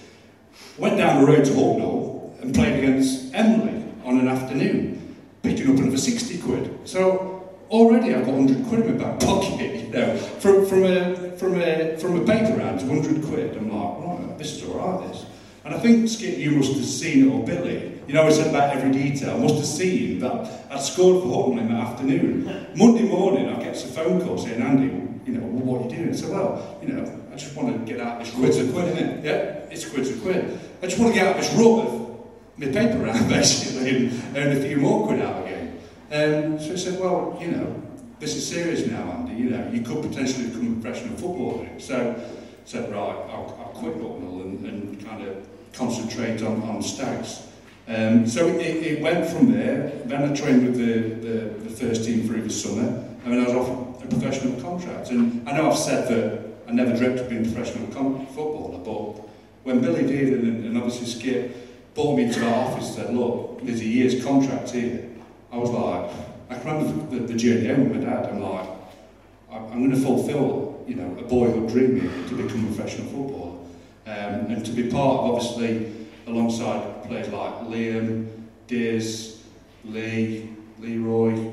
Went 0.77 0.97
down 0.97 1.21
the 1.21 1.27
road 1.27 1.45
to 1.45 1.51
Hucknall 1.51 2.41
and 2.41 2.53
played 2.55 2.79
against 2.79 3.33
Emley 3.33 3.83
on 4.03 4.19
an 4.19 4.27
afternoon, 4.27 5.15
picking 5.43 5.71
up 5.71 5.77
another 5.77 5.97
60 5.97 6.39
quid. 6.39 6.79
So 6.85 7.30
already 7.71 8.13
I've 8.13 8.25
got 8.25 8.35
100 8.35 8.67
quid 8.67 8.81
in 8.81 8.97
my 8.97 9.03
back 9.03 9.19
pocket, 9.19 9.75
you 9.85 9.89
know, 9.89 10.17
from, 10.17 10.65
from, 10.65 10.83
a, 10.83 11.31
from, 11.37 11.59
a, 11.59 11.97
from 11.97 12.19
a 12.21 12.25
paper 12.25 12.57
round 12.57 12.79
to 12.81 12.85
100 12.85 13.25
quid. 13.25 13.57
I'm 13.57 13.71
like, 13.71 14.19
right, 14.19 14.37
this 14.37 14.57
is 14.57 14.69
all 14.69 14.75
right, 14.75 15.07
this. 15.07 15.25
And 15.63 15.73
I 15.75 15.79
think, 15.79 16.09
Skip, 16.09 16.37
you 16.37 16.51
must 16.51 16.73
have 16.73 16.85
seen 16.85 17.27
it, 17.27 17.31
or 17.31 17.45
Billy, 17.45 17.99
you 18.07 18.13
know, 18.13 18.23
I 18.23 18.31
said 18.31 18.47
about 18.47 18.75
every 18.75 18.91
detail, 18.91 19.37
must 19.37 19.55
have 19.55 19.65
seen 19.65 20.19
that 20.19 20.67
I'd 20.69 20.81
scored 20.81 21.23
for 21.23 21.29
Hucknall 21.29 21.59
in 21.59 21.69
the 21.69 21.75
afternoon. 21.75 22.67
Monday 22.75 23.03
morning, 23.03 23.47
I 23.47 23.61
get 23.61 23.81
a 23.81 23.87
phone 23.87 24.21
call 24.21 24.37
saying, 24.37 24.61
Andy, 24.61 24.85
you 25.25 25.37
know, 25.37 25.45
what 25.45 25.81
are 25.81 25.83
you 25.83 25.97
doing? 25.97 26.09
I 26.09 26.15
said, 26.15 26.29
well, 26.31 26.79
you 26.81 26.89
know, 26.89 27.21
I 27.31 27.35
just 27.35 27.55
want 27.55 27.85
to 27.85 27.91
get 27.91 28.01
out 28.01 28.19
this 28.19 28.33
Quid's 28.33 28.57
a 28.57 28.65
rut. 28.65 28.73
quid, 28.73 28.85
isn't 28.97 29.09
it? 29.09 29.25
Yeah, 29.25 29.71
it's 29.71 29.87
quid's 29.87 30.09
a 30.09 30.19
quid. 30.19 30.59
I 30.81 30.87
just 30.87 30.99
want 30.99 31.13
to 31.13 31.19
get 31.19 31.27
out 31.27 31.37
this 31.37 31.53
rut 31.53 31.87
of 31.87 32.17
my 32.57 32.65
paper 32.67 32.97
round, 32.97 33.29
basically, 33.29 34.07
and 34.07 34.37
earn 34.37 34.57
a 34.57 34.61
few 34.61 34.77
more 34.77 35.07
quid 35.07 35.21
out 35.21 35.45
again. 35.45 35.50
Um, 36.11 36.59
so 36.59 36.73
I 36.73 36.75
said, 36.75 36.99
well, 36.99 37.37
you 37.39 37.47
know, 37.51 37.81
this 38.19 38.35
is 38.35 38.45
serious 38.45 38.85
now, 38.85 39.01
Andy. 39.13 39.41
You 39.41 39.49
know, 39.51 39.69
you 39.71 39.81
could 39.81 40.01
potentially 40.01 40.47
become 40.47 40.77
a 40.77 40.81
professional 40.81 41.15
footballer. 41.17 41.69
So 41.79 42.15
I 42.17 42.65
said, 42.65 42.91
right, 42.91 42.97
I'll, 42.97 43.57
I'll 43.59 43.73
quit 43.73 43.95
Hucknall 43.95 44.41
and, 44.41 44.65
and 44.65 45.05
kind 45.05 45.25
of 45.25 45.47
concentrate 45.71 46.43
on, 46.43 46.61
on 46.63 46.83
Stags. 46.83 47.47
Um, 47.87 48.27
so 48.27 48.47
it, 48.47 48.59
it 48.59 49.01
went 49.01 49.25
from 49.29 49.53
there. 49.53 49.89
Then 50.05 50.29
I 50.29 50.35
trained 50.35 50.65
with 50.65 50.77
the, 50.77 51.27
the, 51.27 51.69
the 51.69 51.69
first 51.69 52.03
team 52.03 52.27
through 52.27 52.41
the 52.41 52.49
summer, 52.49 53.07
I 53.25 53.29
mean, 53.29 53.39
I 53.39 53.45
was 53.45 53.53
offered 53.53 54.03
a 54.03 54.07
professional 54.07 54.61
contract. 54.61 55.11
And 55.11 55.47
I 55.47 55.53
know 55.53 55.71
I've 55.71 55.77
said 55.77 56.09
that 56.09 56.41
I 56.67 56.73
never 56.73 56.95
dreamt 56.95 57.19
of 57.19 57.29
being 57.29 57.45
a 57.45 57.49
professional 57.49 57.87
footballer, 57.87 58.79
but 58.79 59.29
when 59.63 59.79
Billy 59.79 60.05
did, 60.05 60.33
and, 60.33 60.65
and 60.65 60.77
obviously 60.77 61.05
Skip 61.05 61.93
brought 61.95 62.17
me 62.17 62.31
to 62.31 62.45
our 62.47 62.65
office 62.65 62.87
and 62.87 63.05
said, 63.07 63.15
look, 63.15 63.61
there's 63.63 63.79
a 63.79 63.85
year's 63.85 64.23
contract 64.23 64.71
here. 64.71 65.07
I 65.51 65.57
was 65.57 65.69
like, 65.69 66.11
I 66.49 66.61
can 66.61 66.79
remember 66.79 67.17
the, 67.17 67.33
the 67.33 67.33
journey 67.33 67.67
home 67.67 67.89
with 67.89 68.03
my 68.03 68.09
dad. 68.09 68.29
I'm 68.29 68.41
like, 68.41 68.67
I'm, 69.51 69.79
going 69.79 69.91
to 69.91 69.97
fulfil, 69.97 70.83
you 70.87 70.95
know, 70.95 71.17
a 71.19 71.23
boyhood 71.23 71.69
dream 71.69 71.99
here 71.99 72.27
to 72.29 72.35
become 72.35 72.65
a 72.65 72.73
professional 72.73 73.07
footballer. 73.07 73.57
Um, 74.07 74.51
and 74.51 74.65
to 74.65 74.71
be 74.71 74.89
part 74.89 75.19
of, 75.19 75.35
obviously, 75.35 75.91
alongside 76.27 77.03
players 77.03 77.29
like 77.29 77.53
Liam, 77.61 78.27
Diz, 78.67 79.41
Lee, 79.85 80.49
Leroy, 80.79 81.51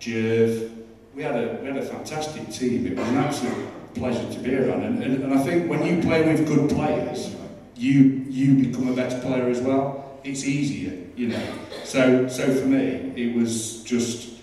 Jerv. 0.00 0.70
We 1.14 1.22
had 1.22 1.36
a 1.36 1.58
we 1.60 1.68
had 1.68 1.76
a 1.76 1.82
fantastic 1.82 2.50
team. 2.50 2.86
It 2.86 2.96
was 2.96 3.08
an 3.08 3.16
absolute 3.16 3.94
pleasure 3.94 4.32
to 4.32 4.38
be 4.38 4.56
around. 4.56 4.82
And, 4.82 5.02
and, 5.02 5.24
and 5.24 5.34
I 5.34 5.42
think 5.42 5.68
when 5.68 5.84
you 5.84 6.02
play 6.02 6.26
with 6.26 6.46
good 6.46 6.70
players, 6.70 7.34
you 7.76 8.24
you 8.28 8.66
become 8.66 8.88
a 8.88 8.94
better 8.94 9.18
player 9.20 9.48
as 9.48 9.60
well. 9.60 10.20
It's 10.24 10.44
easier, 10.44 11.06
you 11.16 11.28
know. 11.28 11.42
So 11.90 12.28
so 12.28 12.54
for 12.54 12.66
me, 12.66 13.12
it 13.16 13.34
was 13.34 13.82
just 13.82 14.38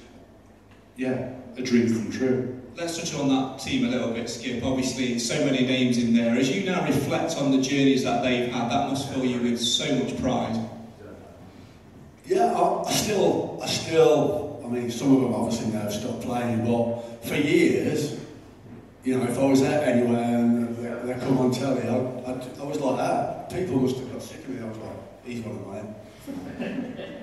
yeah, 0.98 1.32
a 1.56 1.62
dream 1.62 1.88
come 1.88 2.12
true. 2.12 2.62
Let's 2.76 2.98
touch 2.98 3.16
on 3.16 3.30
that 3.30 3.60
team 3.60 3.86
a 3.86 3.88
little 3.88 4.12
bit, 4.12 4.30
Skip. 4.30 4.66
Obviously, 4.66 5.18
so 5.18 5.46
many 5.46 5.66
names 5.66 5.98
in 5.98 6.14
there. 6.14 6.36
As 6.36 6.54
you 6.54 6.66
now 6.66 6.86
reflect 6.86 7.38
on 7.38 7.52
the 7.52 7.62
journeys 7.62 8.04
that 8.04 8.22
they've 8.22 8.52
had, 8.52 8.70
that 8.70 8.90
must 8.90 9.10
fill 9.14 9.24
you 9.24 9.40
with 9.40 9.62
so 9.62 9.96
much 9.96 10.20
pride. 10.20 10.60
Yeah, 12.26 12.52
I, 12.52 12.84
I 12.84 12.92
still, 12.92 13.62
I 13.64 13.68
still, 13.68 14.62
I 14.66 14.68
mean, 14.68 14.92
some 14.92 15.16
of 15.16 15.22
them 15.22 15.34
obviously 15.34 15.72
now 15.72 15.84
have 15.84 15.94
stopped 15.94 16.24
playing, 16.24 16.66
but 16.66 17.26
for 17.26 17.36
years, 17.36 18.20
you 19.06 19.18
know, 19.18 19.24
if 19.24 19.40
I 19.40 19.46
was 19.46 19.64
out 19.64 19.84
anywhere 19.84 20.38
and 20.38 20.76
they, 20.76 21.14
they 21.14 21.20
come 21.22 21.38
on 21.38 21.52
telly, 21.52 21.88
I, 21.88 21.96
I, 21.96 22.62
I 22.62 22.66
was 22.66 22.78
like 22.82 22.98
that. 22.98 23.50
People 23.50 23.80
must 23.80 23.96
have 23.96 24.12
got 24.12 24.22
sick 24.22 24.40
of 24.40 24.50
me. 24.50 24.62
I 24.62 24.68
was 24.68 24.78
like, 24.80 25.24
he's 25.24 25.40
one 25.40 25.56
of 25.56 25.68
mine. 25.68 25.96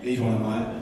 He's 0.02 0.20
one 0.20 0.34
of 0.34 0.40
mine. 0.40 0.80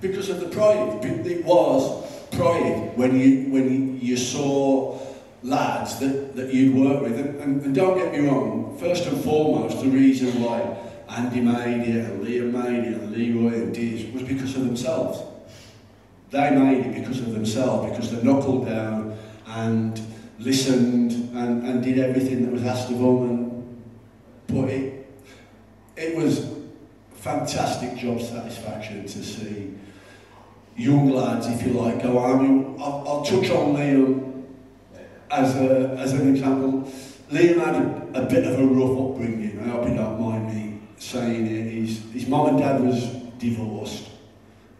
Because 0.00 0.28
of 0.30 0.40
the 0.40 0.48
pride. 0.48 1.04
It 1.04 1.44
was 1.44 2.26
pride 2.30 2.92
when 2.96 3.18
you 3.18 3.50
when 3.50 4.00
you 4.00 4.16
saw 4.16 4.98
lads 5.42 5.98
that, 5.98 6.36
that 6.36 6.52
you'd 6.52 6.74
work 6.74 7.02
with. 7.02 7.18
And, 7.18 7.40
and, 7.40 7.62
and 7.62 7.74
don't 7.74 7.98
get 7.98 8.12
me 8.12 8.26
wrong, 8.26 8.76
first 8.78 9.06
and 9.06 9.22
foremost, 9.22 9.80
the 9.80 9.88
reason 9.88 10.42
why 10.42 10.76
Andy 11.08 11.40
made 11.40 11.88
it 11.88 12.04
and 12.04 12.24
Liam 12.24 12.52
made 12.52 12.84
it 12.84 13.00
and 13.00 13.12
Leroy 13.12 13.54
and 13.54 13.74
Diz 13.74 14.12
was 14.12 14.22
because 14.22 14.56
of 14.56 14.64
themselves. 14.64 15.20
They 16.30 16.50
made 16.50 16.86
it 16.86 16.94
because 16.94 17.20
of 17.20 17.32
themselves, 17.32 17.90
because 17.90 18.10
they 18.10 18.22
knuckled 18.22 18.66
down 18.66 19.18
and 19.46 20.00
listened 20.38 21.12
and, 21.36 21.66
and 21.66 21.82
did 21.82 21.98
everything 21.98 22.44
that 22.44 22.52
was 22.52 22.64
asked 22.64 22.90
of 22.90 22.98
them. 22.98 23.28
And, 23.28 23.82
but 24.46 24.70
it, 24.70 24.91
it 26.02 26.16
was 26.16 26.46
fantastic 27.14 27.96
job 27.96 28.20
satisfaction 28.20 29.02
to 29.02 29.22
see 29.24 29.72
young 30.76 31.10
lads, 31.10 31.46
if 31.46 31.64
you 31.64 31.74
like, 31.74 32.02
go. 32.02 32.18
I 32.18 32.42
mean, 32.42 32.76
I'll, 32.80 33.04
I'll 33.06 33.24
touch 33.24 33.50
on 33.50 33.76
Liam 33.76 34.42
as, 35.30 35.54
a, 35.56 35.96
as 35.98 36.12
an 36.14 36.34
example. 36.34 36.90
Liam 37.30 37.64
had 37.64 37.74
a, 37.76 38.22
a 38.22 38.26
bit 38.26 38.44
of 38.44 38.58
a 38.58 38.64
rough 38.64 38.98
upbringing, 38.98 39.60
I 39.60 39.68
hope 39.68 39.88
you 39.88 39.94
don't 39.94 40.20
mind 40.20 40.54
me 40.54 40.80
saying 40.98 41.46
it. 41.46 41.70
His, 41.72 42.02
his 42.12 42.26
mum 42.26 42.48
and 42.48 42.58
dad 42.58 42.82
was 42.82 43.06
divorced. 43.38 44.08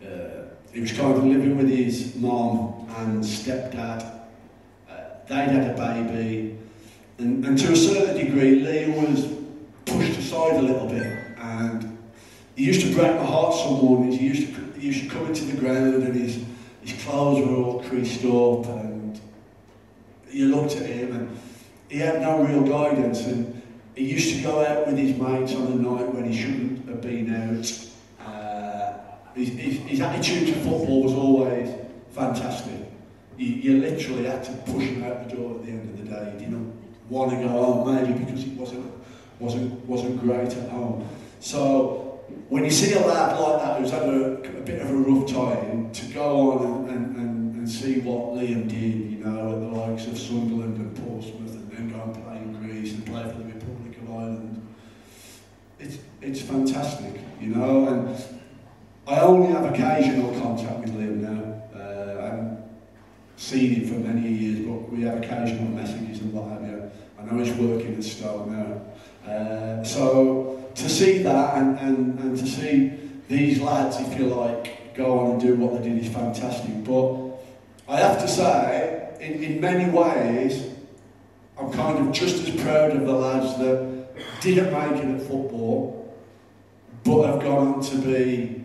Uh, 0.03 0.47
he 0.73 0.81
was 0.81 0.93
kind 0.93 1.17
of 1.17 1.25
living 1.25 1.57
with 1.57 1.69
his 1.69 2.17
mum 2.17 2.89
and 2.97 3.23
stepdad. 3.23 4.03
Uh, 4.91 4.95
they'd 5.29 5.49
had 5.49 5.71
a 5.71 5.77
baby. 5.77 6.59
And, 7.19 7.45
and 7.45 7.59
to 7.59 7.73
a 7.73 7.77
certain 7.77 8.25
degree, 8.25 8.63
Liam 8.63 9.09
was 9.09 9.42
pushed 9.93 10.19
aside 10.19 10.57
a 10.57 10.63
little 10.63 10.89
bit. 10.89 11.07
And 11.39 11.99
he 12.57 12.65
used 12.65 12.83
to 12.87 12.95
break 12.95 13.17
my 13.17 13.25
heart 13.25 13.55
some 13.55 13.75
mornings. 13.75 14.19
He 14.19 14.27
used 14.27 14.55
to, 14.55 14.73
he 14.79 14.87
used 14.89 15.05
to 15.05 15.09
come 15.09 15.27
into 15.27 15.45
the 15.45 15.57
ground 15.61 16.03
and 16.03 16.15
his, 16.15 16.45
his 16.83 17.03
clothes 17.05 17.47
were 17.47 17.55
all 17.55 17.83
creased 17.83 18.25
up 18.25 18.67
and 18.67 19.21
you 20.31 20.55
looked 20.55 20.77
at 20.77 20.87
him 20.87 21.13
and 21.15 21.39
he 21.89 21.99
had 21.99 22.23
no 22.23 22.43
real 22.43 22.63
guidance 22.63 23.27
and 23.27 23.63
he 23.95 24.11
used 24.11 24.37
to 24.37 24.43
go 24.43 24.65
out 24.65 24.87
with 24.87 24.97
his 24.97 25.17
mates 25.17 25.55
on 25.55 25.67
a 25.67 25.75
night 25.75 26.15
when 26.15 26.31
he 26.31 26.41
shouldn't 26.41 26.89
have 26.89 27.03
been 27.03 27.35
out. 27.35 28.27
Uh, 28.27 28.95
his, 29.35 29.51
his, 29.51 29.77
his 29.81 30.01
attitude 30.01 30.49
to 30.49 30.55
football 30.55 31.03
was 31.03 31.13
always 31.13 31.69
fantastic. 32.11 32.81
You, 33.37 33.47
you 33.47 33.81
literally 33.81 34.25
had 34.25 34.45
to 34.45 34.53
push 34.53 34.85
him 34.85 35.05
out 35.05 35.29
the 35.29 35.37
door 35.37 35.57
at 35.57 35.65
the 35.65 35.73
end 35.73 35.91
of 35.91 36.05
the 36.05 36.11
day. 36.11 36.33
He 36.33 36.45
didn't 36.45 36.73
want 37.09 37.31
to 37.33 37.37
go 37.37 37.49
home, 37.49 37.95
maybe 37.95 38.19
because 38.19 38.45
it 38.45 38.53
wasn't, 38.55 38.91
wasn't, 39.43 39.85
wasn't 39.87 40.21
great 40.21 40.57
at 40.57 40.69
home. 40.71 41.07
So 41.41 42.21
when 42.49 42.65
you 42.65 42.71
see 42.71 42.93
a 42.93 43.01
lad 43.01 43.39
like 43.39 43.63
that 43.63 43.81
who's 43.81 43.91
had 43.91 44.03
a, 44.03 44.35
a 44.35 44.61
bit 44.63 44.81
of 44.81 44.91
a 44.91 44.95
rough 44.95 45.29
time, 45.29 45.91
to 45.93 46.07
go 46.07 46.53
on 46.53 46.89
and, 46.89 47.17
and, 47.17 47.57
and, 47.57 47.69
see 47.69 48.01
what 48.01 48.35
Liam 48.35 48.69
did, 48.69 49.13
you 49.13 49.25
know, 49.25 49.53
at 49.53 49.61
the 49.61 49.67
likes 49.67 50.07
of 50.07 50.19
Sunderland 50.19 50.77
and 50.77 50.97
Portsmouth, 51.05 51.53
and 51.53 51.71
then 51.71 51.91
go 51.91 52.03
and 52.03 52.15
play 52.15 52.37
in 52.37 52.53
Greece 52.55 52.95
and 52.95 53.07
play 53.07 53.23
for 53.23 53.39
the 53.39 53.45
Republic 53.45 53.99
of 53.99 54.11
Ireland, 54.11 54.67
it's, 55.79 55.99
it's 56.21 56.41
fantastic, 56.41 57.21
you 57.41 57.49
know, 57.49 57.89
and 57.89 58.17
I 59.07 59.21
only 59.21 59.53
have 59.53 59.65
occasional 59.65 60.33
contact 60.41 60.81
with 60.81 60.95
Liam 60.95 61.17
now. 61.17 61.63
Uh, 61.75 62.21
I 62.21 62.25
haven't 62.27 62.59
seen 63.37 63.75
him 63.75 63.89
for 63.89 64.09
many 64.09 64.29
years, 64.29 64.67
but 64.67 64.93
we 64.93 65.03
have 65.03 65.19
occasional 65.19 65.69
messages 65.71 66.21
and 66.21 66.33
what 66.33 66.49
have 66.51 66.63
you. 66.63 66.91
I 67.19 67.25
know 67.25 67.43
he's 67.43 67.55
working 67.55 67.97
at 67.97 68.05
Stoke 68.05 68.49
now. 68.49 68.81
Uh, 69.27 69.85
so 69.85 70.71
to 70.75 70.89
see 70.89 71.23
that 71.23 71.59
and, 71.59 71.79
and, 71.79 72.19
and 72.19 72.39
to 72.39 72.47
see 72.47 72.93
these 73.29 73.61
lads, 73.61 73.99
if 74.01 74.19
you 74.19 74.27
like, 74.27 74.95
go 74.95 75.21
on 75.21 75.31
and 75.33 75.41
do 75.41 75.55
what 75.57 75.83
they 75.83 75.89
did 75.89 76.05
is 76.05 76.13
fantastic. 76.13 76.85
But 76.85 77.33
I 77.89 77.99
have 77.99 78.21
to 78.21 78.29
say, 78.29 79.09
in, 79.21 79.43
in 79.43 79.61
many 79.61 79.91
ways, 79.91 80.69
I'm 81.59 81.73
kind 81.73 81.99
of 81.99 82.13
just 82.13 82.47
as 82.49 82.63
proud 82.63 82.93
of 82.93 83.07
the 83.07 83.13
lads 83.13 83.59
that 83.59 84.41
didn't 84.41 84.73
make 84.73 85.03
it 85.03 85.21
at 85.21 85.21
football, 85.21 86.15
but 87.05 87.27
have 87.27 87.41
gone 87.41 87.75
on 87.75 87.81
to 87.83 87.97
be, 87.99 88.65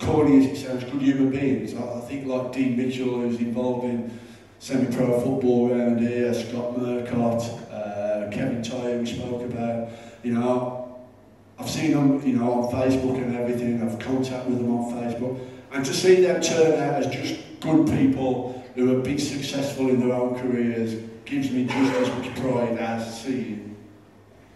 corny 0.00 0.38
as 0.38 0.46
it 0.52 0.66
sounds, 0.66 0.84
good 0.84 1.02
human 1.02 1.30
beings. 1.30 1.74
I, 1.74 1.98
I 1.98 2.00
think 2.00 2.26
like 2.26 2.52
Dean 2.52 2.76
Mitchell, 2.76 3.20
who's 3.20 3.38
involved 3.38 3.84
in 3.84 4.18
semi-pro 4.58 5.20
football 5.20 5.72
around 5.72 6.00
here, 6.00 6.32
Scott 6.34 6.78
Murcott, 6.78 7.65
Kevin 8.36 8.62
Tyre 8.62 8.98
we 8.98 9.06
spoke 9.06 9.42
about, 9.42 9.88
you 10.22 10.32
know, 10.32 10.98
I've 11.58 11.70
seen 11.70 11.92
them, 11.92 12.20
you 12.26 12.34
know, 12.34 12.52
on 12.52 12.72
Facebook 12.72 13.16
and 13.16 13.34
everything, 13.34 13.82
I've 13.82 13.98
contact 13.98 14.46
with 14.46 14.58
them 14.58 14.70
on 14.70 14.92
Facebook, 14.92 15.40
and 15.72 15.84
to 15.84 15.94
see 15.94 16.16
them 16.20 16.40
turn 16.42 16.72
out 16.80 17.02
as 17.02 17.06
just 17.06 17.40
good 17.60 17.86
people 17.88 18.62
who 18.74 18.88
have 18.88 19.02
been 19.02 19.18
successful 19.18 19.88
in 19.88 20.00
their 20.00 20.14
own 20.14 20.38
careers 20.38 20.94
gives 21.24 21.50
me 21.50 21.64
just 21.64 21.94
as 21.94 22.08
much 22.10 22.36
pride 22.36 22.78
as 22.78 23.22
seeing 23.22 23.74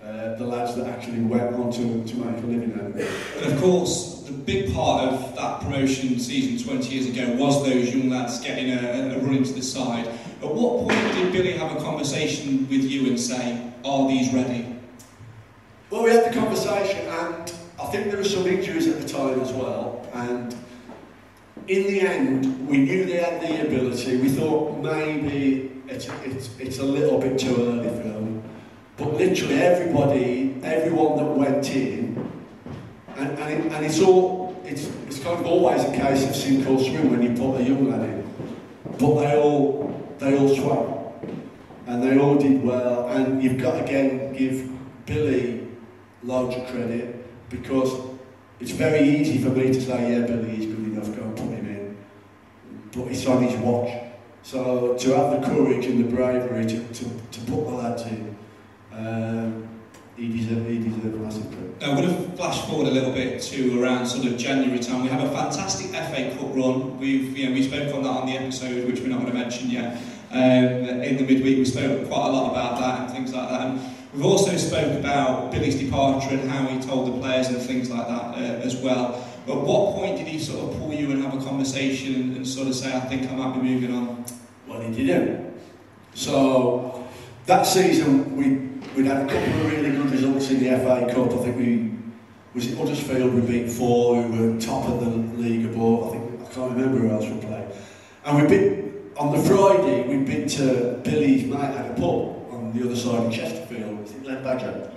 uh, 0.03 0.35
the 0.35 0.45
lads 0.45 0.75
that 0.77 0.87
actually 0.87 1.21
went 1.21 1.55
on 1.55 1.73
to, 1.73 2.05
to 2.05 2.17
make 2.17 2.43
a 2.43 2.47
living 2.47 2.75
out 2.75 2.91
of 2.91 2.97
it. 2.97 3.11
And 3.39 3.53
of 3.53 3.61
course, 3.61 4.23
the 4.27 4.33
big 4.33 4.73
part 4.75 5.13
of 5.13 5.35
that 5.37 5.61
promotion 5.61 6.19
season 6.19 6.65
20 6.65 6.95
years 6.95 7.09
ago 7.09 7.35
was 7.37 7.65
those 7.65 7.95
young 7.95 8.11
lads 8.11 8.41
getting 8.41 8.73
a, 8.73 9.17
a 9.17 9.19
run 9.21 9.37
into 9.37 9.55
the 9.55 9.63
side. 9.63 10.07
At 10.07 10.55
what 10.55 10.89
point 10.89 11.15
did 11.15 11.33
Billy 11.33 11.53
have 11.53 11.77
a 11.77 11.81
conversation 11.81 12.69
with 12.69 12.85
you 12.85 13.09
and 13.09 13.19
say, 13.19 13.70
are 13.85 14.09
these 14.09 14.33
ready? 14.33 14.77
Well, 15.91 16.05
we 16.05 16.11
had 16.11 16.33
the 16.33 16.39
conversation, 16.39 17.07
and 17.07 17.53
I 17.81 17.87
think 17.87 18.07
there 18.09 18.17
were 18.17 18.25
some 18.25 18.47
injuries 18.47 18.87
at 18.87 19.01
the 19.01 19.09
time 19.09 19.41
as 19.41 19.53
well. 19.53 20.07
And 20.13 20.55
in 21.67 21.83
the 21.85 22.01
end, 22.01 22.69
we 22.69 22.79
knew 22.79 23.05
they 23.05 23.17
had 23.17 23.41
the 23.41 23.67
ability. 23.67 24.19
We 24.19 24.29
thought 24.29 24.79
maybe 24.79 25.83
it's, 25.89 26.09
it's, 26.25 26.59
it's 26.59 26.79
a 26.79 26.85
little 26.85 27.19
bit 27.19 27.39
too 27.39 27.57
early 27.57 27.89
for 27.89 28.09
them. 28.09 28.43
But 28.97 29.15
literally 29.15 29.55
everybody, 29.55 30.61
everyone 30.63 31.17
that 31.17 31.25
went 31.25 31.69
in, 31.75 32.31
and, 33.17 33.39
and, 33.39 33.53
it, 33.53 33.73
and 33.73 33.85
it's 33.85 34.01
all, 34.01 34.61
it's, 34.65 34.91
it's 35.07 35.19
kind 35.21 35.41
of 35.41 35.47
always 35.47 35.83
a 35.85 35.93
case 35.93 36.29
of 36.29 36.37
sink 36.37 36.69
or 36.69 36.79
swim 36.79 37.11
when 37.11 37.23
you 37.23 37.31
put 37.31 37.61
a 37.61 37.65
young 37.65 37.91
lad 37.91 38.09
in. 38.09 38.31
But 38.99 39.15
they 39.21 39.37
all, 39.37 40.15
they 40.19 40.39
all 40.39 40.55
swam. 40.55 41.00
And 41.91 42.01
they 42.05 42.17
all 42.21 42.37
did 42.37 42.63
well. 42.63 43.09
And 43.09 43.43
you've 43.43 43.61
got 43.61 43.73
to 43.73 43.85
again 43.85 44.33
give 44.33 44.71
Billy 45.07 45.67
of 46.29 46.67
credit 46.69 47.51
because 47.51 48.01
it's 48.61 48.71
very 48.71 49.01
easy 49.01 49.39
for 49.39 49.49
me 49.49 49.73
to 49.73 49.81
say, 49.81 50.13
yeah, 50.13 50.25
Billy 50.25 50.53
is 50.53 50.67
good 50.67 50.87
enough, 50.87 51.17
go 51.17 51.23
and 51.23 51.37
put 51.37 51.47
him 51.47 51.67
in. 51.67 51.97
But 52.93 53.11
it's 53.11 53.27
on 53.27 53.43
his 53.43 53.57
watch. 53.57 53.91
So 54.45 54.95
to 54.99 55.17
have 55.17 55.41
the 55.41 55.47
courage 55.49 55.87
and 55.87 56.05
the 56.05 56.15
bravery 56.15 56.65
to, 56.67 56.81
to, 56.81 57.05
to 57.05 57.41
put 57.41 57.65
the 57.65 57.73
lads 57.73 58.03
in, 58.03 58.37
um, 58.93 59.69
he 60.17 60.29
deserves 60.29 60.69
he 60.69 60.79
deserve 60.79 61.21
massive 61.21 61.49
credit. 61.49 61.81
Now, 61.81 61.97
we're 61.97 62.07
going 62.07 62.31
to 62.31 62.37
flash 62.37 62.61
forward 62.67 62.87
a 62.87 62.91
little 62.93 63.13
bit 63.13 63.43
to 63.43 63.83
around 63.83 64.07
sort 64.07 64.27
of 64.27 64.37
January 64.37 64.79
time. 64.79 65.03
We 65.03 65.09
have 65.09 65.25
a 65.25 65.33
fantastic 65.33 65.89
FA 65.89 66.37
Cup 66.37 66.55
run. 66.55 66.99
We've, 67.01 67.37
you 67.37 67.49
know, 67.49 67.55
we 67.55 67.63
spoke 67.65 67.93
on 67.95 68.05
that 68.05 68.11
on 68.11 68.27
the 68.27 68.35
episode, 68.35 68.87
which 68.87 69.01
we're 69.01 69.09
not 69.09 69.21
going 69.21 69.33
to 69.33 69.39
mention 69.39 69.71
yet. 69.71 70.01
Um, 70.31 70.41
in 70.41 71.17
the 71.17 71.25
midweek, 71.25 71.59
we 71.59 71.65
spoke 71.65 72.09
quite 72.09 72.29
a 72.29 72.31
lot 72.31 72.53
about 72.53 72.79
that 72.79 73.01
and 73.01 73.11
things 73.11 73.35
like 73.35 73.49
that. 73.49 73.61
And 73.63 73.81
we've 74.15 74.25
also 74.25 74.57
spoke 74.57 74.99
about 74.99 75.51
Billy's 75.51 75.77
departure 75.77 76.31
and 76.31 76.49
how 76.49 76.67
he 76.67 76.81
told 76.81 77.13
the 77.13 77.19
players 77.19 77.49
and 77.49 77.61
things 77.61 77.91
like 77.91 78.07
that 78.07 78.35
uh, 78.35 78.65
as 78.65 78.77
well. 78.77 79.27
But 79.47 79.59
at 79.59 79.65
what 79.65 79.97
point 79.97 80.19
did 80.19 80.29
he 80.29 80.39
sort 80.39 80.71
of 80.71 80.79
pull 80.79 80.93
you 80.93 81.11
and 81.11 81.25
have 81.25 81.35
a 81.35 81.45
conversation 81.45 82.37
and, 82.37 82.47
sort 82.47 82.69
of 82.69 82.77
say, 82.77 82.95
I 82.95 83.01
think 83.01 83.29
I 83.29 83.35
might 83.35 83.55
be 83.55 83.61
moving 83.61 83.93
on? 83.93 84.25
Well, 84.69 84.81
he 84.81 85.05
didn't. 85.05 85.59
So 86.15 87.09
that 87.47 87.65
season, 87.65 88.37
we 88.37 88.69
we'd 88.95 89.07
had 89.07 89.25
a 89.25 89.27
couple 89.27 89.61
of 89.61 89.73
really 89.73 89.91
good 89.91 90.11
results 90.11 90.51
in 90.51 90.61
the 90.61 90.71
FA 90.79 91.13
Cup. 91.13 91.33
I 91.33 91.43
think 91.45 91.57
we 91.57 91.91
was 92.55 92.67
it 92.67 92.77
Huddersfield 92.77 93.35
we 93.35 93.41
beat 93.41 93.71
four, 93.71 94.23
who 94.23 94.53
were 94.53 94.61
top 94.61 94.89
of 94.89 95.01
the 95.01 95.11
league 95.41 95.67
above. 95.67 96.09
I 96.09 96.19
think 96.19 96.41
I 96.41 96.53
can't 96.53 96.73
remember 96.73 96.99
who 96.99 97.11
else 97.11 97.25
we 97.25 97.41
played. 97.41 97.67
And 98.25 98.43
we 98.43 98.49
been 98.49 99.00
on 99.17 99.37
the 99.37 99.43
Friday. 99.43 100.09
We'd 100.09 100.27
been 100.27 100.49
to 100.49 101.01
Billy's 101.05 101.45
mate 101.45 101.61
at 101.61 101.91
a 101.91 101.95
pub 101.95 102.53
on 102.53 102.73
the 102.75 102.85
other 102.85 102.97
side 102.97 103.27
of 103.27 103.33
Chesterfield. 103.33 104.01
Was 104.01 104.13
it 104.13 104.25
Len 104.25 104.43
Badger? 104.43 104.91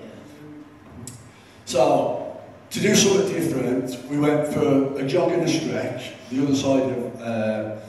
So 1.66 2.41
to 2.70 2.80
do 2.80 2.95
something 2.95 3.28
different, 3.34 4.09
we 4.09 4.18
went 4.18 4.47
for 4.53 4.99
a 4.99 5.07
jog 5.07 5.32
and 5.32 5.43
a 5.43 5.47
stretch. 5.47 6.14
The 6.30 6.43
other 6.43 6.55
side 6.55 6.84
of. 6.84 7.22
Uh, 7.22 7.80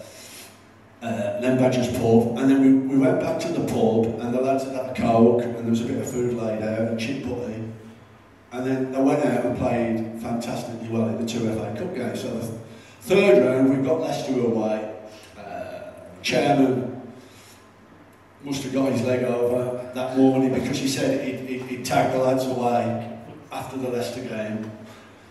uh, 1.05 1.39
Len 1.43 1.59
Badger's 1.59 1.89
pub, 1.99 2.39
and 2.39 2.51
then 2.51 2.63
we, 2.63 2.95
we 2.95 2.99
went 2.99 3.21
back 3.21 3.39
to 3.41 3.49
the 3.49 3.61
pub, 3.61 4.07
and 4.21 4.33
the 4.33 4.41
lads 4.41 4.65
had 4.65 4.75
had 4.75 4.91
a 4.91 4.95
coke, 4.95 5.43
and 5.43 5.57
there 5.57 5.65
was 5.65 5.83
a 5.83 5.85
bit 5.85 5.99
of 5.99 6.11
food 6.11 6.33
laid 6.33 6.63
out, 6.63 6.79
and 6.79 6.99
chip 6.99 7.23
putty, 7.23 7.63
and 8.53 8.67
then 8.67 8.91
they 8.91 9.03
went 9.03 9.23
out 9.23 9.45
and 9.45 9.59
played 9.59 10.23
fantastically 10.23 10.89
well 10.89 11.09
in 11.09 11.21
the 11.21 11.31
two 11.31 11.41
FA 11.41 11.75
Cup 11.77 11.95
games. 11.95 12.23
So 12.23 12.29
the 12.39 12.47
third 13.03 13.45
round, 13.45 13.69
we've 13.69 13.85
got 13.85 14.01
Leicester 14.01 14.41
away. 14.41 14.94
Chairman 16.25 17.03
must 18.43 18.63
have 18.63 18.73
got 18.73 18.91
his 18.93 19.03
leg 19.03 19.25
over 19.25 19.93
that 19.95 20.17
morning 20.17 20.55
because 20.55 20.79
he 20.79 20.89
said 20.89 21.23
he'd, 21.23 21.49
he'd, 21.49 21.63
he'd 21.67 21.85
tag 21.85 22.13
the 22.13 22.19
lads 22.19 22.47
away 22.47 23.19
after 23.53 23.77
the 23.77 23.89
Leicester 23.89 24.23
game. 24.23 24.71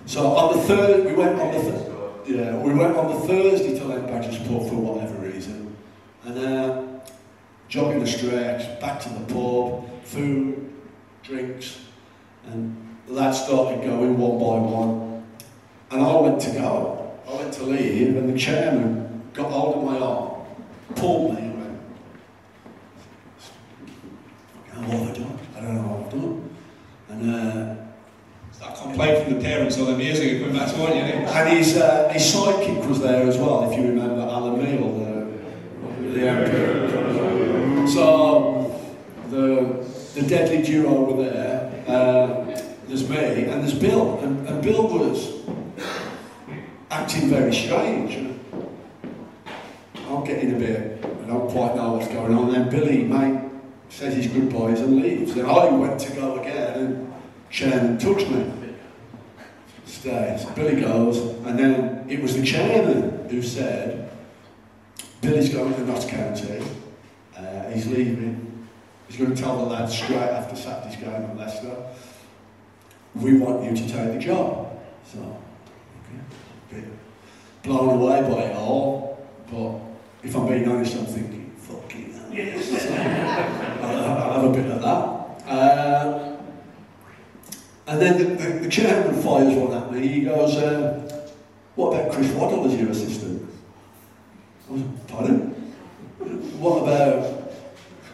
So 0.05 0.27
on 0.27 0.55
the 0.55 0.63
third, 0.63 1.05
we 1.05 1.13
went 1.13 1.39
on 1.39 1.51
the 1.51 1.59
third. 1.59 1.89
Yeah, 2.27 2.55
we 2.57 2.73
went 2.73 2.95
on 2.95 3.07
the 3.07 3.27
Thursday 3.27 3.77
to 3.77 3.85
Len 3.85 4.05
Badger's 4.05 4.37
Pub 4.37 4.69
for 4.69 4.75
whatever 4.75 5.15
reason. 5.15 5.75
And 6.23 6.37
uh, 6.37 6.83
jogging 7.67 7.99
the 7.99 8.07
stretch, 8.07 8.79
back 8.79 9.01
to 9.01 9.09
the 9.09 9.33
pub, 9.33 9.89
food, 10.03 10.71
drinks, 11.23 11.79
and 12.45 12.97
the 13.07 13.13
lads 13.13 13.41
started 13.41 13.83
going 13.83 14.17
one 14.17 14.37
by 14.37 14.71
one. 14.71 15.25
And 15.91 16.01
I 16.01 16.15
went 16.21 16.39
to 16.41 16.51
go. 16.51 17.19
I 17.27 17.33
went 17.35 17.53
to 17.55 17.63
leave, 17.63 18.15
and 18.15 18.33
the 18.33 18.37
chairman 18.37 19.23
got 19.33 19.51
hold 19.51 19.77
of 19.77 19.83
my 19.83 19.97
arm, 19.97 20.32
me, 21.01 21.41
and 21.41 21.59
went, 21.59 21.79
"Fucking 24.73 24.87
what 24.87 24.99
have 24.99 25.09
I 25.09 25.13
done? 25.19 25.39
I 25.55 25.59
don't 25.61 25.75
know 25.75 25.81
what 25.83 26.05
I've 26.05 26.11
done. 26.11 26.49
And 27.09 27.21
uh, 27.35 27.75
That 28.59 28.77
complaint 28.77 29.23
from 29.25 29.33
the 29.37 29.41
parents 29.43 29.77
all 29.77 29.85
them 29.85 29.99
years 29.99 30.19
ago, 30.19 30.39
coming 30.45 30.57
back 30.57 30.69
to 30.73 30.79
what 30.79 30.95
you 30.95 31.01
know. 31.01 31.07
and 31.07 31.57
his, 31.57 31.77
uh, 31.77 32.09
his 32.09 32.23
sidekick 32.23 32.87
was 32.87 32.99
there 33.01 33.27
as 33.27 33.37
well, 33.37 33.69
if 33.71 33.77
you 33.77 33.87
remember 33.87 34.21
Alan 34.21 34.57
Meale, 34.63 34.91
the, 34.99 36.09
the 36.09 36.19
MP. 36.19 37.89
So 37.89 38.79
the, 39.29 39.85
the 40.19 40.27
deadly 40.27 40.61
duo 40.61 41.03
were 41.03 41.23
there. 41.23 41.83
Uh, 41.87 42.61
there's 42.87 43.09
me 43.09 43.17
and 43.17 43.61
there's 43.61 43.73
Bill. 43.73 44.19
And, 44.19 44.47
and 44.47 44.61
Bill 44.63 44.87
was 44.87 45.41
acting 46.89 47.29
very 47.29 47.53
strange. 47.53 48.32
I'm 50.13 50.23
getting 50.23 50.55
a 50.55 50.59
bit, 50.59 51.05
I 51.05 51.27
don't 51.27 51.49
quite 51.49 51.75
know 51.75 51.93
what's 51.93 52.07
going 52.07 52.33
on. 52.33 52.51
Then 52.51 52.69
Billy, 52.69 53.03
mate, 53.03 53.41
says 53.89 54.15
his 54.15 54.27
goodbyes 54.27 54.81
and 54.81 55.01
leaves. 55.01 55.31
And 55.31 55.47
I 55.47 55.69
went 55.69 55.99
to 56.01 56.11
go 56.13 56.39
again 56.39 56.79
and 56.79 57.13
Chairman 57.49 57.97
tucks 57.97 58.27
me 58.27 58.63
stays. 60.03 60.45
Billy 60.51 60.81
goes, 60.81 61.17
and 61.45 61.57
then 61.57 62.05
it 62.09 62.21
was 62.21 62.35
the 62.35 62.43
chairman 62.43 63.29
who 63.29 63.41
said, 63.41 64.11
Billy's 65.21 65.49
going 65.49 65.73
to 65.73 65.85
Notts 65.85 66.05
County, 66.05 66.61
uh, 67.37 67.69
he's 67.69 67.87
leaving, 67.87 68.67
he's 69.07 69.17
going 69.17 69.33
to 69.33 69.41
tell 69.41 69.57
the 69.57 69.63
lads 69.63 69.95
straight 69.95 70.17
after 70.17 70.55
Saturday's 70.57 70.97
game 70.97 71.09
at 71.09 71.37
Leicester, 71.37 71.75
we 73.15 73.37
want 73.37 73.63
you 73.63 73.75
to 73.75 73.93
take 73.93 74.13
the 74.13 74.19
job. 74.19 74.77
So, 75.05 75.39
okay, 76.69 76.83
blown 77.63 78.01
away 78.01 78.21
by 78.21 78.43
it 78.49 78.55
all, 78.57 79.25
but 79.49 79.92
if 80.23 80.35
I'm 80.35 80.47
being 80.47 80.67
honest, 80.67 80.95
I'm 80.95 81.05
thinking, 81.05 81.51
fucking 81.57 82.13
hell. 82.13 82.33
Yes. 82.33 82.71
I'll, 83.83 84.41
have 84.41 84.43
a 84.45 84.53
bit 84.53 84.71
of 84.71 84.81
that. 84.81 85.49
Uh, 85.49 86.37
and 87.87 88.01
then 88.01 88.17
the, 88.17 88.23
the, 88.35 88.59
the 88.59 88.69
chairman 88.69 89.21
fires 89.21 89.53
one 89.55 89.73
at 89.73 89.91
me. 89.91 90.07
He 90.07 90.21
goes, 90.21 90.55
uh, 90.55 91.27
What 91.75 91.93
about 91.93 92.13
Chris 92.13 92.31
Waddle 92.31 92.65
as 92.65 92.79
your 92.79 92.89
assistant? 92.89 93.49
I 94.69 94.73
was, 94.73 94.81
Pardon? 95.07 95.49
What 96.59 96.83
about. 96.83 97.41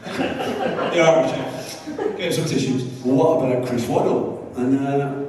You're 0.96 1.06
right, 1.06 2.18
Get 2.18 2.34
some 2.34 2.46
tissues. 2.46 2.84
What 3.04 3.44
about 3.46 3.68
Chris 3.68 3.88
Waddle? 3.88 4.52
And 4.58 4.80
uh, 4.80 5.26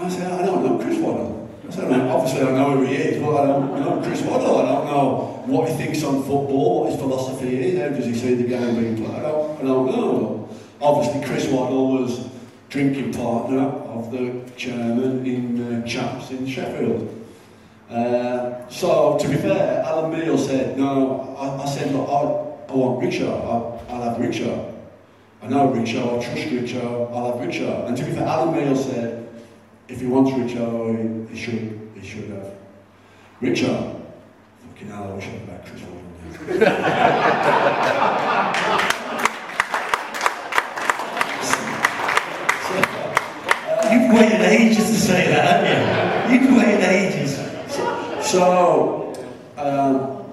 I 0.00 0.08
said, 0.08 0.32
I 0.32 0.44
don't 0.44 0.64
know 0.64 0.82
Chris 0.82 0.98
Waddle. 0.98 1.48
I 1.66 1.70
said, 1.70 1.92
obviously 1.92 2.42
I 2.42 2.50
know 2.52 2.76
who 2.76 2.84
he 2.86 2.94
is, 2.96 3.22
but 3.22 3.36
I 3.36 3.46
don't 3.46 3.80
know 3.80 4.00
Chris 4.02 4.22
Waddle. 4.22 4.58
I 4.58 4.64
don't 4.64 4.86
know 4.86 5.35
what 5.46 5.68
he 5.68 5.76
thinks 5.76 6.02
on 6.04 6.22
football, 6.22 6.80
what 6.80 6.90
his 6.90 7.00
philosophy 7.00 7.56
is, 7.56 7.80
how 7.80 7.88
does 7.88 8.06
he 8.06 8.14
see 8.14 8.34
the 8.34 8.48
game 8.48 8.76
being 8.76 8.96
played. 8.96 9.24
I. 9.24 10.46
Obviously 10.80 11.24
Chris 11.26 11.48
Waddle 11.48 11.92
was 11.92 12.28
drinking 12.68 13.14
partner 13.14 13.62
of 13.62 14.10
the 14.10 14.42
chairman 14.56 15.24
in 15.24 15.82
uh, 15.82 15.86
Chaps 15.86 16.30
in 16.30 16.46
Sheffield. 16.46 17.12
Uh, 17.90 18.68
so, 18.68 19.16
to 19.18 19.28
be 19.28 19.36
fair, 19.36 19.82
Alan 19.84 20.10
Meale 20.10 20.36
said, 20.36 20.76
no, 20.76 21.36
I, 21.38 21.62
I 21.62 21.66
said, 21.66 21.92
look, 21.92 22.08
I, 22.08 22.72
I 22.72 22.76
want 22.76 23.02
Richard, 23.02 23.28
I, 23.28 23.80
I'll 23.88 24.02
have 24.02 24.18
Richard. 24.18 24.74
I 25.42 25.48
know 25.48 25.70
Richard, 25.70 26.02
I 26.02 26.22
trust 26.22 26.50
Richard, 26.50 26.82
I'll 26.82 27.32
have 27.32 27.46
Richard. 27.46 27.86
And 27.86 27.96
to 27.96 28.04
be 28.04 28.12
fair, 28.12 28.26
Alan 28.26 28.54
Meale 28.54 28.76
said, 28.76 29.28
if 29.88 30.00
he 30.00 30.06
wants 30.06 30.32
Richard, 30.32 31.28
he, 31.30 31.34
he 31.34 31.42
should, 31.42 31.90
he 31.94 32.06
should 32.06 32.30
have. 32.30 32.52
Richard, 33.40 33.95
You've 43.90 44.12
waited 44.12 44.42
ages 44.42 44.84
to 44.90 44.96
say 44.96 45.28
that, 45.28 45.64
haven't 45.64 46.30
you? 46.30 46.46
You've 46.46 46.56
waited 46.58 46.84
ages. 46.84 47.36
So, 48.26 49.14
um, 49.56 50.26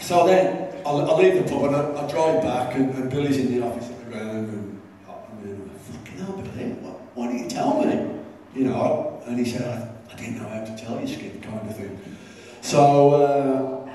so 0.00 0.26
then 0.26 0.74
I, 0.86 0.90
I 0.90 1.14
leave 1.18 1.34
the 1.34 1.50
pub 1.50 1.64
and 1.64 1.76
I, 1.76 2.02
I 2.02 2.10
drive 2.10 2.42
back 2.42 2.74
and, 2.76 2.94
and 2.94 3.10
Billy's 3.10 3.36
in 3.36 3.60
the 3.60 3.66
office 3.66 3.90
at 3.90 3.98
the 4.04 4.10
ground 4.10 4.48
and 4.48 4.80
I 5.06 5.44
mean, 5.44 5.70
fucking 5.92 6.18
hell, 6.18 6.32
Billy, 6.32 6.70
what, 6.80 6.94
why 7.14 7.26
didn't 7.26 7.42
you 7.42 7.50
tell 7.50 7.84
me? 7.84 8.20
You 8.54 8.64
know, 8.68 9.20
and 9.26 9.38
he 9.38 9.44
said, 9.44 9.62
I, 9.62 10.12
I 10.12 10.16
didn't 10.16 10.38
know 10.38 10.48
how 10.48 10.64
to 10.64 10.76
tell 10.82 10.98
you, 10.98 11.06
Skip, 11.06 11.42
kind 11.42 11.68
of 11.68 11.76
thing. 11.76 12.00
So, 12.64 13.10
uh, 13.12 13.90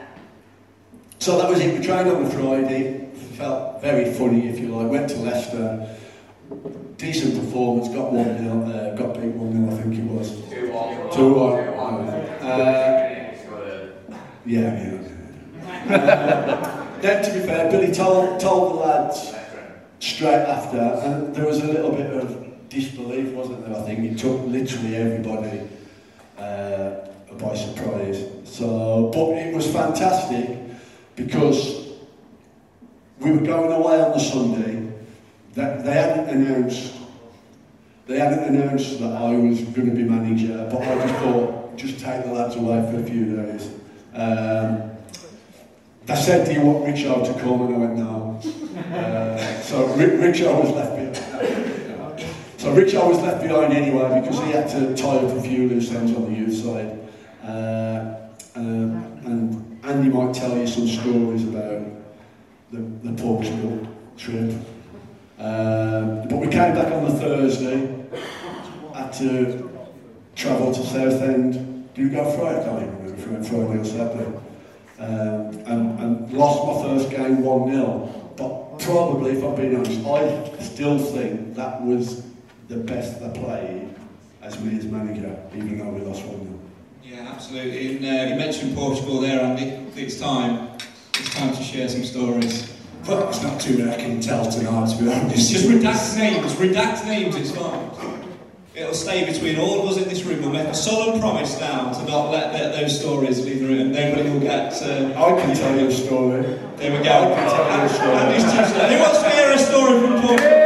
so 1.18 1.40
that 1.40 1.50
was 1.50 1.60
it. 1.60 1.78
We 1.78 1.84
trained 1.84 2.08
on 2.08 2.24
the 2.24 2.30
Friday. 2.30 3.10
Felt 3.36 3.82
very 3.82 4.14
funny, 4.14 4.48
if 4.48 4.60
you 4.60 4.68
like. 4.68 4.92
Went 4.92 5.10
to 5.10 5.16
Leicester. 5.18 5.98
Decent 6.98 7.44
performance. 7.44 7.88
Got 7.88 8.14
one 8.14 8.46
nil. 8.46 8.72
Uh, 8.72 8.96
got 8.96 9.16
beat 9.16 9.34
one 9.34 9.66
nil. 9.66 9.74
I 9.74 9.82
think 9.82 9.98
it 9.98 10.04
was. 10.04 10.30
Two 10.52 10.72
one. 10.72 11.12
Two 11.12 11.34
one. 11.34 12.10
Uh, 12.48 13.36
yeah, 14.46 14.62
yeah. 14.86 14.96
Uh, 15.90 17.02
then, 17.02 17.24
to 17.24 17.34
be 17.34 17.40
fair, 17.40 17.72
Billy 17.72 17.92
told 17.92 18.40
told 18.40 18.74
the 18.74 18.76
lads 18.86 19.34
straight 20.00 20.46
after, 20.46 20.78
and 20.78 21.34
there 21.34 21.48
was 21.48 21.60
a 21.64 21.66
little 21.66 21.92
bit 21.92 22.12
of 22.14 22.70
disbelief, 22.70 23.32
wasn't 23.34 23.66
there? 23.66 23.76
I 23.76 23.82
think 23.84 24.00
it 24.12 24.20
took 24.20 24.46
literally 24.46 24.98
everybody 24.98 25.68
uh, 26.38 27.10
by 27.38 27.56
surprise. 27.56 28.26
So, 28.44 29.12
but 29.14 29.38
it 29.38 29.54
was 29.54 29.72
fantastic 29.72 30.58
because 31.16 31.88
we 33.20 33.32
were 33.32 33.46
going 33.46 33.72
away 33.72 34.02
on 34.02 34.12
the 34.12 34.20
Sunday. 34.20 34.88
That 35.56 35.84
they 35.84 35.94
hadn't 35.94 36.30
announced. 36.30 36.96
They 38.08 38.20
hadn't 38.20 38.56
announced 38.56 39.00
that 39.00 39.12
I 39.14 39.36
was 39.36 39.62
going 39.62 39.90
to 39.90 39.96
be 39.96 40.04
manager, 40.04 40.68
but 40.72 40.82
I 40.82 40.96
just 41.08 41.16
thought, 41.20 41.78
just 41.78 42.00
take 42.00 42.24
the 42.24 42.32
lads 42.32 42.56
away 42.56 42.82
for 42.92 43.00
a 43.00 43.04
few 43.04 43.36
days. 43.36 43.72
Um, 44.14 44.92
they 46.06 46.16
said, 46.16 46.46
"Do 46.48 46.54
you 46.54 46.62
want 46.62 46.86
Richard 46.88 47.26
to 47.26 47.34
come?" 47.42 47.62
And 47.62 47.76
I 47.76 47.78
went, 47.78 47.98
"No." 47.98 48.40
Uh, 48.96 49.38
so 49.62 49.86
Ri- 49.96 50.18
Richard 50.18 50.48
was 50.56 50.72
left 50.72 50.96
behind. 50.96 52.26
So 52.58 52.74
Richard 52.74 53.08
was 53.08 53.20
left 53.22 53.42
behind 53.42 53.74
anyway 53.74 54.20
because 54.22 54.40
he 54.44 54.52
had 54.52 54.68
to 54.70 54.96
tie 54.96 55.18
up 55.18 55.38
a 55.38 55.42
few 55.42 55.70
loose 55.70 55.92
ends 55.92 56.14
on 56.16 56.32
the 56.32 56.38
youth 56.38 56.56
side. 56.56 57.00
Uh, 57.50 58.30
um, 58.56 59.22
and 59.26 59.80
Andy 59.84 60.10
might 60.10 60.36
tell 60.36 60.56
you 60.56 60.68
some 60.68 60.88
stories 60.88 61.44
about 61.48 61.82
the, 62.72 62.78
the 62.78 63.22
Portugal 63.22 63.88
trip. 64.18 64.52
Um, 65.40 66.28
but 66.28 66.38
we 66.38 66.48
came 66.48 66.76
back 66.76 66.92
on 66.92 67.06
the 67.06 67.16
Thursday, 67.20 68.06
had 68.94 69.12
to 69.14 69.68
travel 70.36 70.72
to 70.74 70.84
Southend. 70.86 71.94
Did 71.96 72.04
we 72.04 72.10
go 72.12 72.30
Friday? 72.38 72.62
I 72.62 72.64
can't 72.64 72.82
even 72.84 72.98
remember 72.98 73.18
if 73.18 73.26
we 73.26 73.34
went 73.34 73.48
Friday 73.48 73.80
or 73.80 73.86
Saturday. 73.86 74.40
Um, 75.00 75.66
and, 75.66 76.00
and 76.00 76.34
lost 76.34 76.68
my 76.68 76.84
first 76.84 77.10
game 77.10 77.42
1 77.42 77.72
0. 77.72 78.34
But 78.38 78.80
probably, 78.80 79.32
if 79.32 79.44
I'm 79.44 79.56
being 79.56 79.76
honest, 79.76 80.06
I 80.06 80.62
still 80.62 81.00
think 81.00 81.56
that 81.56 81.82
was 81.82 82.26
the 82.68 82.78
best 82.78 83.22
I 83.24 83.30
played 83.30 83.96
as 84.42 84.60
me 84.60 84.78
as 84.78 84.86
manager, 84.86 85.36
even 85.56 85.80
though 85.80 85.90
we 85.90 86.02
lost 86.02 86.24
1 86.26 86.46
0. 86.46 86.59
Yeah, 87.04 87.32
absolutely. 87.34 87.98
And 87.98 88.06
uh, 88.06 88.34
you 88.34 88.36
mentioned 88.40 88.76
Portugal 88.76 89.20
there, 89.22 89.40
Andy. 89.42 89.66
It's 90.00 90.20
time. 90.20 90.70
It's 91.16 91.34
time 91.36 91.56
to 91.56 91.64
share 91.64 91.90
some 91.90 92.04
stories. 92.04 92.76
But 93.06 93.30
it's 93.30 93.42
not 93.42 93.60
too 93.60 93.78
that 93.78 94.00
I 94.00 94.02
can 94.02 94.20
tell 94.22 94.50
tonight, 94.50 94.90
to 94.92 95.04
be 95.04 95.10
honest. 95.12 95.52
Just 95.52 95.66
redact 95.68 96.18
names. 96.18 96.54
Redact 96.56 97.06
names. 97.06 97.36
It's 97.36 97.52
fine. 97.52 97.90
It'll 98.76 98.94
stay 98.94 99.26
between 99.32 99.58
all 99.60 99.82
of 99.82 99.90
us 99.90 99.98
in 100.02 100.08
this 100.08 100.24
room. 100.24 100.42
We'll 100.42 100.52
make 100.52 100.68
a 100.68 100.74
solemn 100.76 101.20
promise 101.20 101.60
now 101.60 101.92
to 101.92 102.06
not 102.06 102.30
let 102.32 102.54
the, 102.54 102.78
those 102.78 103.00
stories 103.00 103.44
leave 103.44 103.60
the 103.60 103.68
room. 103.68 103.92
Nobody 103.92 104.30
will 104.30 104.40
get. 104.40 104.74
Uh, 104.82 105.12
I 105.18 105.42
can 105.42 105.56
tell 105.56 105.78
you 105.80 105.88
a 105.88 105.92
story. 105.92 106.42
There 106.78 106.92
we 106.98 107.04
go. 107.04 107.34
I 107.34 107.36
can 107.36 107.50
tell 107.50 107.80
you 107.80 107.86
a 107.86 107.90
story. 107.90 108.16
Andy's 108.16 108.44
touched 108.44 108.76
it. 108.76 108.90
Who 108.92 109.00
wants 109.00 109.22
to 109.24 109.30
hear 109.30 109.52
a 109.52 109.58
story 109.58 110.00
from 110.00 110.22
Portugal? 110.22 110.60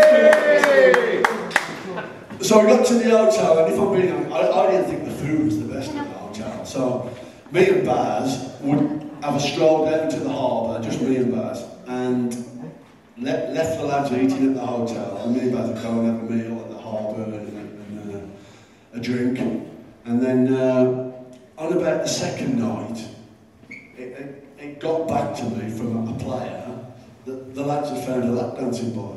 So 2.44 2.60
we 2.60 2.68
got 2.68 2.86
to 2.88 2.94
the 2.96 3.10
hotel, 3.10 3.58
and 3.60 3.74
if 3.74 3.80
I'm 3.80 3.92
being 3.96 4.12
honest, 4.12 4.32
I, 4.32 4.52
I 4.52 4.72
didn't 4.72 4.88
think 4.90 5.06
the 5.06 5.12
food 5.12 5.46
was 5.46 5.58
the 5.60 5.66
best 5.74 5.96
at 5.96 6.06
the 6.06 6.12
hotel. 6.12 6.63
So 6.74 7.16
me 7.52 7.70
and 7.70 7.86
Baz 7.86 8.52
would 8.62 9.08
have 9.22 9.36
a 9.36 9.40
stroll 9.40 9.86
down 9.86 10.10
to 10.10 10.20
the 10.20 10.32
harbour, 10.32 10.84
just 10.84 11.00
me 11.02 11.18
and 11.18 11.32
Baz, 11.32 11.64
and 11.86 12.34
le- 13.16 13.52
left 13.54 13.80
the 13.80 13.86
lads 13.86 14.12
eating 14.12 14.48
at 14.50 14.56
the 14.56 14.66
hotel, 14.66 15.22
and 15.24 15.36
me 15.36 15.42
and 15.42 15.52
Baz 15.52 15.70
would 15.70 15.84
go 15.84 16.00
and 16.00 16.08
have 16.08 16.32
a 16.32 16.34
meal 16.34 16.60
at 16.62 16.70
the 16.72 16.78
harbour 16.80 17.26
and, 17.26 17.36
and 17.36 18.16
uh, 18.16 18.98
a 18.98 19.00
drink. 19.00 19.38
And 20.06 20.20
then 20.20 20.52
uh, 20.52 21.12
on 21.60 21.74
about 21.74 22.02
the 22.02 22.08
second 22.08 22.58
night, 22.58 23.08
it, 23.70 24.00
it, 24.00 24.48
it 24.58 24.80
got 24.80 25.08
back 25.08 25.36
to 25.36 25.44
me 25.44 25.70
from 25.70 26.08
a 26.08 26.18
player 26.18 26.76
that 27.26 27.54
the 27.54 27.64
lads 27.64 27.92
had 27.92 28.04
found 28.04 28.24
a 28.24 28.32
lap 28.32 28.58
dancing 28.58 28.96
bar. 28.96 29.14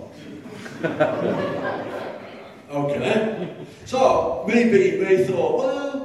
okay. 2.71 3.57
So, 3.87 4.45
me 4.47 4.65
me 4.65 5.25
thought, 5.25 5.57
well, 5.57 5.96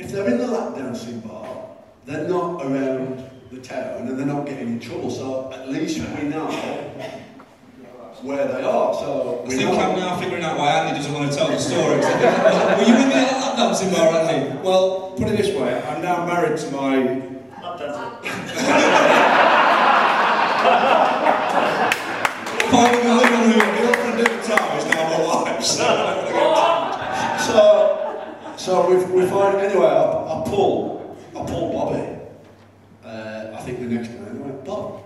if 0.00 0.10
they're 0.10 0.26
in 0.30 0.38
the 0.38 0.46
lap 0.46 0.74
dancing 0.74 1.20
bar, 1.20 1.76
they're 2.06 2.26
not 2.26 2.64
around 2.64 3.22
the 3.52 3.60
town 3.60 4.08
and 4.08 4.18
they're 4.18 4.26
not 4.26 4.46
getting 4.46 4.68
in 4.68 4.80
trouble. 4.80 5.10
So 5.10 5.52
at 5.52 5.68
least 5.68 5.98
we 5.98 6.28
know 6.28 6.46
where 8.22 8.48
they 8.48 8.62
are. 8.62 8.94
So 8.94 9.42
I 9.44 9.48
we 9.48 9.56
think 9.56 9.70
know. 9.70 9.78
I'm 9.78 9.98
now 9.98 10.18
figuring 10.18 10.42
out 10.42 10.56
why 10.56 10.70
Andy 10.70 10.96
doesn't 10.96 11.12
want 11.12 11.30
to 11.30 11.36
tell 11.36 11.48
the 11.48 11.58
story. 11.58 11.98
Were 11.98 12.84
you 12.86 12.96
in 12.96 13.08
the 13.10 13.14
lap 13.14 13.56
dancing 13.56 13.90
bar, 13.92 14.08
Andy? 14.08 14.56
Well, 14.62 15.12
put 15.18 15.28
it 15.28 15.36
this 15.36 15.54
way, 15.54 15.82
I'm 15.82 16.00
now 16.02 16.24
married 16.26 16.58
to 16.58 16.70
my 16.70 17.26
Finally, 22.70 23.02
the 23.02 23.08
woman 23.10 23.50
who 23.50 23.58
my 23.58 23.78
girlfriend 23.78 24.20
at 24.20 24.26
the 24.30 24.48
time 24.48 24.78
is 24.78 24.84
now 24.86 25.18
my 25.18 25.26
wife. 25.26 25.64
So, 25.64 26.29
so, 28.60 28.82
so 28.82 28.90
we, 28.90 29.22
we 29.22 29.28
find 29.28 29.58
anyway. 29.58 29.86
I, 29.86 30.40
I 30.40 30.42
pull, 30.46 31.16
I 31.30 31.44
pull 31.44 31.72
Bobby. 31.72 32.06
Uh, 33.04 33.56
I 33.56 33.62
think 33.62 33.80
the 33.80 33.86
next 33.86 34.10
night 34.10 34.28
I 34.28 34.50
Bob, 34.64 35.02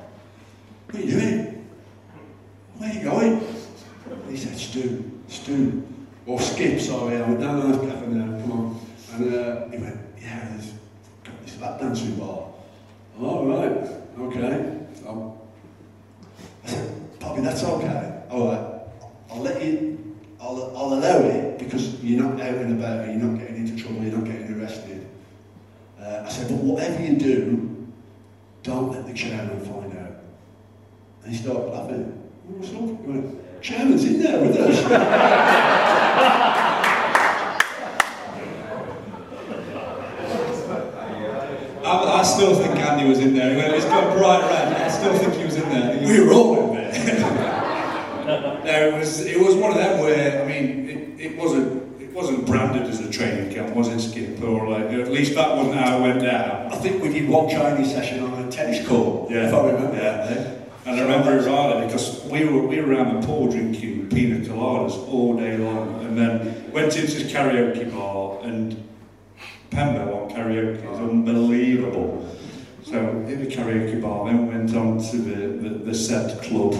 what 0.86 0.94
are 0.94 1.00
you 1.00 1.10
doing? 1.10 1.66
Where 2.78 2.90
are 2.90 2.94
you 2.94 3.02
going? 3.02 3.46
And 4.10 4.30
he 4.30 4.36
said, 4.36 4.56
Stu, 4.56 5.20
Stu, 5.28 5.86
or 6.26 6.40
Skip. 6.40 6.80
Sorry, 6.80 7.16
I 7.16 7.22
went 7.22 7.40
down 7.40 7.60
the 7.60 7.68
nice 7.68 7.92
cafe 7.92 8.06
now. 8.06 8.40
Come 8.40 8.52
on. 8.52 8.80
And 9.12 9.34
uh, 9.34 9.68
he 9.68 9.78
went, 9.78 9.98
yeah, 10.20 10.48
there's 10.50 10.72
got 11.22 11.42
this 11.44 11.60
lap 11.60 11.80
dancing 11.80 12.16
bar. 12.16 12.48
All 13.20 13.46
right, 13.46 13.88
okay. 14.18 14.80
Um, 15.06 15.32
I 16.64 16.68
said, 16.68 17.20
Bobby, 17.20 17.42
that's 17.42 17.62
okay. 17.62 18.22
All 18.30 18.48
right, 18.48 18.80
I'll 19.30 19.40
let 19.40 19.62
you, 19.64 20.03
I'll, 20.44 20.76
I'll 20.76 20.92
allow 20.98 21.18
it 21.20 21.58
because 21.58 22.02
you're 22.04 22.22
not 22.22 22.38
out 22.38 22.54
and 22.54 22.78
about, 22.78 23.00
and 23.00 23.18
you're 23.18 23.30
not 23.30 23.40
getting 23.40 23.66
into 23.66 23.82
trouble, 23.82 24.02
you're 24.04 24.18
not 24.18 24.26
getting 24.26 24.60
arrested. 24.60 25.06
Uh, 25.98 26.22
I 26.26 26.28
said, 26.28 26.48
but 26.48 26.58
whatever 26.58 27.02
you 27.02 27.16
do, 27.16 27.86
don't 28.62 28.92
let 28.92 29.06
the 29.06 29.14
chairman 29.14 29.58
find 29.60 29.96
out. 29.96 30.16
And 31.22 31.32
he 31.34 31.42
started 31.42 31.70
laughing. 31.70 32.04
What's 32.46 32.68
up? 32.74 32.74
He 32.76 33.10
went, 33.10 33.62
chairman's 33.62 34.04
in 34.04 34.20
there 34.22 34.40
with 34.42 34.56
us. 34.56 34.84
I, 41.86 42.20
I 42.20 42.22
still 42.22 42.54
think 42.54 42.76
Andy 42.76 43.08
was 43.08 43.18
in 43.20 43.34
there. 43.34 43.74
It's 43.74 43.86
got 43.86 44.14
bright 44.16 44.42
red. 44.42 44.74
I 44.74 44.88
still 44.88 45.16
think 45.18 45.34
he 45.34 45.44
was 45.44 45.56
in 45.56 45.68
there. 45.70 46.06
we 46.06 46.20
were 46.20 46.32
all 46.32 46.52
in 46.52 46.56
there. 46.60 46.63
No, 48.74 48.88
it 48.88 48.98
was 48.98 49.20
it 49.20 49.38
was 49.40 49.54
one 49.54 49.70
of 49.70 49.76
them 49.76 50.00
where 50.00 50.42
I 50.42 50.46
mean 50.46 50.88
it, 50.88 51.20
it 51.26 51.36
wasn't 51.38 52.00
it 52.00 52.12
wasn't 52.12 52.46
branded 52.46 52.82
as 52.82 53.00
a 53.00 53.10
training 53.10 53.52
camp, 53.54 53.74
was 53.74 53.88
it, 53.88 54.00
Skip? 54.00 54.42
Or 54.42 54.68
like 54.68 54.90
at 54.92 55.10
least 55.10 55.34
that 55.34 55.56
wasn't 55.56 55.76
how 55.76 55.98
it 55.98 56.02
went 56.02 56.22
down. 56.22 56.72
I 56.72 56.76
think 56.76 57.02
we 57.02 57.08
did 57.12 57.28
one 57.28 57.48
training 57.48 57.84
session 57.84 58.22
on 58.22 58.44
a 58.44 58.50
tennis 58.50 58.86
court, 58.86 59.30
Yeah. 59.30 59.48
if 59.48 59.54
I 59.54 59.66
remember 59.70 59.96
Yeah. 59.96 60.26
that. 60.26 60.60
And 60.86 61.00
I 61.00 61.02
remember 61.02 61.38
it 61.38 61.46
rightly 61.48 61.86
because 61.86 62.22
we 62.24 62.44
were 62.44 62.66
we 62.66 62.80
were 62.80 62.92
around 62.92 63.20
the 63.20 63.26
pool 63.26 63.48
drinking 63.48 64.08
pina 64.10 64.36
coladas 64.46 64.96
all 65.08 65.36
day 65.36 65.56
long, 65.56 66.04
and 66.04 66.16
then 66.18 66.70
went 66.72 66.96
into 66.96 67.14
this 67.18 67.32
karaoke 67.32 67.90
bar 67.94 68.38
and 68.42 68.76
Pembo 69.70 70.04
on 70.22 70.30
karaoke 70.30 70.84
is 70.92 70.98
unbelievable. 71.00 72.28
So 72.84 72.98
in 72.98 73.40
the 73.40 73.46
karaoke 73.46 74.00
bar, 74.00 74.26
then 74.26 74.46
went 74.46 74.74
on 74.76 74.98
to 75.10 75.16
the, 75.16 75.68
the, 75.68 75.70
the 75.90 75.94
set 75.94 76.42
club 76.42 76.74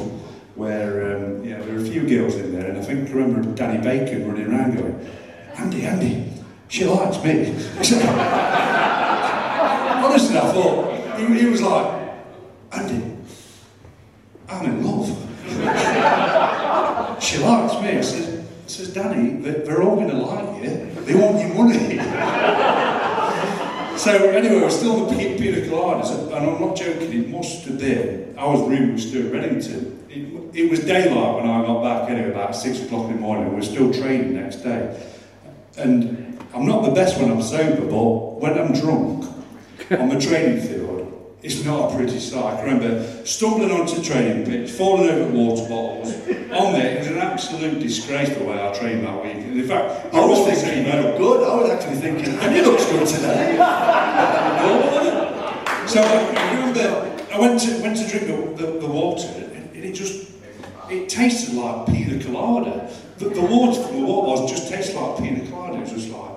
where 0.55 1.17
um, 1.17 1.45
yeah, 1.45 1.59
there 1.61 1.75
were 1.75 1.81
a 1.81 1.85
few 1.85 2.07
girls 2.07 2.37
in 2.37 2.53
there, 2.53 2.69
and 2.71 2.79
I 2.79 2.83
think 2.83 3.09
I 3.11 3.13
remember 3.13 3.55
Danny 3.55 3.83
Bacon 3.83 4.27
running 4.29 4.47
around 4.53 4.77
going, 4.77 5.11
Andy, 5.57 5.85
Andy, 5.87 6.33
she 6.69 6.85
likes 6.85 7.23
me. 7.23 7.51
Honestly, 10.05 10.37
I 10.39 10.53
thought 10.53 11.19
he, 11.19 11.27
he 11.41 11.47
was 11.47 11.63
like, 11.63 12.15
Andy, 12.73 13.17
I'm 14.49 14.65
in 14.67 14.85
love. 14.85 15.09
she 17.23 17.39
likes 17.39 17.75
me. 17.83 17.89
I 17.99 18.01
says, 18.01 18.45
says 18.67 18.89
Danny, 18.95 19.41
they- 19.43 19.61
they're 19.65 19.83
all 19.83 19.97
going 19.97 20.09
to 20.11 20.17
like 20.17 20.63
you. 20.63 20.91
They 21.05 21.15
want 21.15 21.39
your 21.39 21.55
money. 21.55 21.99
so 24.05 24.29
anyway, 24.29 24.61
was 24.61 24.79
still 24.79 25.07
the 25.07 25.17
P- 25.17 25.39
Pina 25.39 25.67
Coladas, 25.67 26.11
and 26.27 26.35
I'm 26.35 26.61
not 26.61 26.77
joking, 26.77 27.11
it 27.11 27.31
must 27.31 27.65
have 27.65 27.79
been, 27.79 28.35
I 28.37 28.47
was 28.47 28.61
rooming 28.61 28.93
with 28.93 29.03
Stuart 29.03 29.33
Reddington. 29.33 30.11
It, 30.11 30.55
it 30.55 30.71
was 30.71 30.81
daylight 30.81 31.37
when 31.37 31.49
I 31.49 31.65
got 31.65 31.83
back 31.83 32.11
anyway, 32.11 32.31
about 32.31 32.55
six 32.55 32.83
o'clock 32.83 33.09
in 33.09 33.17
the 33.17 33.21
morning. 33.21 33.49
We 33.49 33.57
were 33.57 33.63
still 33.63 33.93
training 33.93 34.35
next 34.35 34.57
day. 34.57 35.03
And 35.79 36.39
I'm 36.53 36.67
not 36.67 36.85
the 36.85 36.91
best 36.91 37.19
when 37.19 37.31
I'm 37.31 37.43
sober, 37.43 37.87
but 37.87 38.41
when 38.41 38.59
I'm 38.59 38.75
drunk 38.75 39.25
on 39.91 40.09
the 40.11 40.21
training 40.21 40.61
it's 41.45 41.65
not 41.65 41.93
a 41.93 41.97
pretty 41.97 42.19
sight. 42.19 42.59
I 42.59 42.63
remember 42.63 43.25
stumbling 43.25 43.71
onto 43.71 43.97
the 43.97 44.03
training 44.03 44.47
pitch, 44.47 44.71
falling 44.71 45.11
over 45.11 45.31
water 45.31 45.69
bottles. 45.69 46.15
On 46.53 46.73
there, 46.73 46.97
it 46.97 46.99
was 47.01 47.09
an 47.09 47.19
absolute 47.19 47.81
disgrace 47.81 48.31
the 48.31 48.45
way 48.45 48.61
I 48.61 48.73
trained 48.73 49.05
that 49.05 49.23
week. 49.23 49.37
And 49.37 49.61
in 49.61 49.69
fact, 49.69 50.15
I 50.15 50.25
was 50.25 50.39
all 50.39 50.47
thinking 50.47 50.87
you 50.87 51.19
good. 51.19 51.45
I 51.47 51.55
was 51.55 51.71
actually 51.71 51.97
thinking, 51.97 52.35
and 52.35 52.55
he 52.55 52.63
looks 52.63 52.87
good 52.87 53.07
today. 53.07 53.59
So 55.87 56.01
I 56.01 56.55
remember 56.55 57.27
I 57.31 57.39
went 57.39 57.61
to 57.61 57.83
went 57.83 57.97
to 57.99 58.09
drink 58.09 58.27
the, 58.27 58.65
the, 58.65 58.79
the 58.81 58.87
water 58.87 59.29
and 59.29 59.77
it 59.77 59.93
just 59.93 60.31
it 60.91 61.09
tasted 61.11 61.55
like 61.55 61.87
pina 61.87 62.23
colada. 62.25 62.91
The, 63.19 63.29
the 63.29 63.43
water 63.43 63.83
from 63.83 64.01
the 64.01 64.07
water 64.07 64.27
bottle 64.27 64.49
just 64.49 64.71
tasted 64.71 64.97
like 64.97 65.19
pina 65.19 65.47
colada. 65.51 65.77
It 65.77 65.81
was 65.81 65.93
just 65.93 66.09
like 66.11 66.35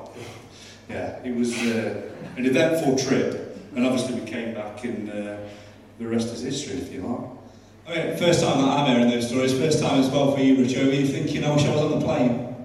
yeah, 0.90 1.20
it 1.24 1.34
was 1.36 1.58
uh, 1.58 2.12
an 2.36 2.46
eventful 2.46 2.98
trip, 2.98 3.47
and 3.78 3.86
obviously 3.86 4.20
we 4.20 4.26
came 4.26 4.56
back 4.56 4.84
and 4.84 5.10
uh, 5.10 5.38
the 6.00 6.08
rest 6.08 6.34
is 6.34 6.42
history, 6.42 6.78
if 6.78 6.92
you 6.92 7.02
like. 7.02 7.30
Okay, 7.88 8.18
first 8.18 8.42
time 8.42 8.58
that 8.58 8.70
I'm 8.70 8.88
hearing 8.88 9.10
those 9.10 9.28
stories. 9.30 9.54
First 9.58 9.82
time 9.82 10.00
as 10.00 10.10
well 10.10 10.36
for 10.36 10.42
you, 10.42 10.58
Richo. 10.58 10.88
Were 10.88 10.94
you 10.94 11.08
thinking, 11.08 11.46
I 11.46 11.54
wish 11.54 11.64
I 11.64 11.70
was 11.70 11.82
on 11.82 12.00
the 12.00 12.06
plane? 12.06 12.56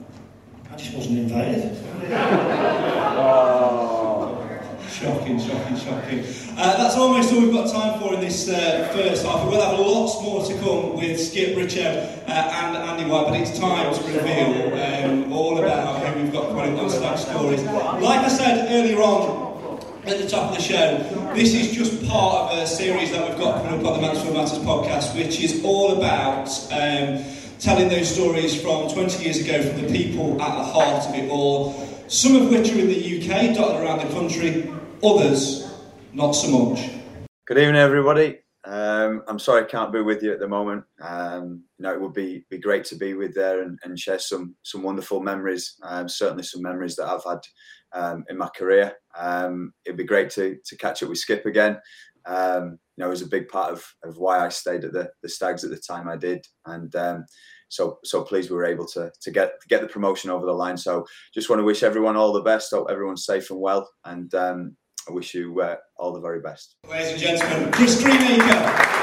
I 0.73 0.77
just 0.77 0.95
wasn't 0.95 1.19
invited. 1.19 1.77
Shocking, 4.91 5.39
shocking, 5.39 5.77
shocking. 5.77 6.21
Uh, 6.57 6.77
that's 6.79 6.97
almost 6.97 7.33
all 7.33 7.41
we've 7.41 7.53
got 7.53 7.71
time 7.71 8.01
for 8.01 8.15
in 8.15 8.21
this 8.21 8.49
uh, 8.49 8.89
first 8.95 9.25
half. 9.27 9.47
We'll 9.47 9.61
have 9.61 9.79
lots 9.79 10.23
more 10.23 10.45
to 10.47 10.55
come 10.61 10.97
with 10.97 11.21
Skip 11.21 11.57
Richard 11.57 12.09
uh, 12.27 12.31
and 12.31 12.77
Andy 12.77 13.11
White, 13.11 13.27
but 13.27 13.41
it's 13.41 13.59
time 13.59 13.93
to 13.93 14.01
reveal 14.13 14.73
um, 14.81 15.33
all 15.33 15.59
about 15.59 16.07
who 16.07 16.23
we've 16.23 16.33
got 16.33 16.49
coming 16.49 16.79
on 16.79 16.89
Stack 16.89 17.19
Stories. 17.19 17.63
Like 17.65 18.21
I 18.21 18.29
said 18.29 18.71
earlier 18.71 18.99
on, 18.99 19.52
at 20.05 20.19
the 20.19 20.29
top 20.29 20.51
of 20.51 20.57
the 20.57 20.63
show, 20.63 20.99
this 21.33 21.55
is 21.55 21.73
just 21.73 22.05
part 22.09 22.53
of 22.53 22.59
a 22.59 22.67
series 22.67 23.13
that 23.13 23.29
we've 23.29 23.39
got 23.39 23.65
coming 23.65 23.81
up 23.81 23.93
on 23.93 24.01
the 24.01 24.07
Mansfield 24.07 24.35
Matters 24.35 24.59
podcast, 24.59 25.15
which 25.15 25.41
is 25.41 25.65
all 25.65 25.97
about 25.97 26.49
um, 26.73 27.23
telling 27.61 27.89
those 27.89 28.13
stories 28.13 28.61
from 28.61 28.89
20 28.91 29.23
years 29.23 29.39
ago 29.39 29.63
from 29.63 29.83
the 29.83 29.93
people 29.93 30.43
at 30.43 30.57
the 30.57 30.65
heart 30.65 31.07
of 31.07 31.15
it 31.15 31.31
all. 31.31 31.73
Some 32.09 32.35
of 32.35 32.51
which 32.51 32.73
are 32.73 32.79
in 32.79 32.89
the 32.89 33.21
UK, 33.21 33.55
dotted 33.55 33.81
around 33.81 34.01
the 34.01 34.13
country, 34.13 34.73
others 35.05 35.73
not 36.13 36.33
so 36.33 36.49
much. 36.51 36.91
Good 37.47 37.59
evening, 37.59 37.77
everybody. 37.77 38.41
Um, 38.65 39.23
I'm 39.29 39.39
sorry 39.39 39.63
I 39.63 39.67
can't 39.67 39.93
be 39.93 40.01
with 40.03 40.23
you 40.23 40.33
at 40.33 40.41
the 40.41 40.49
moment. 40.49 40.85
Um, 41.01 41.65
you 41.79 41.85
know, 41.85 41.93
it 41.93 42.01
would 42.01 42.13
be 42.13 42.45
be 42.49 42.59
great 42.59 42.85
to 42.87 42.97
be 42.97 43.15
with 43.15 43.35
there 43.35 43.63
and, 43.63 43.79
and 43.83 43.99
share 43.99 44.19
some 44.21 44.55
some 44.63 44.83
wonderful 44.83 45.21
memories. 45.21 45.75
Um, 45.83 46.09
certainly 46.09 46.45
some 46.45 46.63
memories 46.63 46.95
that 46.97 47.09
I've 47.09 47.25
had 47.25 47.41
um, 47.95 48.25
in 48.29 48.37
my 48.37 48.49
career. 48.49 48.93
Um, 49.19 49.73
it'd 49.85 49.97
be 49.97 50.05
great 50.05 50.31
to 50.31 50.59
to 50.65 50.77
catch 50.77 51.03
up 51.03 51.09
with 51.09 51.19
Skip 51.19 51.47
again. 51.47 51.79
Um, 52.25 52.79
you 52.97 53.03
know, 53.03 53.07
it 53.07 53.11
was 53.11 53.23
a 53.23 53.27
big 53.27 53.49
part 53.49 53.73
of, 53.73 53.85
of 54.05 54.19
why 54.19 54.45
I 54.45 54.49
stayed 54.49 54.85
at 54.85 54.93
the, 54.93 55.11
the 55.23 55.29
Stags 55.29 55.65
at 55.65 55.71
the 55.71 55.77
time 55.77 56.09
I 56.09 56.17
did, 56.17 56.47
and 56.67 56.95
um, 56.95 57.25
so 57.69 57.99
so 58.05 58.23
pleased 58.23 58.51
we 58.51 58.57
were 58.57 58.67
able 58.67 58.87
to 58.89 59.11
to 59.21 59.31
get 59.31 59.61
to 59.61 59.69
get 59.69 59.81
the 59.81 59.89
promotion 59.89 60.31
over 60.31 60.47
the 60.47 60.53
line. 60.53 60.77
So 60.77 61.07
just 61.35 61.49
want 61.51 61.61
to 61.61 61.65
wish 61.65 61.83
everyone 61.83 62.17
all 62.17 62.33
the 62.33 62.43
best. 62.43 62.71
Hope 62.71 62.89
everyone's 62.91 63.25
safe 63.25 63.51
and 63.51 63.61
well, 63.61 63.89
and 64.05 64.33
um, 64.35 64.77
I 65.09 65.13
wish 65.13 65.35
you 65.35 65.61
uh, 65.61 65.77
all 65.97 66.13
the 66.13 66.21
very 66.21 66.41
best. 66.41 66.77
Ladies 66.89 67.13
and 67.13 67.21
gentlemen, 67.21 67.73
Chris 67.73 68.01
Greenacre. 68.03 69.03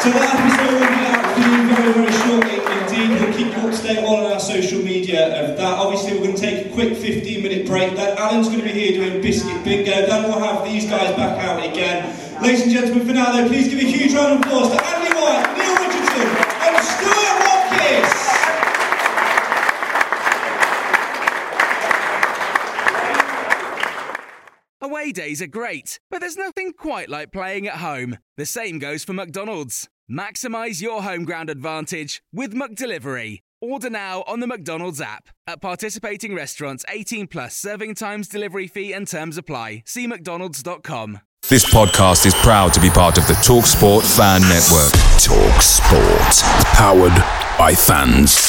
So 0.00 0.10
that 0.10 0.30
episode 0.32 1.17
very, 1.42 1.92
very 1.92 2.12
shortly 2.12 2.58
indeed. 2.58 3.20
We'll 3.20 3.32
keep 3.32 3.56
you 3.56 3.68
up 3.68 3.74
to 3.74 3.82
date 3.82 4.04
on 4.04 4.32
our 4.32 4.40
social 4.40 4.82
media 4.82 5.44
of 5.44 5.56
that. 5.56 5.78
Obviously, 5.78 6.12
we're 6.14 6.24
going 6.24 6.36
to 6.36 6.40
take 6.40 6.66
a 6.66 6.68
quick 6.70 6.96
15 6.96 7.42
minute 7.42 7.66
break. 7.66 7.94
Then 7.94 8.16
Alan's 8.18 8.48
going 8.48 8.60
to 8.60 8.64
be 8.64 8.72
here 8.72 8.92
doing 8.92 9.20
Biscuit 9.22 9.64
Bingo. 9.64 10.06
Then 10.06 10.24
we'll 10.24 10.40
have 10.40 10.64
these 10.64 10.88
guys 10.88 11.14
back 11.16 11.38
out 11.44 11.64
again. 11.64 12.14
Ladies 12.42 12.62
and 12.62 12.72
gentlemen, 12.72 13.06
for 13.06 13.12
now 13.12 13.32
though, 13.32 13.48
please 13.48 13.68
give 13.68 13.78
a 13.78 13.82
huge 13.82 14.14
round 14.14 14.34
of 14.34 14.40
applause 14.40 14.70
to 14.70 14.84
Andy 14.84 15.12
White, 15.14 15.56
Neil 15.58 15.74
Richardson, 15.74 16.28
and 16.62 16.84
Stuart 16.84 17.38
Watkiss. 17.44 18.28
Away 24.80 25.12
days 25.12 25.42
are 25.42 25.48
great, 25.48 25.98
but 26.10 26.20
there's 26.20 26.36
nothing 26.36 26.72
quite 26.72 27.08
like 27.08 27.32
playing 27.32 27.66
at 27.66 27.76
home. 27.76 28.18
The 28.36 28.46
same 28.46 28.78
goes 28.78 29.04
for 29.04 29.12
McDonald's. 29.12 29.88
Maximise 30.10 30.80
your 30.80 31.02
home 31.02 31.26
ground 31.26 31.50
advantage 31.50 32.22
with 32.32 32.54
McDelivery. 32.54 33.40
Order 33.60 33.90
now 33.90 34.24
on 34.26 34.40
the 34.40 34.46
McDonald's 34.46 35.02
app. 35.02 35.28
At 35.46 35.60
participating 35.60 36.34
restaurants, 36.34 36.82
18 36.88 37.26
plus 37.26 37.54
serving 37.54 37.94
times, 37.94 38.26
delivery 38.26 38.68
fee, 38.68 38.94
and 38.94 39.06
terms 39.06 39.36
apply. 39.36 39.82
See 39.84 40.06
McDonald's.com. 40.06 41.20
This 41.50 41.66
podcast 41.66 42.24
is 42.24 42.34
proud 42.36 42.72
to 42.74 42.80
be 42.80 42.88
part 42.88 43.18
of 43.18 43.26
the 43.26 43.34
TalkSport 43.34 44.02
Fan 44.16 44.40
Network. 44.42 44.92
Talk 45.20 45.60
Sport. 45.60 46.42
Powered 46.74 47.58
by 47.58 47.74
fans. 47.74 48.47